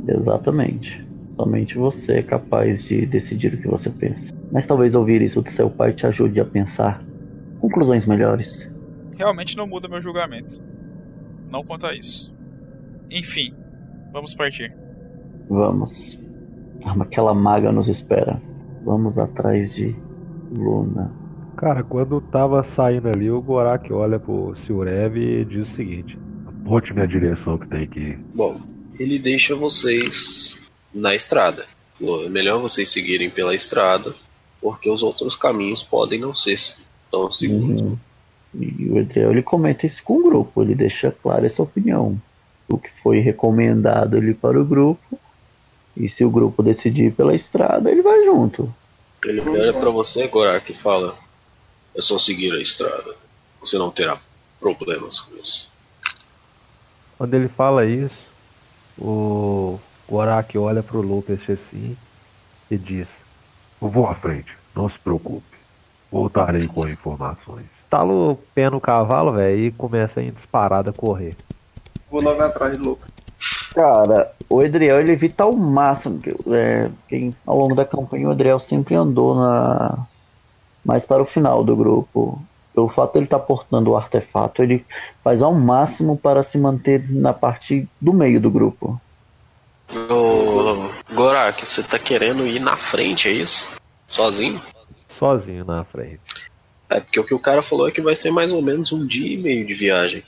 Exatamente. 0.08 1.06
Somente 1.36 1.76
você 1.76 2.14
é 2.14 2.22
capaz 2.22 2.84
de 2.84 3.06
decidir 3.06 3.54
o 3.54 3.58
que 3.58 3.68
você 3.68 3.90
pensa. 3.90 4.34
Mas 4.50 4.66
talvez 4.66 4.94
ouvir 4.94 5.22
isso 5.22 5.42
do 5.42 5.50
seu 5.50 5.68
pai 5.70 5.92
te 5.92 6.06
ajude 6.06 6.40
a 6.40 6.44
pensar 6.44 7.02
conclusões 7.60 8.06
melhores. 8.06 8.70
Realmente 9.18 9.56
não 9.56 9.66
muda 9.66 9.88
meu 9.88 10.00
julgamento. 10.00 10.62
Não 11.50 11.64
quanto 11.64 11.86
a 11.86 11.94
isso. 11.94 12.34
Enfim, 13.10 13.54
vamos 14.12 14.34
partir. 14.34 14.74
Vamos. 15.48 16.18
Aquela 17.00 17.34
maga 17.34 17.70
nos 17.70 17.88
espera. 17.88 18.40
Vamos 18.84 19.18
atrás 19.18 19.74
de 19.74 19.94
Luna. 20.50 21.12
Cara, 21.56 21.82
quando 21.82 22.20
tava 22.20 22.62
saindo 22.64 23.08
ali, 23.08 23.30
o 23.30 23.40
Gorak 23.40 23.92
olha 23.92 24.18
pro 24.18 24.56
Silrev 24.66 25.16
e 25.16 25.44
diz 25.44 25.68
o 25.68 25.74
seguinte: 25.76 26.18
Aponte 26.46 26.92
minha 26.92 27.06
direção 27.06 27.58
que 27.58 27.68
tem 27.68 27.86
que 27.86 28.00
ir. 28.00 28.18
Bom, 28.34 28.60
ele 28.98 29.18
deixa 29.18 29.54
vocês 29.54 30.58
na 30.92 31.14
estrada. 31.14 31.64
É 32.00 32.28
melhor 32.28 32.60
vocês 32.60 32.88
seguirem 32.88 33.30
pela 33.30 33.54
estrada, 33.54 34.12
porque 34.60 34.90
os 34.90 35.02
outros 35.02 35.36
caminhos 35.36 35.82
podem 35.82 36.18
não 36.18 36.34
ser 36.34 36.58
tão 37.10 37.30
seguros. 37.30 37.80
Uhum. 37.80 37.98
E 38.54 38.90
o 38.90 38.98
Edriel 38.98 39.30
ele 39.30 39.42
comenta 39.42 39.86
isso 39.86 40.02
com 40.02 40.18
o 40.18 40.22
grupo, 40.24 40.62
ele 40.62 40.74
deixa 40.74 41.10
clara 41.10 41.46
essa 41.46 41.62
opinião. 41.62 42.20
O 42.68 42.76
que 42.76 42.90
foi 43.02 43.20
recomendado 43.20 44.16
ali 44.16 44.34
para 44.34 44.60
o 44.60 44.64
grupo. 44.64 45.18
E 45.96 46.08
se 46.08 46.24
o 46.24 46.30
grupo 46.30 46.62
decidir 46.62 47.06
ir 47.06 47.12
pela 47.12 47.34
estrada, 47.34 47.90
ele 47.90 48.02
vai 48.02 48.24
junto. 48.24 48.72
Ele 49.24 49.40
olha 49.40 49.72
pra 49.72 49.90
você, 49.90 50.26
Gorak, 50.26 50.70
e 50.70 50.74
fala: 50.74 51.16
É 51.94 52.00
só 52.00 52.18
seguir 52.18 52.52
a 52.52 52.60
estrada. 52.60 53.14
Você 53.60 53.78
não 53.78 53.90
terá 53.90 54.18
problemas 54.58 55.20
com 55.20 55.36
isso. 55.36 55.70
Quando 57.18 57.34
ele 57.34 57.48
fala 57.48 57.84
isso, 57.84 58.32
o 58.98 59.78
Gorak 60.08 60.56
olha 60.58 60.82
pro 60.82 61.00
Lopes 61.00 61.48
assim 61.48 61.96
e 62.70 62.76
diz: 62.76 63.06
Eu 63.80 63.88
vou 63.88 64.06
à 64.06 64.14
frente, 64.14 64.52
não 64.74 64.88
se 64.88 64.98
preocupe. 64.98 65.52
Voltarei 66.10 66.66
com 66.66 66.88
informações. 66.88 67.66
Tala 67.88 68.12
o 68.12 68.36
pé 68.54 68.68
no 68.68 68.80
cavalo, 68.80 69.32
velho, 69.32 69.66
e 69.66 69.70
começa 69.70 70.20
em 70.20 70.30
disparada 70.30 70.90
a 70.90 70.92
correr. 70.92 71.34
Vou 72.10 72.20
logo 72.20 72.42
atrás 72.42 72.76
do 72.76 72.90
Lucas. 72.90 73.10
Cara, 73.74 74.32
o 74.48 74.62
Edriel 74.62 75.00
ele 75.00 75.12
evita 75.12 75.44
ao 75.44 75.52
máximo. 75.56 76.18
que- 76.18 76.34
É, 76.52 76.90
quem, 77.08 77.32
ao 77.46 77.58
longo 77.58 77.74
da 77.74 77.84
campanha, 77.84 78.28
o 78.28 78.32
Edriel 78.32 78.60
sempre 78.60 78.94
andou 78.94 79.34
na 79.34 79.98
mais 80.84 81.04
para 81.04 81.22
o 81.22 81.26
final 81.26 81.62
do 81.62 81.76
grupo. 81.76 82.42
Pelo 82.74 82.88
fato 82.88 83.12
de 83.12 83.18
ele 83.18 83.26
estar 83.26 83.38
portando 83.38 83.90
o 83.90 83.96
artefato, 83.96 84.62
ele 84.62 84.84
faz 85.22 85.42
ao 85.42 85.52
máximo 85.54 86.16
para 86.16 86.42
se 86.42 86.58
manter 86.58 87.04
na 87.10 87.32
parte 87.32 87.86
do 88.00 88.12
meio 88.12 88.40
do 88.40 88.50
grupo. 88.50 89.00
Ô, 90.10 90.88
Gorak, 91.14 91.64
você 91.66 91.82
tá 91.82 91.98
querendo 91.98 92.46
ir 92.46 92.58
na 92.60 92.76
frente, 92.76 93.28
é 93.28 93.32
isso? 93.32 93.68
Sozinho? 94.08 94.60
Sozinho 95.18 95.64
na 95.64 95.84
frente. 95.84 96.20
É, 96.88 97.00
porque 97.00 97.20
o 97.20 97.24
que 97.24 97.34
o 97.34 97.38
cara 97.38 97.62
falou 97.62 97.86
é 97.88 97.90
que 97.90 98.00
vai 98.00 98.16
ser 98.16 98.30
mais 98.30 98.52
ou 98.52 98.62
menos 98.62 98.90
um 98.92 99.06
dia 99.06 99.34
e 99.34 99.36
meio 99.36 99.66
de 99.66 99.74
viagem. 99.74 100.22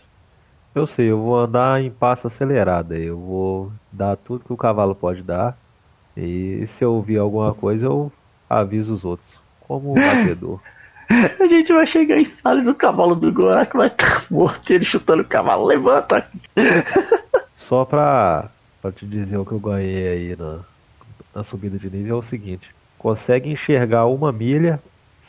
Eu 0.75 0.87
sei, 0.89 1.11
eu 1.11 1.21
vou 1.21 1.39
andar 1.39 1.81
em 1.81 1.91
passo 1.91 2.27
acelerado. 2.27 2.95
Eu 2.95 3.17
vou 3.17 3.73
dar 3.93 4.17
tudo 4.17 4.45
que 4.45 4.53
o 4.53 4.57
cavalo 4.57 4.95
pode 4.95 5.23
dar. 5.23 5.57
E 6.17 6.67
se 6.77 6.85
eu 6.85 6.93
ouvir 6.95 7.19
alguma 7.19 7.55
coisa, 7.55 7.87
eu 7.87 8.11
aviso 8.51 8.95
os 8.95 9.05
outros. 9.05 9.29
Como 9.61 9.93
o 9.93 9.95
batedor. 9.95 10.61
A 11.41 11.47
gente 11.47 11.73
vai 11.73 11.87
chegar 11.87 12.19
em 12.19 12.25
Salles, 12.25 12.67
o 12.67 12.75
cavalo 12.75 13.15
do 13.15 13.31
Gorak 13.33 13.77
vai 13.77 13.89
estar 13.89 14.25
morto, 14.31 14.71
ele 14.73 14.85
chutando 14.85 15.23
o 15.23 15.27
cavalo, 15.27 15.67
levanta! 15.67 16.27
Só 17.69 17.85
pra, 17.85 18.49
pra 18.81 18.91
te 18.91 19.07
dizer 19.07 19.37
o 19.37 19.45
que 19.45 19.53
eu 19.53 19.61
ganhei 19.61 20.09
aí 20.09 20.37
na, 20.37 20.61
na 21.35 21.45
subida 21.45 21.79
de 21.79 21.91
nível 21.91 22.17
é 22.17 22.19
o 22.21 22.23
seguinte: 22.23 22.75
consegue 22.99 23.51
enxergar 23.51 24.07
uma 24.07 24.33
milha 24.33 24.81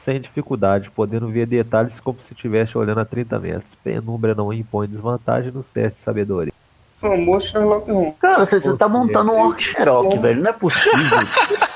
sem 0.06 0.22
dificuldade, 0.22 0.89
podendo 0.91 1.28
ver 1.28 1.47
detalhes 1.47 1.99
como 1.99 2.20
se 2.28 2.34
estivesse 2.34 2.78
olhando 2.78 2.99
a 3.01 3.06
30 3.06 3.39
metros. 3.39 3.66
Penumbra 3.84 4.36
não 4.36 4.53
impõe 4.53 4.88
desvantagem 4.88 5.51
no 5.51 5.64
teste 5.64 5.97
de 5.97 6.03
sabedoria. 6.06 6.53
Famoso 6.99 7.47
Sherlock 7.47 7.91
Holmes. 7.91 8.14
Cara, 8.20 8.45
você, 8.45 8.60
você 8.60 8.78
tá 8.78 8.88
montando 8.88 9.32
um 9.32 9.47
Orc 9.47 9.62
Cherokee, 9.62 10.18
velho, 10.20 10.41
não 10.41 10.49
é 10.49 10.53
possível. 10.53 11.20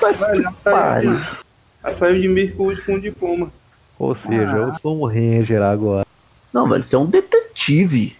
Velho, 0.00 0.42
já 0.42 0.52
saiu 0.52 1.20
já 1.82 1.92
saiu 1.92 2.20
de 2.20 2.28
Mirkwood 2.28 2.82
com 2.82 2.98
diploma. 2.98 3.50
Ou 3.98 4.14
seja, 4.14 4.56
eu 4.56 4.74
sou 4.80 5.00
um 5.00 5.06
ranger 5.06 5.62
agora. 5.62 6.06
Não, 6.52 6.68
velho, 6.68 6.82
você 6.82 6.96
é 6.96 6.98
um 6.98 7.06
detetive. 7.06 8.16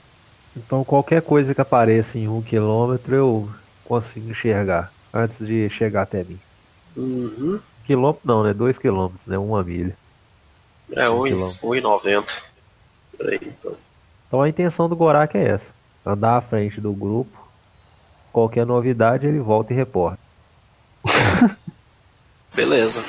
Então 0.56 0.84
qualquer 0.84 1.22
coisa 1.22 1.54
que 1.54 1.60
apareça 1.60 2.18
em 2.18 2.28
um 2.28 2.42
quilômetro 2.42 3.14
eu 3.14 3.48
consigo 3.84 4.30
enxergar 4.30 4.92
antes 5.12 5.46
de 5.46 5.68
chegar 5.70 6.02
até 6.02 6.24
mim. 6.24 6.38
Uhum. 6.96 7.60
Quilômetro 7.90 8.22
não, 8.24 8.44
né? 8.44 8.54
Dois 8.54 8.78
quilômetros, 8.78 9.26
né? 9.26 9.36
Uma 9.36 9.64
milha. 9.64 9.96
É 10.92 11.10
Um 11.10 11.24
1,90. 11.24 12.42
Peraí, 13.18 13.40
então. 13.42 13.74
Então 14.28 14.42
a 14.42 14.48
intenção 14.48 14.88
do 14.88 14.94
Gorak 14.94 15.36
é 15.36 15.54
essa. 15.54 15.66
Andar 16.06 16.36
à 16.36 16.40
frente 16.40 16.80
do 16.80 16.92
grupo. 16.92 17.36
Qualquer 18.32 18.64
novidade 18.64 19.26
ele 19.26 19.40
volta 19.40 19.72
e 19.72 19.76
reporta. 19.76 20.20
Beleza. 22.54 23.04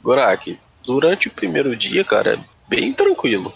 Gorak, 0.00 0.56
durante 0.84 1.26
o 1.26 1.32
primeiro 1.32 1.74
dia, 1.74 2.04
cara, 2.04 2.34
é 2.34 2.38
bem 2.68 2.92
tranquilo. 2.92 3.52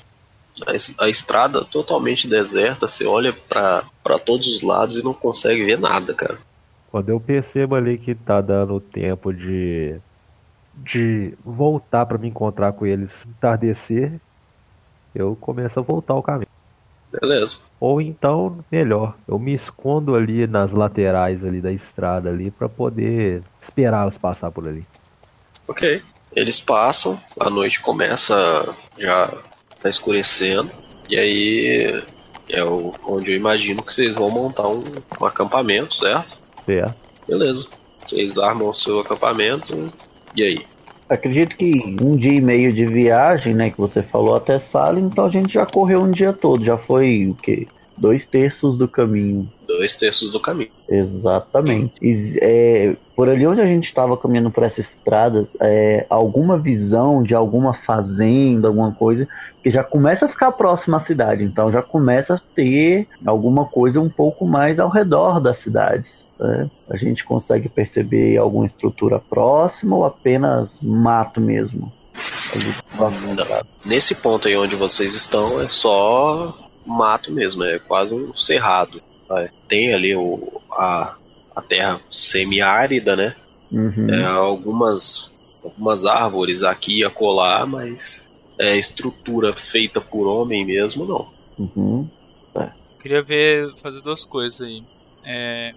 A, 0.66 1.04
a 1.04 1.08
estrada 1.08 1.64
totalmente 1.64 2.26
deserta, 2.26 2.88
você 2.88 3.06
olha 3.06 3.32
pra 3.32 4.18
todos 4.26 4.48
os 4.48 4.60
lados 4.60 4.96
e 4.96 5.04
não 5.04 5.14
consegue 5.14 5.64
ver 5.64 5.78
nada, 5.78 6.12
cara. 6.12 6.36
Quando 6.90 7.10
eu 7.10 7.20
percebo 7.20 7.76
ali 7.76 7.96
que 7.96 8.12
tá 8.12 8.40
dando 8.40 8.80
tempo 8.80 9.32
de 9.32 10.00
de 10.76 11.34
voltar 11.44 12.06
pra 12.06 12.18
me 12.18 12.28
encontrar 12.28 12.72
com 12.72 12.86
eles 12.86 13.10
entardecer, 13.26 14.20
eu 15.14 15.36
começo 15.40 15.78
a 15.78 15.82
voltar 15.82 16.14
o 16.14 16.22
caminho. 16.22 16.48
Beleza. 17.20 17.58
Ou 17.78 18.00
então, 18.00 18.58
melhor, 18.70 19.14
eu 19.28 19.38
me 19.38 19.54
escondo 19.54 20.16
ali 20.16 20.46
nas 20.46 20.72
laterais 20.72 21.44
ali 21.44 21.60
da 21.60 21.70
estrada 21.70 22.28
ali 22.28 22.50
para 22.50 22.68
poder 22.68 23.42
esperá-los 23.62 24.18
passar 24.18 24.50
por 24.50 24.66
ali. 24.66 24.84
Ok. 25.68 26.02
Eles 26.34 26.58
passam, 26.58 27.20
a 27.38 27.48
noite 27.48 27.80
começa, 27.80 28.34
já 28.98 29.32
tá 29.80 29.88
escurecendo, 29.88 30.68
e 31.08 31.16
aí 31.16 32.02
é 32.48 32.64
o, 32.64 32.92
onde 33.06 33.30
eu 33.30 33.36
imagino 33.36 33.82
que 33.82 33.92
vocês 33.94 34.14
vão 34.14 34.30
montar 34.30 34.66
um, 34.66 34.82
um 35.20 35.24
acampamento, 35.24 35.94
certo? 35.94 36.36
Certo. 36.64 36.96
Beleza. 37.28 37.68
Vocês 38.04 38.36
armam 38.36 38.68
o 38.68 38.74
seu 38.74 39.00
acampamento, 39.00 39.88
e 40.34 40.42
aí? 40.42 40.66
Acredito 41.08 41.56
que 41.56 41.96
um 42.00 42.16
dia 42.16 42.34
e 42.34 42.40
meio 42.40 42.72
de 42.72 42.86
viagem, 42.86 43.54
né, 43.54 43.70
que 43.70 43.78
você 43.78 44.02
falou 44.02 44.34
até 44.34 44.58
Salles, 44.58 45.04
então 45.04 45.26
a 45.26 45.30
gente 45.30 45.52
já 45.52 45.66
correu 45.66 46.00
um 46.00 46.10
dia 46.10 46.32
todo, 46.32 46.64
já 46.64 46.78
foi 46.78 47.28
o 47.28 47.34
quê? 47.34 47.66
Dois 47.96 48.26
terços 48.26 48.76
do 48.76 48.88
caminho. 48.88 49.48
Dois 49.68 49.94
terços 49.94 50.32
do 50.32 50.40
caminho. 50.40 50.70
Exatamente. 50.88 51.94
E, 52.02 52.38
é, 52.40 52.96
por 53.14 53.28
ali 53.28 53.46
onde 53.46 53.60
a 53.60 53.66
gente 53.66 53.84
estava 53.84 54.16
caminhando 54.16 54.50
por 54.50 54.64
essa 54.64 54.80
estrada, 54.80 55.46
é, 55.60 56.04
alguma 56.10 56.58
visão 56.58 57.22
de 57.22 57.34
alguma 57.34 57.72
fazenda, 57.72 58.66
alguma 58.66 58.92
coisa, 58.92 59.28
que 59.62 59.70
já 59.70 59.84
começa 59.84 60.26
a 60.26 60.28
ficar 60.28 60.52
próxima 60.52 60.96
à 60.96 61.00
cidade, 61.00 61.44
então 61.44 61.70
já 61.70 61.82
começa 61.82 62.34
a 62.34 62.40
ter 62.54 63.06
alguma 63.24 63.64
coisa 63.64 64.00
um 64.00 64.08
pouco 64.08 64.46
mais 64.46 64.80
ao 64.80 64.88
redor 64.88 65.40
das 65.40 65.58
cidades. 65.58 66.23
Né? 66.38 66.70
A 66.88 66.96
gente 66.96 67.24
consegue 67.24 67.68
perceber 67.68 68.36
alguma 68.36 68.66
estrutura 68.66 69.18
próxima 69.18 69.96
ou 69.96 70.04
apenas 70.04 70.80
mato 70.82 71.40
mesmo? 71.40 71.92
Nesse 73.84 74.14
ponto 74.14 74.46
aí 74.48 74.56
onde 74.56 74.76
vocês 74.76 75.14
estão 75.14 75.62
é 75.62 75.68
só 75.68 76.56
mato 76.86 77.32
mesmo, 77.32 77.64
é 77.64 77.78
quase 77.78 78.14
um 78.14 78.36
cerrado. 78.36 79.00
tá? 79.26 79.48
Tem 79.68 79.92
ali 79.92 80.14
o, 80.14 80.38
a, 80.72 81.16
a 81.54 81.62
terra 81.62 82.00
semiárida, 82.10 83.16
né? 83.16 83.34
Uhum. 83.72 84.08
É, 84.10 84.24
algumas, 84.24 85.32
algumas 85.62 86.04
árvores 86.04 86.62
aqui 86.62 87.00
e 87.00 87.04
acolá, 87.04 87.66
mas 87.66 88.22
é 88.58 88.76
estrutura 88.76 89.54
feita 89.54 90.00
por 90.00 90.26
homem 90.26 90.64
mesmo, 90.64 91.04
não. 91.04 91.28
Uhum. 91.58 92.08
Queria 93.04 93.22
ver, 93.22 93.70
fazer 93.82 94.00
duas 94.00 94.24
coisas 94.24 94.62
aí. 94.62 94.82
É, 95.22 95.74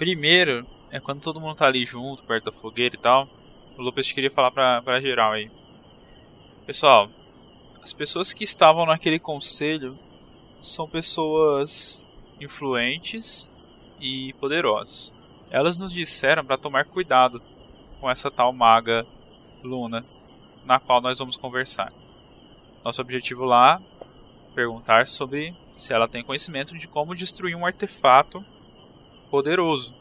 Primeiro, 0.00 0.66
é 0.90 0.98
quando 0.98 1.20
todo 1.20 1.38
mundo 1.38 1.56
tá 1.56 1.66
ali 1.66 1.84
junto, 1.84 2.24
perto 2.24 2.46
da 2.46 2.52
fogueira 2.52 2.96
e 2.96 2.98
tal. 2.98 3.28
O 3.78 3.82
Lucas 3.82 4.10
queria 4.10 4.30
falar 4.30 4.50
pra, 4.50 4.80
pra 4.80 4.98
geral 4.98 5.32
aí. 5.32 5.50
Pessoal, 6.64 7.10
as 7.82 7.92
pessoas 7.92 8.32
que 8.32 8.42
estavam 8.42 8.86
naquele 8.86 9.18
conselho 9.18 9.92
são 10.58 10.88
pessoas 10.88 12.02
influentes 12.40 13.46
e 14.00 14.32
poderosas. 14.40 15.12
Elas 15.50 15.76
nos 15.76 15.92
disseram 15.92 16.46
para 16.46 16.56
tomar 16.56 16.86
cuidado 16.86 17.38
com 18.00 18.10
essa 18.10 18.30
tal 18.30 18.54
maga 18.54 19.06
Luna, 19.62 20.02
na 20.64 20.80
qual 20.80 21.02
nós 21.02 21.18
vamos 21.18 21.36
conversar. 21.36 21.92
Nosso 22.82 23.02
objetivo 23.02 23.44
lá 23.44 23.78
perguntar 24.54 25.06
sobre 25.06 25.54
se 25.74 25.92
ela 25.92 26.08
tem 26.08 26.24
conhecimento 26.24 26.78
de 26.78 26.88
como 26.88 27.14
destruir 27.14 27.54
um 27.54 27.66
artefato 27.66 28.42
poderoso. 29.30 29.94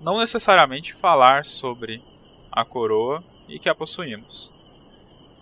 Não 0.00 0.18
necessariamente 0.18 0.94
falar 0.94 1.44
sobre 1.44 2.02
a 2.50 2.64
coroa 2.64 3.22
e 3.48 3.58
que 3.58 3.68
a 3.68 3.74
possuímos. 3.74 4.52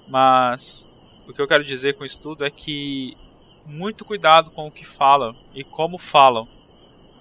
Mas 0.09 0.89
o 1.27 1.33
que 1.33 1.41
eu 1.41 1.47
quero 1.47 1.65
dizer 1.65 1.97
com 1.97 2.05
isso 2.05 2.21
tudo 2.23 2.45
é 2.45 2.51
que 2.51 3.17
muito 3.65 4.05
cuidado 4.05 4.51
com 4.51 4.67
o 4.67 4.73
que 4.73 4.85
falam 4.85 5.37
e 5.55 5.63
como 5.63 5.99
falam. 5.99 6.49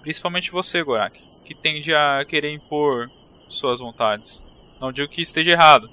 Principalmente 0.00 0.50
você, 0.50 0.82
Gorak, 0.82 1.22
que 1.44 1.54
tende 1.54 1.94
a 1.94 2.24
querer 2.24 2.52
impor 2.52 3.10
suas 3.48 3.80
vontades. 3.80 4.42
Não 4.80 4.90
digo 4.90 5.12
que 5.12 5.20
esteja 5.20 5.52
errado, 5.52 5.90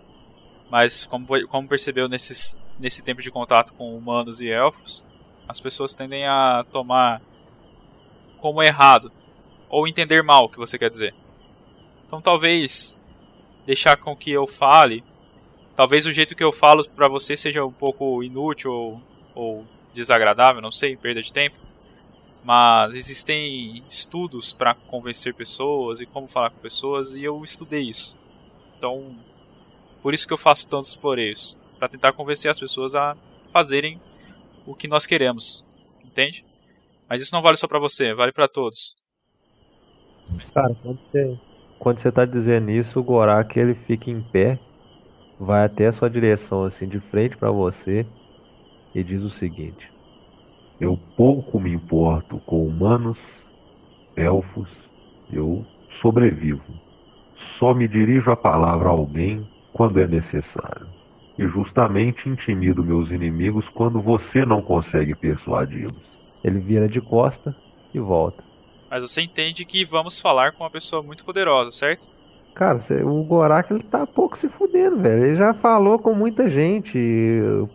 mas 0.69 1.05
como, 1.05 1.27
como 1.47 1.67
percebeu 1.67 2.07
nesses, 2.07 2.57
nesse 2.79 3.03
tempo 3.03 3.21
de 3.21 3.31
contato 3.31 3.73
com 3.73 3.95
humanos 3.95 4.41
e 4.41 4.47
elfos, 4.47 5.05
as 5.47 5.59
pessoas 5.59 5.93
tendem 5.93 6.25
a 6.25 6.65
tomar 6.71 7.21
como 8.39 8.63
errado 8.63 9.11
ou 9.75 9.85
entender 9.85 10.23
mal 10.23 10.45
o 10.45 10.49
que 10.49 10.57
você 10.57 10.79
quer 10.79 10.89
dizer. 10.89 11.13
Então 12.07 12.21
talvez 12.21 12.97
deixar 13.65 13.97
com 13.97 14.15
que 14.15 14.31
eu 14.31 14.47
fale, 14.47 15.03
talvez 15.75 16.05
o 16.05 16.13
jeito 16.13 16.33
que 16.33 16.43
eu 16.43 16.53
falo 16.53 16.81
para 16.95 17.09
você 17.09 17.35
seja 17.35 17.65
um 17.65 17.73
pouco 17.73 18.23
inútil 18.23 18.71
ou, 18.71 19.01
ou 19.35 19.67
desagradável, 19.93 20.61
não 20.61 20.71
sei, 20.71 20.95
perda 20.95 21.21
de 21.21 21.33
tempo. 21.33 21.57
Mas 22.41 22.95
existem 22.95 23.83
estudos 23.89 24.53
para 24.53 24.75
convencer 24.75 25.33
pessoas 25.33 25.99
e 25.99 26.05
como 26.05 26.25
falar 26.25 26.51
com 26.51 26.59
pessoas 26.59 27.13
e 27.13 27.21
eu 27.25 27.43
estudei 27.43 27.81
isso. 27.81 28.17
Então, 28.77 29.13
por 30.01 30.13
isso 30.13 30.25
que 30.25 30.33
eu 30.33 30.37
faço 30.37 30.69
tantos 30.69 30.93
floreios, 30.93 31.57
para 31.77 31.89
tentar 31.89 32.13
convencer 32.13 32.49
as 32.49 32.59
pessoas 32.59 32.95
a 32.95 33.17
fazerem 33.51 33.99
o 34.65 34.73
que 34.73 34.87
nós 34.87 35.05
queremos, 35.05 35.65
entende? 36.07 36.45
Mas 37.09 37.21
isso 37.21 37.35
não 37.35 37.41
vale 37.41 37.57
só 37.57 37.67
para 37.67 37.77
você, 37.77 38.13
vale 38.13 38.31
para 38.31 38.47
todos. 38.47 38.95
Cara, 40.53 40.73
quando 40.81 40.99
você, 41.09 41.39
quando 41.77 41.99
você 42.01 42.11
tá 42.11 42.25
dizendo 42.25 42.71
isso, 42.71 42.99
o 42.99 43.03
Gorak 43.03 43.57
ele 43.59 43.75
fica 43.75 44.09
em 44.09 44.21
pé, 44.23 44.59
vai 45.39 45.65
até 45.65 45.87
a 45.87 45.93
sua 45.93 46.09
direção, 46.09 46.63
assim, 46.65 46.87
de 46.87 46.99
frente 47.01 47.37
para 47.37 47.51
você, 47.51 48.07
e 48.95 49.03
diz 49.03 49.23
o 49.23 49.31
seguinte: 49.31 49.91
Eu 50.79 50.97
pouco 51.15 51.59
me 51.59 51.71
importo 51.73 52.41
com 52.41 52.67
humanos, 52.67 53.19
elfos, 54.15 54.69
eu 55.29 55.67
sobrevivo. 56.01 56.81
Só 57.59 57.73
me 57.73 57.87
dirijo 57.87 58.31
a 58.31 58.37
palavra 58.37 58.89
a 58.89 58.91
alguém 58.91 59.49
quando 59.71 59.99
é 59.99 60.07
necessário. 60.07 60.89
E 61.37 61.47
justamente 61.47 62.29
intimido 62.29 62.83
meus 62.83 63.11
inimigos 63.11 63.69
quando 63.69 64.01
você 64.01 64.45
não 64.45 64.61
consegue 64.63 65.15
persuadi-los. 65.15 66.03
Ele 66.43 66.59
vira 66.59 66.89
de 66.89 67.01
costa 67.01 67.55
e 67.93 67.99
volta. 67.99 68.43
Mas 68.95 69.03
você 69.03 69.23
entende 69.23 69.65
que 69.65 69.83
vamos 69.83 70.21
falar 70.21 70.53
com 70.53 70.63
uma 70.63 70.69
pessoa 70.69 71.03
muito 71.03 71.25
poderosa, 71.25 71.69
certo? 71.69 72.07
Cara, 72.53 72.81
o 73.03 73.25
Gorak 73.25 73.69
ele 73.69 73.83
tá 73.83 74.07
pouco 74.07 74.37
se 74.37 74.47
fudendo, 74.47 74.95
velho. 74.99 75.25
Ele 75.25 75.35
já 75.35 75.53
falou 75.53 75.99
com 75.99 76.15
muita 76.15 76.47
gente. 76.47 76.97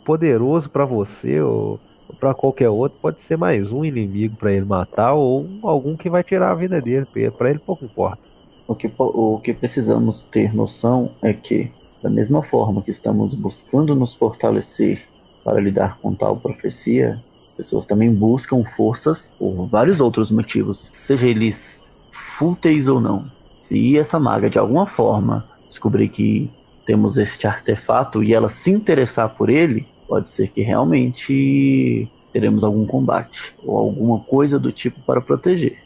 Poderoso 0.03 0.71
para 0.71 0.87
você 0.87 1.39
ou 1.43 1.79
para 2.19 2.33
qualquer 2.33 2.71
outro. 2.71 2.99
Pode 3.03 3.19
ser 3.29 3.37
mais 3.37 3.71
um 3.71 3.85
inimigo 3.85 4.35
para 4.37 4.51
ele 4.51 4.65
matar 4.65 5.13
ou 5.13 5.47
algum 5.63 5.95
que 5.95 6.09
vai 6.09 6.25
tirar 6.25 6.53
a 6.53 6.55
vida 6.55 6.81
dele. 6.81 7.05
Para 7.37 7.51
ele 7.51 7.59
pouco 7.59 7.85
importa. 7.85 8.23
O 8.67 8.75
que, 8.75 8.91
o 8.99 9.39
que 9.41 9.53
precisamos 9.53 10.23
ter 10.23 10.55
noção 10.55 11.11
é 11.21 11.35
que, 11.35 11.71
da 12.03 12.09
mesma 12.09 12.43
forma 12.43 12.81
que 12.81 12.93
estamos 12.93 13.35
buscando 13.35 13.95
nos 13.95 14.15
fortalecer 14.15 15.03
para 15.45 15.61
lidar 15.61 15.99
com 15.99 16.15
tal 16.15 16.39
profecia, 16.39 17.23
pessoas 17.61 17.87
também 17.87 18.11
buscam 18.11 18.65
forças 18.65 19.35
por 19.39 19.67
vários 19.67 20.01
outros 20.01 20.31
motivos, 20.31 20.89
seja 20.95 21.29
eles 21.29 21.83
fúteis 22.11 22.89
ou 22.89 22.99
não. 22.99 23.27
Se 23.61 23.99
essa 23.99 24.19
maga 24.19 24.49
de 24.49 24.59
alguma 24.59 24.87
forma 24.87 25.45
descobrir 25.69 26.09
que 26.09 26.51
temos 26.87 27.19
este 27.19 27.47
artefato 27.47 28.25
e 28.25 28.33
ela 28.33 28.49
se 28.49 28.71
interessar 28.71 29.29
por 29.37 29.51
ele, 29.51 29.87
pode 30.09 30.31
ser 30.31 30.49
que 30.49 30.63
realmente 30.63 32.09
teremos 32.33 32.65
algum 32.65 32.87
combate 32.87 33.53
ou 33.63 33.77
alguma 33.77 34.21
coisa 34.21 34.59
do 34.59 34.73
tipo 34.73 34.99
para 35.03 35.21
proteger 35.21 35.79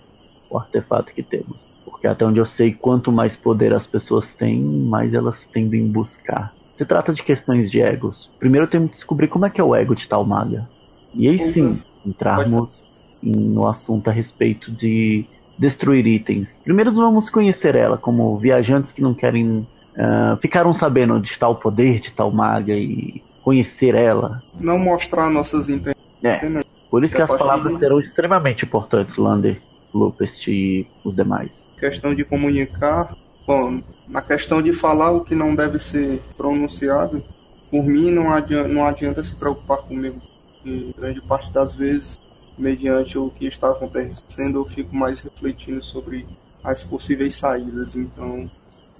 o 0.51 0.57
artefato 0.57 1.13
que 1.13 1.25
temos. 1.25 1.67
Porque 1.85 2.07
até 2.07 2.25
onde 2.25 2.39
eu 2.39 2.47
sei, 2.47 2.73
quanto 2.73 3.11
mais 3.11 3.35
poder 3.35 3.75
as 3.75 3.87
pessoas 3.87 4.33
têm, 4.35 4.61
mais 4.61 5.13
elas 5.13 5.45
tendem 5.45 5.89
a 5.89 5.93
buscar. 5.93 6.55
Se 6.77 6.85
trata 6.85 7.13
de 7.13 7.23
questões 7.23 7.69
de 7.69 7.81
egos. 7.81 8.31
Primeiro 8.39 8.69
temos 8.69 8.91
que 8.91 8.97
descobrir 8.97 9.27
como 9.27 9.45
é 9.45 9.51
que 9.51 9.61
é 9.61 9.65
o 9.65 9.75
ego 9.75 9.97
de 9.97 10.09
tal 10.09 10.25
maga. 10.25 10.69
E 11.15 11.29
aí 11.29 11.39
sim, 11.39 11.79
entrarmos 12.05 12.87
no 13.23 13.67
assunto 13.67 14.09
a 14.09 14.13
respeito 14.13 14.71
de 14.71 15.25
destruir 15.59 16.07
itens. 16.07 16.61
Primeiro 16.65 16.93
vamos 16.93 17.31
conhecer 17.31 17.75
ela 17.75 17.97
como 17.97 18.37
viajantes 18.39 18.93
que 18.93 19.03
não 19.03 19.15
querem. 19.15 19.67
Uh, 19.97 20.37
ficaram 20.41 20.73
sabendo 20.73 21.21
de 21.21 21.39
tal 21.39 21.55
poder, 21.55 22.01
de 22.01 22.11
tal 22.11 22.33
maga 22.33 22.75
e 22.75 23.23
conhecer 23.43 23.95
ela. 23.95 24.43
Não 24.59 24.79
mostrar 24.79 25.31
nossas 25.31 25.69
intenções. 25.69 25.95
É. 26.23 26.49
Né? 26.49 26.63
Por 26.91 27.05
isso 27.05 27.15
que 27.15 27.23
as 27.23 27.31
palavras 27.31 27.75
de... 27.75 27.79
serão 27.79 28.01
extremamente 28.01 28.65
importantes, 28.65 29.17
Lander, 29.17 29.61
Lupest 29.93 30.49
e 30.49 30.87
os 31.05 31.15
demais. 31.15 31.69
Questão 31.79 32.15
de 32.15 32.25
comunicar. 32.25 33.17
Bom, 33.47 33.81
na 34.09 34.23
questão 34.23 34.61
de 34.61 34.73
falar 34.73 35.13
o 35.13 35.21
que 35.21 35.35
não 35.35 35.55
deve 35.55 35.79
ser 35.79 36.21
pronunciado, 36.37 37.23
por 37.71 37.85
mim 37.85 38.11
não 38.11 38.33
adianta, 38.33 38.69
não 38.69 38.85
adianta 38.85 39.23
se 39.23 39.35
preocupar 39.35 39.79
comigo 39.79 40.21
e 40.65 40.95
grande 40.97 41.21
parte 41.21 41.53
das 41.53 41.75
vezes, 41.75 42.19
mediante 42.57 43.19
o 43.19 43.31
que 43.31 43.47
está 43.47 43.71
acontecendo, 43.71 44.59
eu 44.59 44.65
fico 44.65 44.95
mais 44.95 45.21
refletindo 45.21 45.83
sobre 45.83 46.27
as 46.63 46.85
possíveis 46.85 47.37
saídas. 47.37 47.95
Então, 47.95 48.49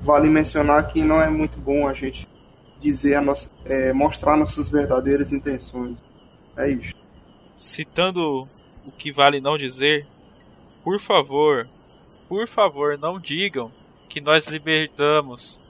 vale 0.01 0.29
mencionar 0.29 0.87
que 0.87 1.03
não 1.03 1.21
é 1.21 1.29
muito 1.29 1.59
bom 1.59 1.89
a 1.89 1.93
gente 1.93 2.29
dizer 2.81 3.15
a 3.15 3.23
nossa, 3.23 3.51
é, 3.65 3.93
mostrar 3.93 4.37
nossas 4.37 4.69
verdadeiras 4.69 5.33
intenções. 5.33 5.97
É 6.57 6.71
isso. 6.71 6.95
Citando 7.57 8.49
o 8.87 8.93
que 8.97 9.11
vale 9.11 9.41
não 9.41 9.57
dizer, 9.57 10.07
por 10.83 11.01
favor, 11.01 11.65
por 12.29 12.47
favor, 12.47 12.99
não 12.99 13.19
digam 13.19 13.71
que 14.09 14.21
nós 14.21 14.47
libertamos 14.47 15.61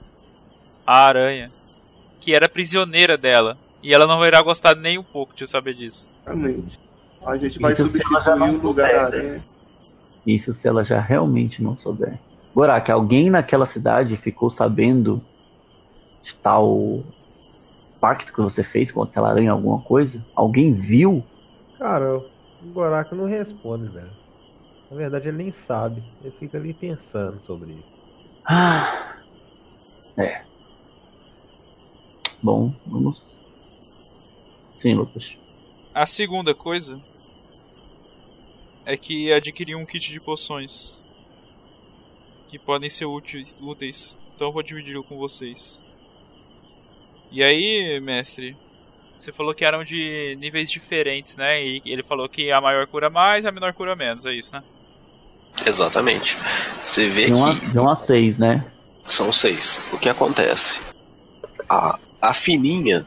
a 0.85 1.05
aranha, 1.05 1.49
que 2.19 2.33
era 2.33 2.49
prisioneira 2.49 3.17
dela. 3.17 3.57
E 3.85 3.93
ela 3.93 4.07
não 4.07 4.25
irá 4.25 4.41
gostar 4.41 4.75
nem 4.75 4.97
um 4.97 5.03
pouco 5.03 5.35
de 5.35 5.45
saber 5.45 5.75
disso. 5.75 6.11
Exatamente. 6.25 6.79
A 7.23 7.37
gente 7.37 7.59
vai 7.59 7.71
Isso 7.71 7.83
substituir 7.83 8.41
o 8.41 8.61
lugar 8.63 8.91
da 8.91 9.03
aranha. 9.03 9.43
Isso 10.25 10.55
se 10.55 10.67
ela 10.67 10.83
já 10.83 10.99
realmente 10.99 11.61
não 11.61 11.77
souber. 11.77 12.17
Gorak, 12.55 12.91
alguém 12.91 13.29
naquela 13.29 13.67
cidade 13.67 14.17
ficou 14.17 14.49
sabendo 14.49 15.21
de 16.23 16.33
tal 16.33 17.03
pacto 18.01 18.33
que 18.33 18.41
você 18.41 18.63
fez 18.63 18.91
com 18.91 19.03
aquela 19.03 19.29
aranha, 19.29 19.51
alguma 19.51 19.79
coisa? 19.79 20.19
Alguém 20.35 20.73
viu? 20.73 21.23
Cara, 21.77 22.17
o 22.17 22.73
Gorak 22.73 23.13
não 23.13 23.25
responde, 23.25 23.87
velho. 23.89 24.09
Na 24.89 24.97
verdade, 24.97 25.27
ele 25.27 25.37
nem 25.37 25.53
sabe. 25.67 26.01
Ele 26.21 26.31
fica 26.31 26.57
ali 26.57 26.73
pensando 26.73 27.39
sobre 27.45 27.73
isso. 27.73 27.93
Ah. 28.45 29.13
É. 30.17 30.41
Bom, 32.41 32.73
vamos 32.87 33.44
Sim, 34.77 34.95
Lucas. 34.95 35.35
A 35.93 36.05
segunda 36.05 36.53
coisa 36.53 36.99
é 38.85 38.95
que 38.95 39.31
adquiri 39.31 39.75
um 39.75 39.85
kit 39.85 40.11
de 40.11 40.19
poções 40.19 40.99
que 42.49 42.59
podem 42.59 42.89
ser 42.89 43.05
úteis, 43.05 43.57
úteis. 43.59 44.15
Então 44.35 44.47
eu 44.47 44.53
vou 44.53 44.61
dividir 44.61 45.01
com 45.03 45.17
vocês. 45.17 45.81
E 47.31 47.43
aí, 47.43 47.99
mestre, 48.01 48.55
você 49.17 49.31
falou 49.31 49.53
que 49.53 49.65
eram 49.65 49.83
de 49.83 50.35
níveis 50.39 50.69
diferentes, 50.69 51.35
né? 51.35 51.63
E 51.63 51.81
ele 51.85 52.03
falou 52.03 52.29
que 52.29 52.51
a 52.51 52.61
maior 52.61 52.85
cura 52.87 53.09
mais 53.09 53.43
e 53.43 53.47
a 53.47 53.51
menor 53.51 53.73
cura 53.73 53.95
menos, 53.95 54.25
é 54.25 54.33
isso, 54.33 54.51
né? 54.53 54.63
Exatamente. 55.65 56.37
Você 56.83 57.09
vê 57.09 57.27
de 57.27 57.33
um 57.33 57.59
que. 57.59 57.67
De 57.67 57.79
1 57.79 57.89
a 57.89 57.95
6, 57.95 58.39
né? 58.39 58.65
São 59.07 59.31
seis. 59.31 59.79
O 59.93 59.97
que 59.97 60.09
acontece? 60.09 60.81
A, 61.69 61.97
a 62.21 62.33
fininha 62.33 63.05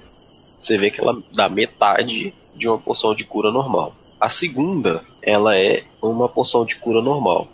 você 0.60 0.76
vê 0.76 0.90
que 0.90 1.00
ela 1.00 1.22
dá 1.32 1.48
metade 1.48 2.34
de 2.54 2.68
uma 2.68 2.78
poção 2.78 3.14
de 3.14 3.24
cura 3.24 3.50
normal. 3.50 3.94
A 4.20 4.28
segunda, 4.28 5.02
ela 5.22 5.56
é 5.56 5.84
uma 6.02 6.28
poção 6.28 6.64
de 6.64 6.76
cura 6.76 7.00
normal. 7.00 7.46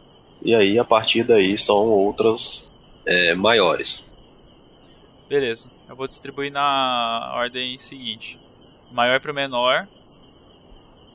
E 0.42 0.54
aí, 0.54 0.78
a 0.78 0.84
partir 0.84 1.24
daí, 1.24 1.56
são 1.58 1.88
outras 1.90 2.66
é, 3.06 3.34
maiores. 3.34 4.12
Beleza. 5.28 5.68
Eu 5.88 5.96
vou 5.96 6.06
distribuir 6.06 6.52
na 6.52 7.32
ordem 7.34 7.78
seguinte: 7.78 8.38
maior 8.92 9.20
para 9.20 9.32
o 9.32 9.34
menor, 9.34 9.80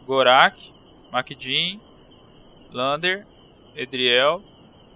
Gorak, 0.05 0.71
Makdin, 1.11 1.79
Lander, 2.71 3.25
Edriel, 3.75 4.41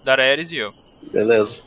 Dareres 0.03 0.51
e 0.51 0.57
eu. 0.57 0.71
Beleza. 1.11 1.63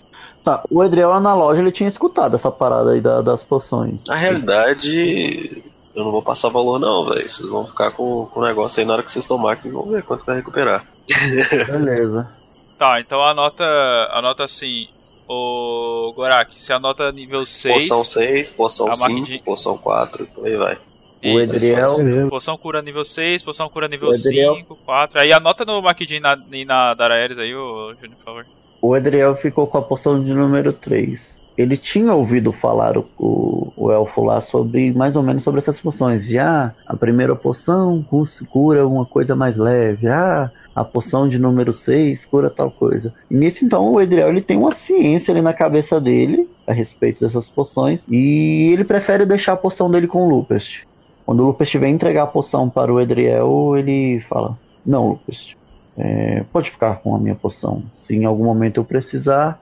Tá, 0.46 0.62
o 0.70 0.84
Edriel 0.84 1.18
na 1.18 1.34
loja 1.34 1.60
ele 1.60 1.72
tinha 1.72 1.88
escutado 1.88 2.36
essa 2.36 2.52
parada 2.52 2.92
aí 2.92 3.00
da, 3.00 3.20
das 3.20 3.42
poções. 3.42 4.00
Na 4.06 4.14
realidade, 4.14 5.60
Eu 5.92 6.04
não 6.04 6.12
vou 6.12 6.22
passar 6.22 6.50
valor 6.50 6.78
não, 6.78 7.04
velho. 7.04 7.28
Vocês 7.28 7.48
vão 7.48 7.66
ficar 7.66 7.90
com, 7.90 8.26
com 8.26 8.38
o 8.40 8.44
negócio 8.46 8.78
aí 8.78 8.86
na 8.86 8.92
hora 8.92 9.02
que 9.02 9.10
vocês 9.10 9.26
tomarem 9.26 9.60
que 9.60 9.68
vão 9.68 9.82
ver 9.86 10.04
quanto 10.04 10.24
vai 10.24 10.36
recuperar. 10.36 10.86
Beleza. 11.66 12.30
Tá, 12.78 13.00
então 13.00 13.20
anota, 13.24 13.64
anota 14.12 14.44
assim. 14.44 14.86
O 15.28 16.12
Gorak, 16.14 16.56
você 16.56 16.72
anota 16.72 17.10
nível 17.10 17.44
6. 17.44 17.74
Poção 17.88 18.04
6, 18.04 18.50
poção 18.50 18.86
A 18.88 18.94
5, 18.94 19.08
Maquidin- 19.10 19.42
poção 19.42 19.76
4, 19.76 20.22
e 20.22 20.26
por 20.28 20.46
aí 20.46 20.56
vai. 20.56 20.78
O. 21.24 21.40
Edriel. 21.40 21.96
Poção 22.30 22.56
cura 22.56 22.80
nível 22.82 23.04
6, 23.04 23.42
poção 23.42 23.68
cura 23.68 23.88
nível 23.88 24.10
O 24.10 24.14
Edriel- 24.14 24.54
5, 24.54 24.76
4. 24.86 25.20
Aí 25.20 25.32
anota 25.32 25.64
no 25.64 25.82
Maquidin 25.82 26.20
na, 26.20 26.36
e 26.52 26.64
na 26.64 26.94
Daraeris 26.94 27.36
aí, 27.36 27.52
ô 27.52 27.92
Júnior, 27.94 28.16
por 28.18 28.24
favor. 28.24 28.46
O 28.80 28.96
Edriel 28.96 29.34
ficou 29.36 29.66
com 29.66 29.78
a 29.78 29.82
poção 29.82 30.22
de 30.22 30.32
número 30.32 30.72
3. 30.72 31.44
Ele 31.56 31.76
tinha 31.78 32.12
ouvido 32.12 32.52
falar 32.52 32.98
o, 32.98 33.06
o, 33.18 33.72
o 33.76 33.90
elfo 33.90 34.22
lá 34.22 34.42
sobre 34.42 34.92
mais 34.92 35.16
ou 35.16 35.22
menos 35.22 35.42
sobre 35.42 35.58
essas 35.58 35.80
poções. 35.80 36.26
Já 36.26 36.74
a 36.86 36.94
primeira 36.94 37.34
poção 37.34 38.02
cu- 38.02 38.24
cura 38.50 38.86
uma 38.86 39.06
coisa 39.06 39.34
mais 39.34 39.56
leve. 39.56 40.06
Ah, 40.06 40.50
a 40.74 40.84
poção 40.84 41.26
de 41.26 41.38
número 41.38 41.72
6 41.72 42.26
cura 42.26 42.50
tal 42.50 42.70
coisa. 42.70 43.14
E 43.30 43.34
nisso 43.34 43.64
então 43.64 43.90
o 43.90 44.00
Edriel 44.00 44.28
ele 44.28 44.42
tem 44.42 44.58
uma 44.58 44.72
ciência 44.72 45.32
ali 45.32 45.40
na 45.40 45.54
cabeça 45.54 45.98
dele 45.98 46.46
a 46.66 46.74
respeito 46.74 47.20
dessas 47.20 47.48
poções. 47.48 48.06
E 48.10 48.70
ele 48.74 48.84
prefere 48.84 49.24
deixar 49.24 49.54
a 49.54 49.56
poção 49.56 49.90
dele 49.90 50.06
com 50.06 50.26
o 50.26 50.28
Lupest. 50.28 50.84
Quando 51.24 51.40
o 51.42 51.46
Lupest 51.46 51.74
vem 51.78 51.94
entregar 51.94 52.24
a 52.24 52.28
poção 52.28 52.68
para 52.68 52.92
o 52.92 53.00
Edriel, 53.00 53.74
ele 53.78 54.20
fala: 54.28 54.58
Não, 54.84 55.08
Lupest. 55.08 55.56
É, 55.98 56.44
pode 56.44 56.70
ficar 56.70 57.00
com 57.00 57.14
a 57.14 57.18
minha 57.18 57.34
poção. 57.34 57.82
Se 57.94 58.14
em 58.14 58.24
algum 58.24 58.44
momento 58.44 58.76
eu 58.78 58.84
precisar, 58.84 59.60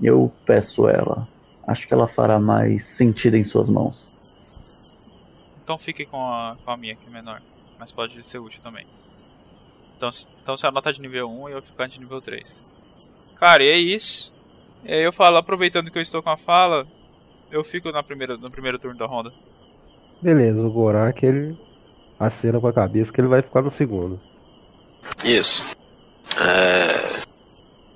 eu 0.00 0.32
peço 0.46 0.88
ela. 0.88 1.28
Acho 1.66 1.86
que 1.86 1.94
ela 1.94 2.08
fará 2.08 2.38
mais 2.40 2.84
sentido 2.96 3.36
em 3.36 3.44
suas 3.44 3.68
mãos. 3.68 4.14
Então 5.62 5.78
fique 5.78 6.06
com 6.06 6.16
a, 6.16 6.56
com 6.64 6.70
a 6.70 6.76
minha, 6.76 6.96
que 6.96 7.06
é 7.06 7.10
menor. 7.10 7.42
Mas 7.78 7.92
pode 7.92 8.22
ser 8.24 8.38
útil 8.38 8.62
também. 8.62 8.84
Então, 9.96 10.10
se- 10.10 10.26
então 10.42 10.56
você 10.56 10.66
anota 10.66 10.92
de 10.92 11.00
nível 11.00 11.30
1 11.30 11.48
e 11.48 11.52
eu 11.52 11.62
ficar 11.62 11.86
de 11.88 11.98
nível 11.98 12.20
3. 12.20 12.60
Cara, 13.36 13.62
e 13.62 13.68
é 13.68 13.76
isso. 13.78 14.32
E 14.84 14.92
aí 14.92 15.02
eu 15.02 15.12
falo, 15.12 15.36
aproveitando 15.36 15.90
que 15.90 15.98
eu 15.98 16.02
estou 16.02 16.22
com 16.22 16.30
a 16.30 16.36
fala, 16.36 16.86
eu 17.50 17.64
fico 17.64 17.90
na 17.92 18.02
primeira, 18.02 18.36
no 18.36 18.50
primeiro 18.50 18.78
turno 18.78 18.98
da 18.98 19.06
ronda. 19.06 19.32
Beleza, 20.22 20.60
o 20.60 20.70
Gorak 20.70 21.24
ele 21.26 21.56
acena 22.18 22.60
com 22.60 22.68
a 22.68 22.72
cabeça 22.72 23.12
que 23.12 23.20
ele 23.20 23.28
vai 23.28 23.42
ficar 23.42 23.62
no 23.62 23.72
segundo. 23.72 24.22
Isso. 25.24 25.64
É... 26.40 27.22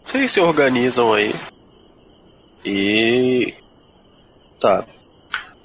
Vocês 0.04 0.32
se 0.32 0.40
organizam 0.40 1.12
aí. 1.12 1.34
E. 2.64 3.54
Tá. 4.60 4.84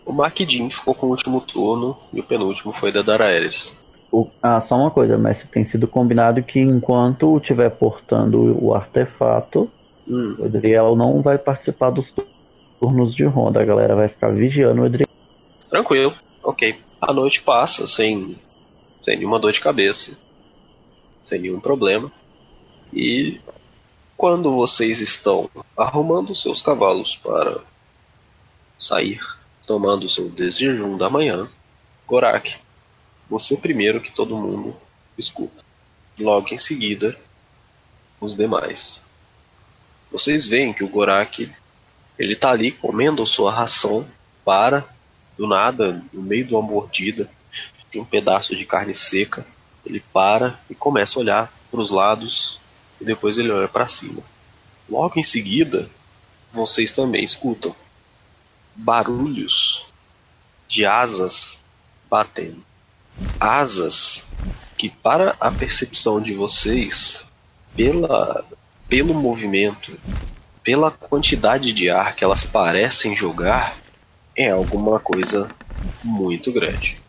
O 0.06 0.14
Marquidin 0.14 0.70
ficou 0.70 0.96
com 0.96 1.08
o 1.08 1.10
último 1.10 1.42
turno 1.42 1.98
e 2.14 2.20
o 2.20 2.24
penúltimo 2.24 2.72
foi 2.72 2.92
da 2.92 3.02
Daraeris. 3.02 3.74
Ah, 4.42 4.62
só 4.62 4.76
uma 4.78 4.90
coisa, 4.90 5.18
mestre. 5.18 5.50
Tem 5.50 5.66
sido 5.66 5.88
combinado 5.88 6.42
que 6.42 6.60
enquanto 6.60 7.38
estiver 7.38 7.70
portando 7.72 8.58
o 8.64 8.74
artefato, 8.74 9.70
Hum, 10.08 10.38
o 10.40 10.46
Edriel 10.46 10.96
não 10.96 11.22
vai 11.22 11.38
participar 11.38 11.90
dos 11.90 12.14
turnos 12.80 13.14
de 13.14 13.26
ronda. 13.26 13.62
A 13.62 13.66
galera 13.66 13.96
vai 13.96 14.08
ficar 14.08 14.30
vigiando 14.30 14.82
o 14.82 14.86
Edriel. 14.86 15.08
tranquilo, 15.70 16.14
ok. 16.42 16.76
A 17.02 17.12
noite 17.12 17.42
passa 17.42 17.86
sem, 17.86 18.38
sem 19.04 19.18
nenhuma 19.18 19.40
dor 19.40 19.52
de 19.52 19.60
cabeça, 19.60 20.12
sem 21.28 21.42
nenhum 21.42 21.60
problema. 21.60 22.10
E 22.94 23.42
quando 24.16 24.54
vocês 24.54 25.02
estão 25.02 25.50
arrumando 25.76 26.34
seus 26.34 26.62
cavalos 26.62 27.18
para 27.18 27.60
sair, 28.80 29.20
tomando 29.66 30.10
seu 30.10 30.30
desjejum 30.30 30.98
da 30.98 31.10
manhã, 31.10 31.50
Gorak, 32.08 32.56
você 33.30 33.58
primeiro 33.58 34.00
que 34.00 34.14
todo 34.14 34.38
mundo 34.38 34.74
escuta. 35.18 35.66
Logo 36.18 36.54
em 36.54 36.58
seguida, 36.58 37.16
os 38.22 38.36
demais. 38.36 39.02
Vocês 40.10 40.48
veem 40.48 40.74
que 40.74 40.86
o 40.86 40.88
Gorak 40.90 41.52
ele 42.18 42.36
tá 42.38 42.52
ali 42.52 42.72
comendo 42.72 43.28
sua 43.28 43.52
ração 43.52 44.08
para 44.46 44.88
do 45.38 45.46
nada, 45.46 46.02
no 46.14 46.24
meio 46.24 46.46
de 46.46 46.54
uma 46.56 46.62
mordida, 46.62 47.30
tem 47.92 48.02
um 48.02 48.06
pedaço 48.06 48.56
de 48.56 48.66
carne 48.66 48.94
seca. 48.94 49.46
Ele 49.88 50.04
para 50.14 50.60
e 50.70 50.76
começa 50.76 51.18
a 51.18 51.22
olhar 51.22 51.54
para 51.72 51.80
os 51.80 51.90
lados 51.90 52.60
e 53.00 53.06
depois 53.06 53.38
ele 53.38 53.52
olha 53.52 53.68
para 53.68 53.88
cima. 53.88 54.22
Logo 54.90 55.18
em 55.18 55.24
seguida, 55.24 55.90
vocês 56.52 56.92
também 56.92 57.24
escutam 57.24 57.76
barulhos 58.76 59.86
de 60.68 60.86
asas 60.86 61.64
batendo. 62.10 62.64
Asas 63.40 64.24
que, 64.78 64.90
para 64.90 65.36
a 65.40 65.50
percepção 65.50 66.22
de 66.22 66.34
vocês, 66.34 67.24
pela, 67.76 68.46
pelo 68.90 69.14
movimento, 69.14 69.98
pela 70.64 70.92
quantidade 70.92 71.72
de 71.72 71.90
ar 71.90 72.16
que 72.16 72.24
elas 72.24 72.44
parecem 72.44 73.16
jogar, 73.16 73.78
é 74.36 74.50
alguma 74.50 75.00
coisa 75.00 75.50
muito 76.04 76.52
grande. 76.52 77.00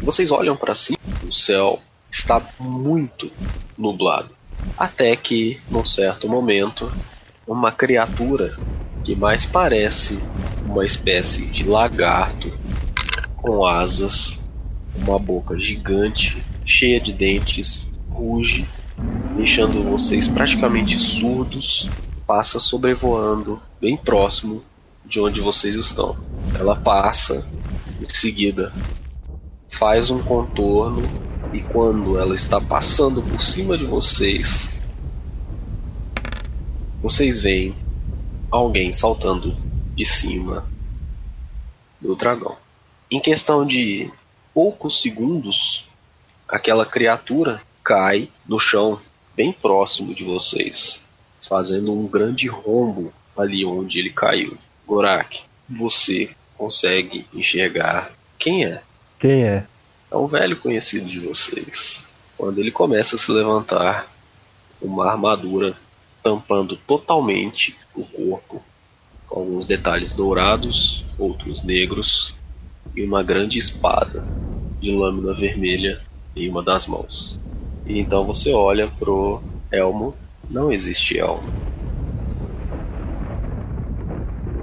Vocês 0.00 0.30
olham 0.30 0.56
para 0.56 0.74
cima, 0.74 0.98
o 1.26 1.32
céu 1.32 1.80
está 2.10 2.40
muito 2.58 3.30
nublado. 3.76 4.30
Até 4.76 5.16
que, 5.16 5.60
num 5.70 5.84
certo 5.84 6.28
momento, 6.28 6.92
uma 7.46 7.72
criatura 7.72 8.58
que 9.04 9.14
mais 9.16 9.46
parece 9.46 10.18
uma 10.64 10.84
espécie 10.84 11.46
de 11.46 11.64
lagarto 11.64 12.52
com 13.36 13.64
asas, 13.64 14.38
uma 14.94 15.18
boca 15.18 15.58
gigante, 15.58 16.42
cheia 16.64 17.00
de 17.00 17.12
dentes, 17.12 17.88
ruge, 18.10 18.66
deixando 19.36 19.82
vocês 19.82 20.26
praticamente 20.26 20.98
surdos, 20.98 21.88
passa 22.26 22.58
sobrevoando 22.58 23.62
bem 23.80 23.96
próximo 23.96 24.62
de 25.04 25.20
onde 25.20 25.40
vocês 25.40 25.76
estão. 25.76 26.16
Ela 26.58 26.74
passa, 26.74 27.46
em 28.00 28.14
seguida 28.14 28.72
faz 29.78 30.10
um 30.10 30.22
contorno 30.22 31.06
e 31.52 31.60
quando 31.60 32.18
ela 32.18 32.34
está 32.34 32.60
passando 32.60 33.22
por 33.22 33.42
cima 33.42 33.76
de 33.76 33.84
vocês, 33.84 34.70
vocês 37.02 37.38
veem 37.38 37.76
alguém 38.50 38.92
saltando 38.94 39.54
de 39.94 40.04
cima 40.04 40.66
do 42.00 42.16
dragão. 42.16 42.56
Em 43.10 43.20
questão 43.20 43.66
de 43.66 44.10
poucos 44.54 45.02
segundos, 45.02 45.86
aquela 46.48 46.86
criatura 46.86 47.60
cai 47.84 48.30
no 48.48 48.58
chão 48.58 48.98
bem 49.36 49.52
próximo 49.52 50.14
de 50.14 50.24
vocês, 50.24 51.02
fazendo 51.46 51.92
um 51.92 52.08
grande 52.08 52.48
rombo 52.48 53.12
ali 53.36 53.64
onde 53.64 53.98
ele 53.98 54.10
caiu. 54.10 54.56
Gorak, 54.86 55.42
você 55.68 56.30
consegue 56.56 57.26
enxergar 57.34 58.10
quem 58.38 58.64
é? 58.64 58.82
Quem 59.26 59.42
é? 59.42 59.64
É 60.08 60.16
um 60.16 60.28
velho 60.28 60.56
conhecido 60.56 61.06
de 61.06 61.18
vocês. 61.18 62.06
Quando 62.38 62.60
ele 62.60 62.70
começa 62.70 63.16
a 63.16 63.18
se 63.18 63.32
levantar, 63.32 64.06
uma 64.80 65.10
armadura 65.10 65.74
tampando 66.22 66.76
totalmente 66.76 67.76
o 67.92 68.04
corpo, 68.04 68.62
com 69.26 69.40
alguns 69.40 69.66
detalhes 69.66 70.12
dourados, 70.12 71.04
outros 71.18 71.64
negros, 71.64 72.36
e 72.94 73.02
uma 73.02 73.24
grande 73.24 73.58
espada 73.58 74.24
de 74.78 74.92
lâmina 74.92 75.32
vermelha 75.32 76.00
em 76.36 76.48
uma 76.48 76.62
das 76.62 76.86
mãos. 76.86 77.40
E 77.84 77.98
então 77.98 78.24
você 78.24 78.52
olha 78.52 78.86
pro 78.86 79.42
elmo, 79.72 80.14
não 80.48 80.70
existe 80.70 81.18
elmo. 81.18 81.52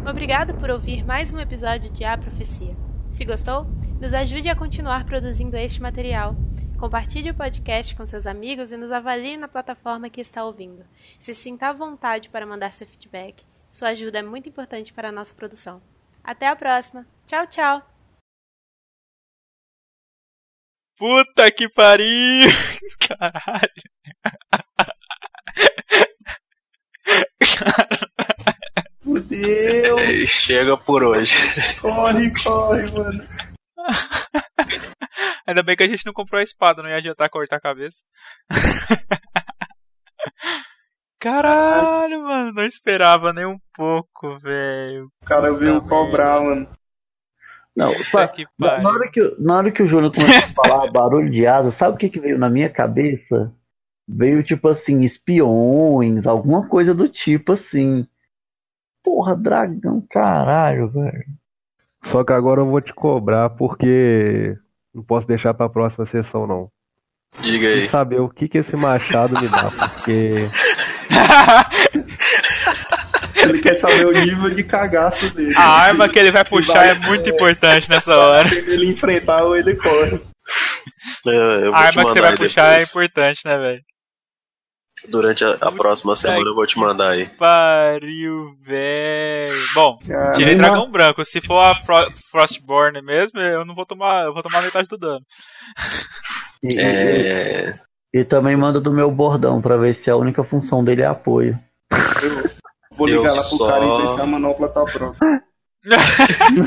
Obrigado 0.09 0.53
por 0.53 0.69
ouvir 0.69 1.03
mais 1.03 1.33
um 1.33 1.39
episódio 1.39 1.91
de 1.91 2.05
A 2.05 2.17
Profecia. 2.17 2.73
Se 3.11 3.25
gostou, 3.25 3.67
nos 4.03 4.13
ajude 4.13 4.49
a 4.49 4.55
continuar 4.55 5.05
produzindo 5.05 5.55
este 5.55 5.81
material. 5.81 6.35
Compartilhe 6.77 7.29
o 7.29 7.33
podcast 7.33 7.95
com 7.95 8.05
seus 8.05 8.27
amigos 8.27 8.73
e 8.73 8.75
nos 8.75 8.91
avalie 8.91 9.37
na 9.37 9.47
plataforma 9.47 10.09
que 10.09 10.19
está 10.19 10.43
ouvindo. 10.43 10.85
Se 11.17 11.33
sinta 11.33 11.69
à 11.69 11.71
vontade 11.71 12.27
para 12.27 12.45
mandar 12.45 12.73
seu 12.73 12.85
feedback. 12.85 13.45
Sua 13.69 13.87
ajuda 13.87 14.19
é 14.19 14.21
muito 14.21 14.49
importante 14.49 14.91
para 14.91 15.07
a 15.07 15.11
nossa 15.11 15.33
produção. 15.33 15.81
Até 16.21 16.49
a 16.49 16.55
próxima. 16.55 17.07
Tchau, 17.25 17.47
tchau! 17.47 17.81
Puta 20.97 21.49
que 21.49 21.69
pariu! 21.69 22.49
Caralho. 23.07 23.69
Fudeu! 29.01 29.99
E 29.99 30.27
chega 30.27 30.75
por 30.75 31.05
hoje. 31.05 31.33
Corre, 31.79 32.33
corre, 32.43 32.91
mano. 32.91 33.52
Ainda 35.47 35.63
bem 35.63 35.75
que 35.75 35.83
a 35.83 35.87
gente 35.87 36.05
não 36.05 36.13
comprou 36.13 36.39
a 36.39 36.43
espada, 36.43 36.81
não 36.81 36.89
ia 36.89 36.97
adiantar 36.97 37.29
cortar 37.29 37.57
a 37.57 37.61
cabeça. 37.61 38.03
Caralho, 41.19 42.21
mano, 42.23 42.51
não 42.53 42.63
esperava 42.63 43.31
nem 43.31 43.45
um 43.45 43.57
pouco, 43.73 44.37
velho. 44.39 45.09
O 45.21 45.25
cara 45.25 45.53
veio 45.53 45.81
cobrar, 45.81 46.41
mano. 46.41 46.67
Não, 47.75 47.97
sa- 48.03 48.27
que 48.27 48.45
na, 48.59 48.79
na 48.79 48.89
hora 48.89 49.09
que, 49.09 49.35
na 49.39 49.57
hora 49.57 49.71
que 49.71 49.81
o 49.81 49.87
Júnior 49.87 50.13
começou 50.13 50.35
a 50.35 50.63
falar 50.67 50.91
barulho 50.91 51.31
de 51.31 51.47
asa, 51.47 51.71
sabe 51.71 51.95
o 51.95 51.97
que, 51.97 52.09
que 52.09 52.19
veio 52.19 52.37
na 52.37 52.49
minha 52.49 52.69
cabeça? 52.69 53.53
Veio 54.07 54.43
tipo 54.43 54.67
assim, 54.67 55.01
espiões, 55.01 56.27
alguma 56.27 56.67
coisa 56.67 56.93
do 56.93 57.07
tipo 57.07 57.53
assim. 57.53 58.05
Porra, 59.01 59.35
dragão, 59.35 60.05
caralho, 60.09 60.89
velho. 60.89 61.25
Só 62.05 62.23
que 62.23 62.33
agora 62.33 62.61
eu 62.61 62.65
vou 62.67 62.81
te 62.81 62.93
cobrar 62.93 63.49
porque 63.51 64.55
não 64.93 65.03
posso 65.03 65.27
deixar 65.27 65.53
pra 65.53 65.69
próxima 65.69 66.05
sessão, 66.05 66.45
não. 66.45 66.67
Diga 67.41 67.67
E 67.67 67.73
aí. 67.81 67.87
saber 67.87 68.19
o 68.21 68.29
que 68.29 68.47
que 68.47 68.59
esse 68.59 68.75
machado 68.75 69.39
me 69.41 69.47
dá, 69.47 69.71
porque 69.71 70.33
Ele 73.41 73.59
quer 73.59 73.75
saber 73.75 74.05
o 74.05 74.11
nível 74.11 74.49
de 74.49 74.63
cagaço 74.63 75.29
dele. 75.33 75.53
A 75.57 75.63
arma 75.85 76.07
que 76.07 76.19
ele 76.19 76.31
vai 76.31 76.43
puxar 76.45 76.73
vai- 76.73 76.89
é 76.91 76.93
muito 76.95 77.29
importante 77.29 77.89
nessa 77.89 78.15
hora. 78.15 78.53
Ele 78.53 78.87
enfrentar 78.89 79.43
ou 79.43 79.55
ele 79.57 79.75
corre. 79.75 80.21
É, 81.25 81.65
eu 81.65 81.71
vou 81.71 81.73
A 81.73 81.79
arma 81.79 82.05
que 82.05 82.11
você 82.11 82.21
vai 82.21 82.35
puxar 82.35 82.79
é 82.79 82.83
importante, 82.83 83.41
né, 83.45 83.57
velho? 83.57 83.81
Durante 85.09 85.43
a, 85.43 85.57
a 85.61 85.71
próxima 85.71 86.15
semana 86.15 86.49
eu 86.49 86.55
vou 86.55 86.65
te 86.65 86.79
mandar 86.79 87.09
aí. 87.11 87.27
Pariu, 87.37 88.55
velho. 88.61 89.53
Bom, 89.75 89.97
Cara, 90.07 90.33
tirei 90.33 90.55
dragão 90.55 90.89
branco. 90.89 91.23
Se 91.25 91.41
for 91.41 91.59
a 91.59 91.75
Fro 91.75 92.09
Frostborn 92.31 93.01
mesmo, 93.01 93.39
eu 93.39 93.65
não 93.65 93.75
vou 93.75 93.85
tomar. 93.85 94.23
Eu 94.25 94.33
vou 94.33 94.41
tomar 94.41 94.61
metade 94.61 94.87
do 94.87 94.97
dano. 94.97 95.21
E, 96.63 96.79
É. 96.79 97.75
e- 98.13 98.19
e 98.21 98.23
também 98.25 98.55
manda 98.55 98.79
do 98.79 98.91
meu 98.93 99.11
bordão 99.11 99.61
pra 99.61 99.75
ver 99.75 99.93
se 99.93 100.09
a 100.09 100.15
única 100.15 100.43
função 100.43 100.83
dele 100.83 101.01
é 101.01 101.05
apoio. 101.07 101.59
Vou 102.91 103.07
ligar 103.07 103.29
Eu 103.29 103.35
lá 103.35 103.41
pro 103.43 103.57
só- 103.57 103.67
cara 103.67 103.83
e 103.85 104.01
ver 104.01 104.07
se 104.09 104.21
a 104.21 104.25
manopla 104.25 104.69
tá 104.69 104.83
pronta. 104.85 105.43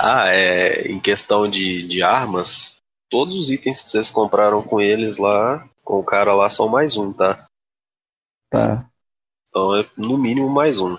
Ah, 0.00 0.28
é. 0.32 0.88
Em 0.90 0.98
questão 0.98 1.48
de, 1.48 1.86
de 1.86 2.02
armas, 2.02 2.76
todos 3.10 3.36
os 3.36 3.50
itens 3.50 3.80
que 3.80 3.90
vocês 3.90 4.10
compraram 4.10 4.62
com 4.62 4.80
eles 4.80 5.16
lá, 5.18 5.64
com 5.84 5.98
o 5.98 6.04
cara 6.04 6.34
lá, 6.34 6.48
são 6.48 6.68
mais 6.68 6.96
um, 6.96 7.12
tá? 7.12 7.46
Tá. 8.50 8.88
Então 9.48 9.76
é 9.76 9.86
no 9.96 10.16
mínimo 10.18 10.48
mais 10.48 10.78
um. 10.80 10.96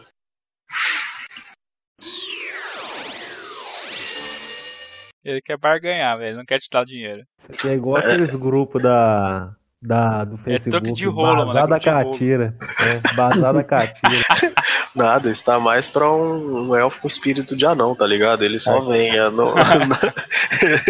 Ele 5.24 5.42
quer 5.42 5.58
barganhar, 5.58 6.18
velho. 6.18 6.36
Não 6.38 6.46
quer 6.46 6.60
te 6.60 6.70
dar 6.70 6.86
dinheiro. 6.86 7.22
isso 7.42 7.52
aqui 7.54 7.68
é 7.70 7.74
igual 7.74 7.98
aqueles 7.98 8.36
grupos 8.36 8.82
da, 8.84 9.56
da, 9.82 10.26
do 10.26 10.38
Facebook. 10.38 10.70
troco 10.84 10.94
de 10.94 11.06
rolo, 11.08 11.46
mano, 11.48 11.60
é 11.60 11.68
da 11.68 11.80
catira. 11.80 12.56
É, 12.80 13.16
bazar 13.16 13.54
da 13.54 13.64
catira. 13.64 14.54
Nada, 14.94 15.32
está 15.32 15.60
mais 15.60 15.88
pra 15.88 16.12
um, 16.12 16.68
um 16.70 16.76
elfo 16.76 17.02
com 17.02 17.08
espírito 17.08 17.56
de 17.56 17.66
anão, 17.66 17.96
tá 17.96 18.06
ligado? 18.06 18.44
Ele 18.44 18.60
só 18.60 18.80
Ai. 18.80 18.86
vem. 18.88 19.18
é, 19.18 19.30
não- 19.30 19.54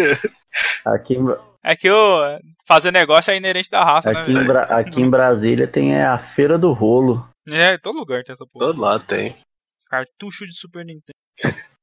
Aqui, 0.84 1.16
É 1.64 1.74
que 1.74 1.90
o 1.90 2.38
fazer 2.66 2.90
negócio 2.90 3.32
é 3.32 3.36
inerente 3.36 3.70
da 3.70 3.82
raça, 3.82 4.10
aqui, 4.10 4.18
né, 4.20 4.30
em 4.30 4.34
velho? 4.34 4.46
Bra- 4.46 4.64
aqui 4.78 5.00
em 5.00 5.08
Brasília 5.10 5.66
tem 5.66 5.98
a 6.00 6.18
Feira 6.18 6.58
do 6.58 6.72
Rolo. 6.72 7.26
É, 7.48 7.74
em 7.74 7.78
todo 7.78 7.98
lugar 7.98 8.22
tem 8.22 8.32
essa 8.34 8.44
porra. 8.46 8.66
Todo 8.66 8.80
lado 8.80 9.04
tem. 9.06 9.36
Cartucho 9.88 10.44
de 10.46 10.54
Super 10.54 10.84
Nintendo. 10.84 11.14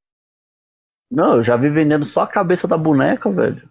Não, 1.10 1.36
eu 1.36 1.42
já 1.42 1.56
vi 1.56 1.68
vendendo 1.68 2.04
só 2.06 2.22
a 2.22 2.26
cabeça 2.26 2.66
da 2.66 2.78
boneca, 2.78 3.30
velho. 3.30 3.68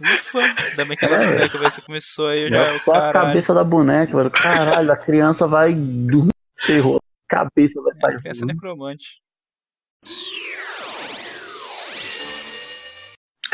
Ufa, 0.00 0.38
ainda 0.40 0.84
bem 0.84 0.96
que 0.96 1.04
era 1.04 1.22
É. 1.24 1.26
velho. 1.38 1.50
Você 1.58 1.80
começou 1.82 2.28
aí, 2.28 2.44
eu 2.44 2.48
já 2.50 2.56
é 2.68 2.72
o 2.76 2.78
só 2.80 2.92
a 2.94 3.12
cabeça 3.12 3.52
da 3.52 3.64
boneca, 3.64 4.16
velho. 4.16 4.30
Caralho, 4.30 4.90
a 4.92 4.96
criança 4.96 5.46
vai 5.48 5.74
dormir. 5.74 6.30
Terror. 6.66 6.98
Cabeça 7.28 7.80
vai 7.82 7.92
É, 7.92 7.96
estar 7.96 8.16
criança 8.16 8.46
necromante. 8.46 9.18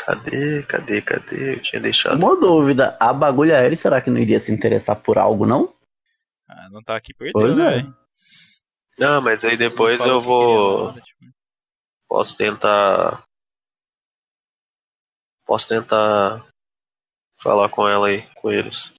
Cadê, 0.04 0.64
cadê, 0.64 1.00
cadê? 1.00 1.54
Eu 1.54 1.62
tinha 1.62 1.80
deixado. 1.80 2.16
Uma 2.16 2.34
dúvida, 2.34 2.96
a 2.98 3.12
bagulha 3.12 3.56
aérea 3.56 3.76
será 3.76 4.00
que 4.00 4.10
não 4.10 4.18
iria 4.18 4.40
se 4.40 4.50
interessar 4.50 4.96
por 4.96 5.16
algo, 5.16 5.46
não? 5.46 5.72
Ah, 6.48 6.68
não 6.70 6.82
tá 6.82 6.96
aqui 6.96 7.14
perdendo, 7.14 7.54
né, 7.54 7.64
é. 7.64 7.70
velho? 7.76 7.96
Não, 8.98 9.22
mas 9.22 9.44
aí 9.44 9.56
depois 9.56 10.04
eu 10.04 10.20
vou. 10.20 10.86
nada, 10.88 11.00
tipo. 11.00 11.32
Posso 12.08 12.36
tentar. 12.36 13.22
Posso 15.46 15.68
tentar 15.68 16.44
falar 17.40 17.68
com 17.68 17.88
ela 17.88 18.08
aí, 18.08 18.22
com 18.34 18.50
eles. 18.50 18.92